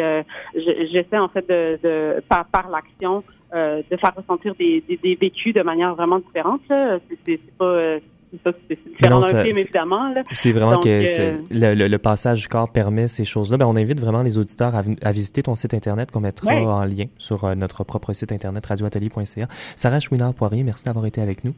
j'essaie 0.53 1.17
en 1.17 1.29
fait 1.29 1.47
de, 1.47 2.21
par, 2.27 2.69
l'action 2.69 3.23
de 3.53 3.97
faire 3.97 4.13
ressentir 4.13 4.53
des, 4.55 4.83
des, 4.85 5.15
vécus 5.15 5.53
de 5.53 5.61
manière 5.61 5.95
vraiment 5.95 6.19
différente. 6.19 6.59
C'est 6.67 7.39
pas 7.57 7.99
c'est 8.43 8.79
différent 8.89 9.19
d'un 9.19 9.43
film, 9.43 9.57
évidemment. 9.57 10.13
C'est 10.31 10.51
vraiment 10.51 10.79
que 10.79 10.87
euh, 10.89 11.37
le, 11.51 11.87
le, 11.87 11.97
passage 11.97 12.41
du 12.41 12.47
corps 12.47 12.71
permet 12.71 13.07
ces 13.07 13.25
choses-là. 13.25 13.57
Ben, 13.57 13.65
on 13.65 13.75
invite 13.75 13.99
vraiment 13.99 14.21
les 14.21 14.37
auditeurs 14.37 14.75
à, 14.75 14.81
à 15.01 15.11
visiter 15.11 15.43
ton 15.43 15.55
site 15.55 15.73
Internet 15.73 16.11
qu'on 16.11 16.21
mettra 16.21 16.53
en 16.53 16.85
lien 16.85 17.05
sur 17.17 17.43
euh, 17.43 17.55
notre 17.55 17.83
propre 17.83 18.13
site 18.13 18.31
Internet 18.31 18.65
radioatelier.ca. 18.65 19.47
Sarah 19.75 19.99
Chouinard-Poirier, 19.99 20.63
merci 20.63 20.85
d'avoir 20.85 21.05
été 21.05 21.21
avec 21.21 21.43
nous. 21.43 21.53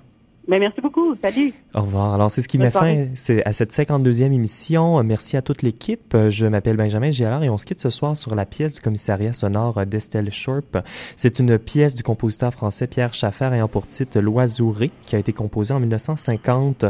Ben, 0.50 0.60
merci 0.60 0.82
beaucoup. 0.82 1.16
Salut. 1.22 1.54
Au 1.76 1.82
revoir. 1.82 2.16
Alors, 2.16 2.32
c'est 2.32 2.42
ce 2.42 2.48
qui 2.48 2.58
met 2.58 2.72
fin 2.72 3.06
à 3.46 3.54
cette 3.54 3.72
52e 3.72 4.34
émission. 4.34 5.04
Merci 5.04 5.38
à 5.38 5.44
toute 5.44 5.62
l'équipe. 5.62 6.18
Je 6.30 6.48
m'appelle 6.48 6.76
Benjamin 6.76 7.12
Gialard 7.12 7.44
et 7.44 7.52
on 7.52 7.60
se 7.60 7.68
quitte 7.68 7.80
ce 7.80 7.92
soir 7.92 8.18
sur 8.18 8.34
la 8.34 8.48
pièce 8.48 8.74
du 8.74 8.82
commissariat 8.82 9.32
sonore 9.32 9.86
d'Estelle 9.86 10.32
Shorp. 10.32 10.80
C'est 11.16 11.38
une 11.38 11.60
pièce 11.60 11.94
du 11.94 12.02
compositeur 12.02 12.52
français 12.52 12.88
Pierre 12.88 13.14
Schaffer 13.14 13.52
ayant 13.54 13.68
pour 13.68 13.86
titre 13.86 14.20
L'Oiseaurie 14.22 14.92
qui 15.06 15.16
a 15.16 15.20
été 15.20 15.34
composée 15.34 15.76
en 15.76 15.80
1950. 15.82 16.86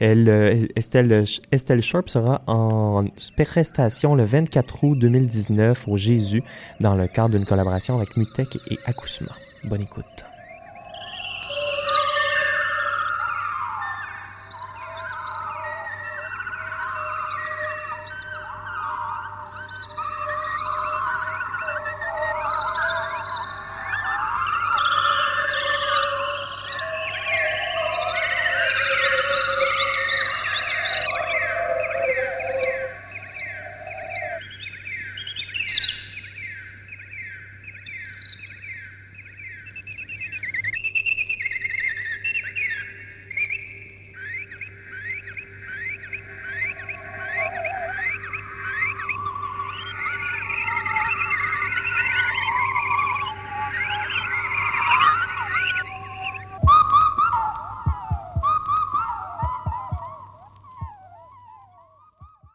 Elle, 0.00 0.28
euh, 0.28 0.66
Estelle, 0.74 1.24
Estelle 1.52 1.82
Shorp 1.82 2.08
sera 2.08 2.42
en 2.48 3.04
prestation 3.36 4.16
le 4.16 4.24
24 4.24 4.82
août 4.82 4.98
2019 4.98 5.86
au 5.86 5.96
Jésus 5.96 6.42
dans 6.80 6.96
le 6.96 7.06
cadre 7.06 7.36
d'une 7.36 7.46
collaboration 7.46 7.94
avec 7.96 8.16
Mutec 8.16 8.58
et 8.72 8.78
Acousma. 8.86 9.30
Bonne 9.62 9.82
écoute. 9.82 10.24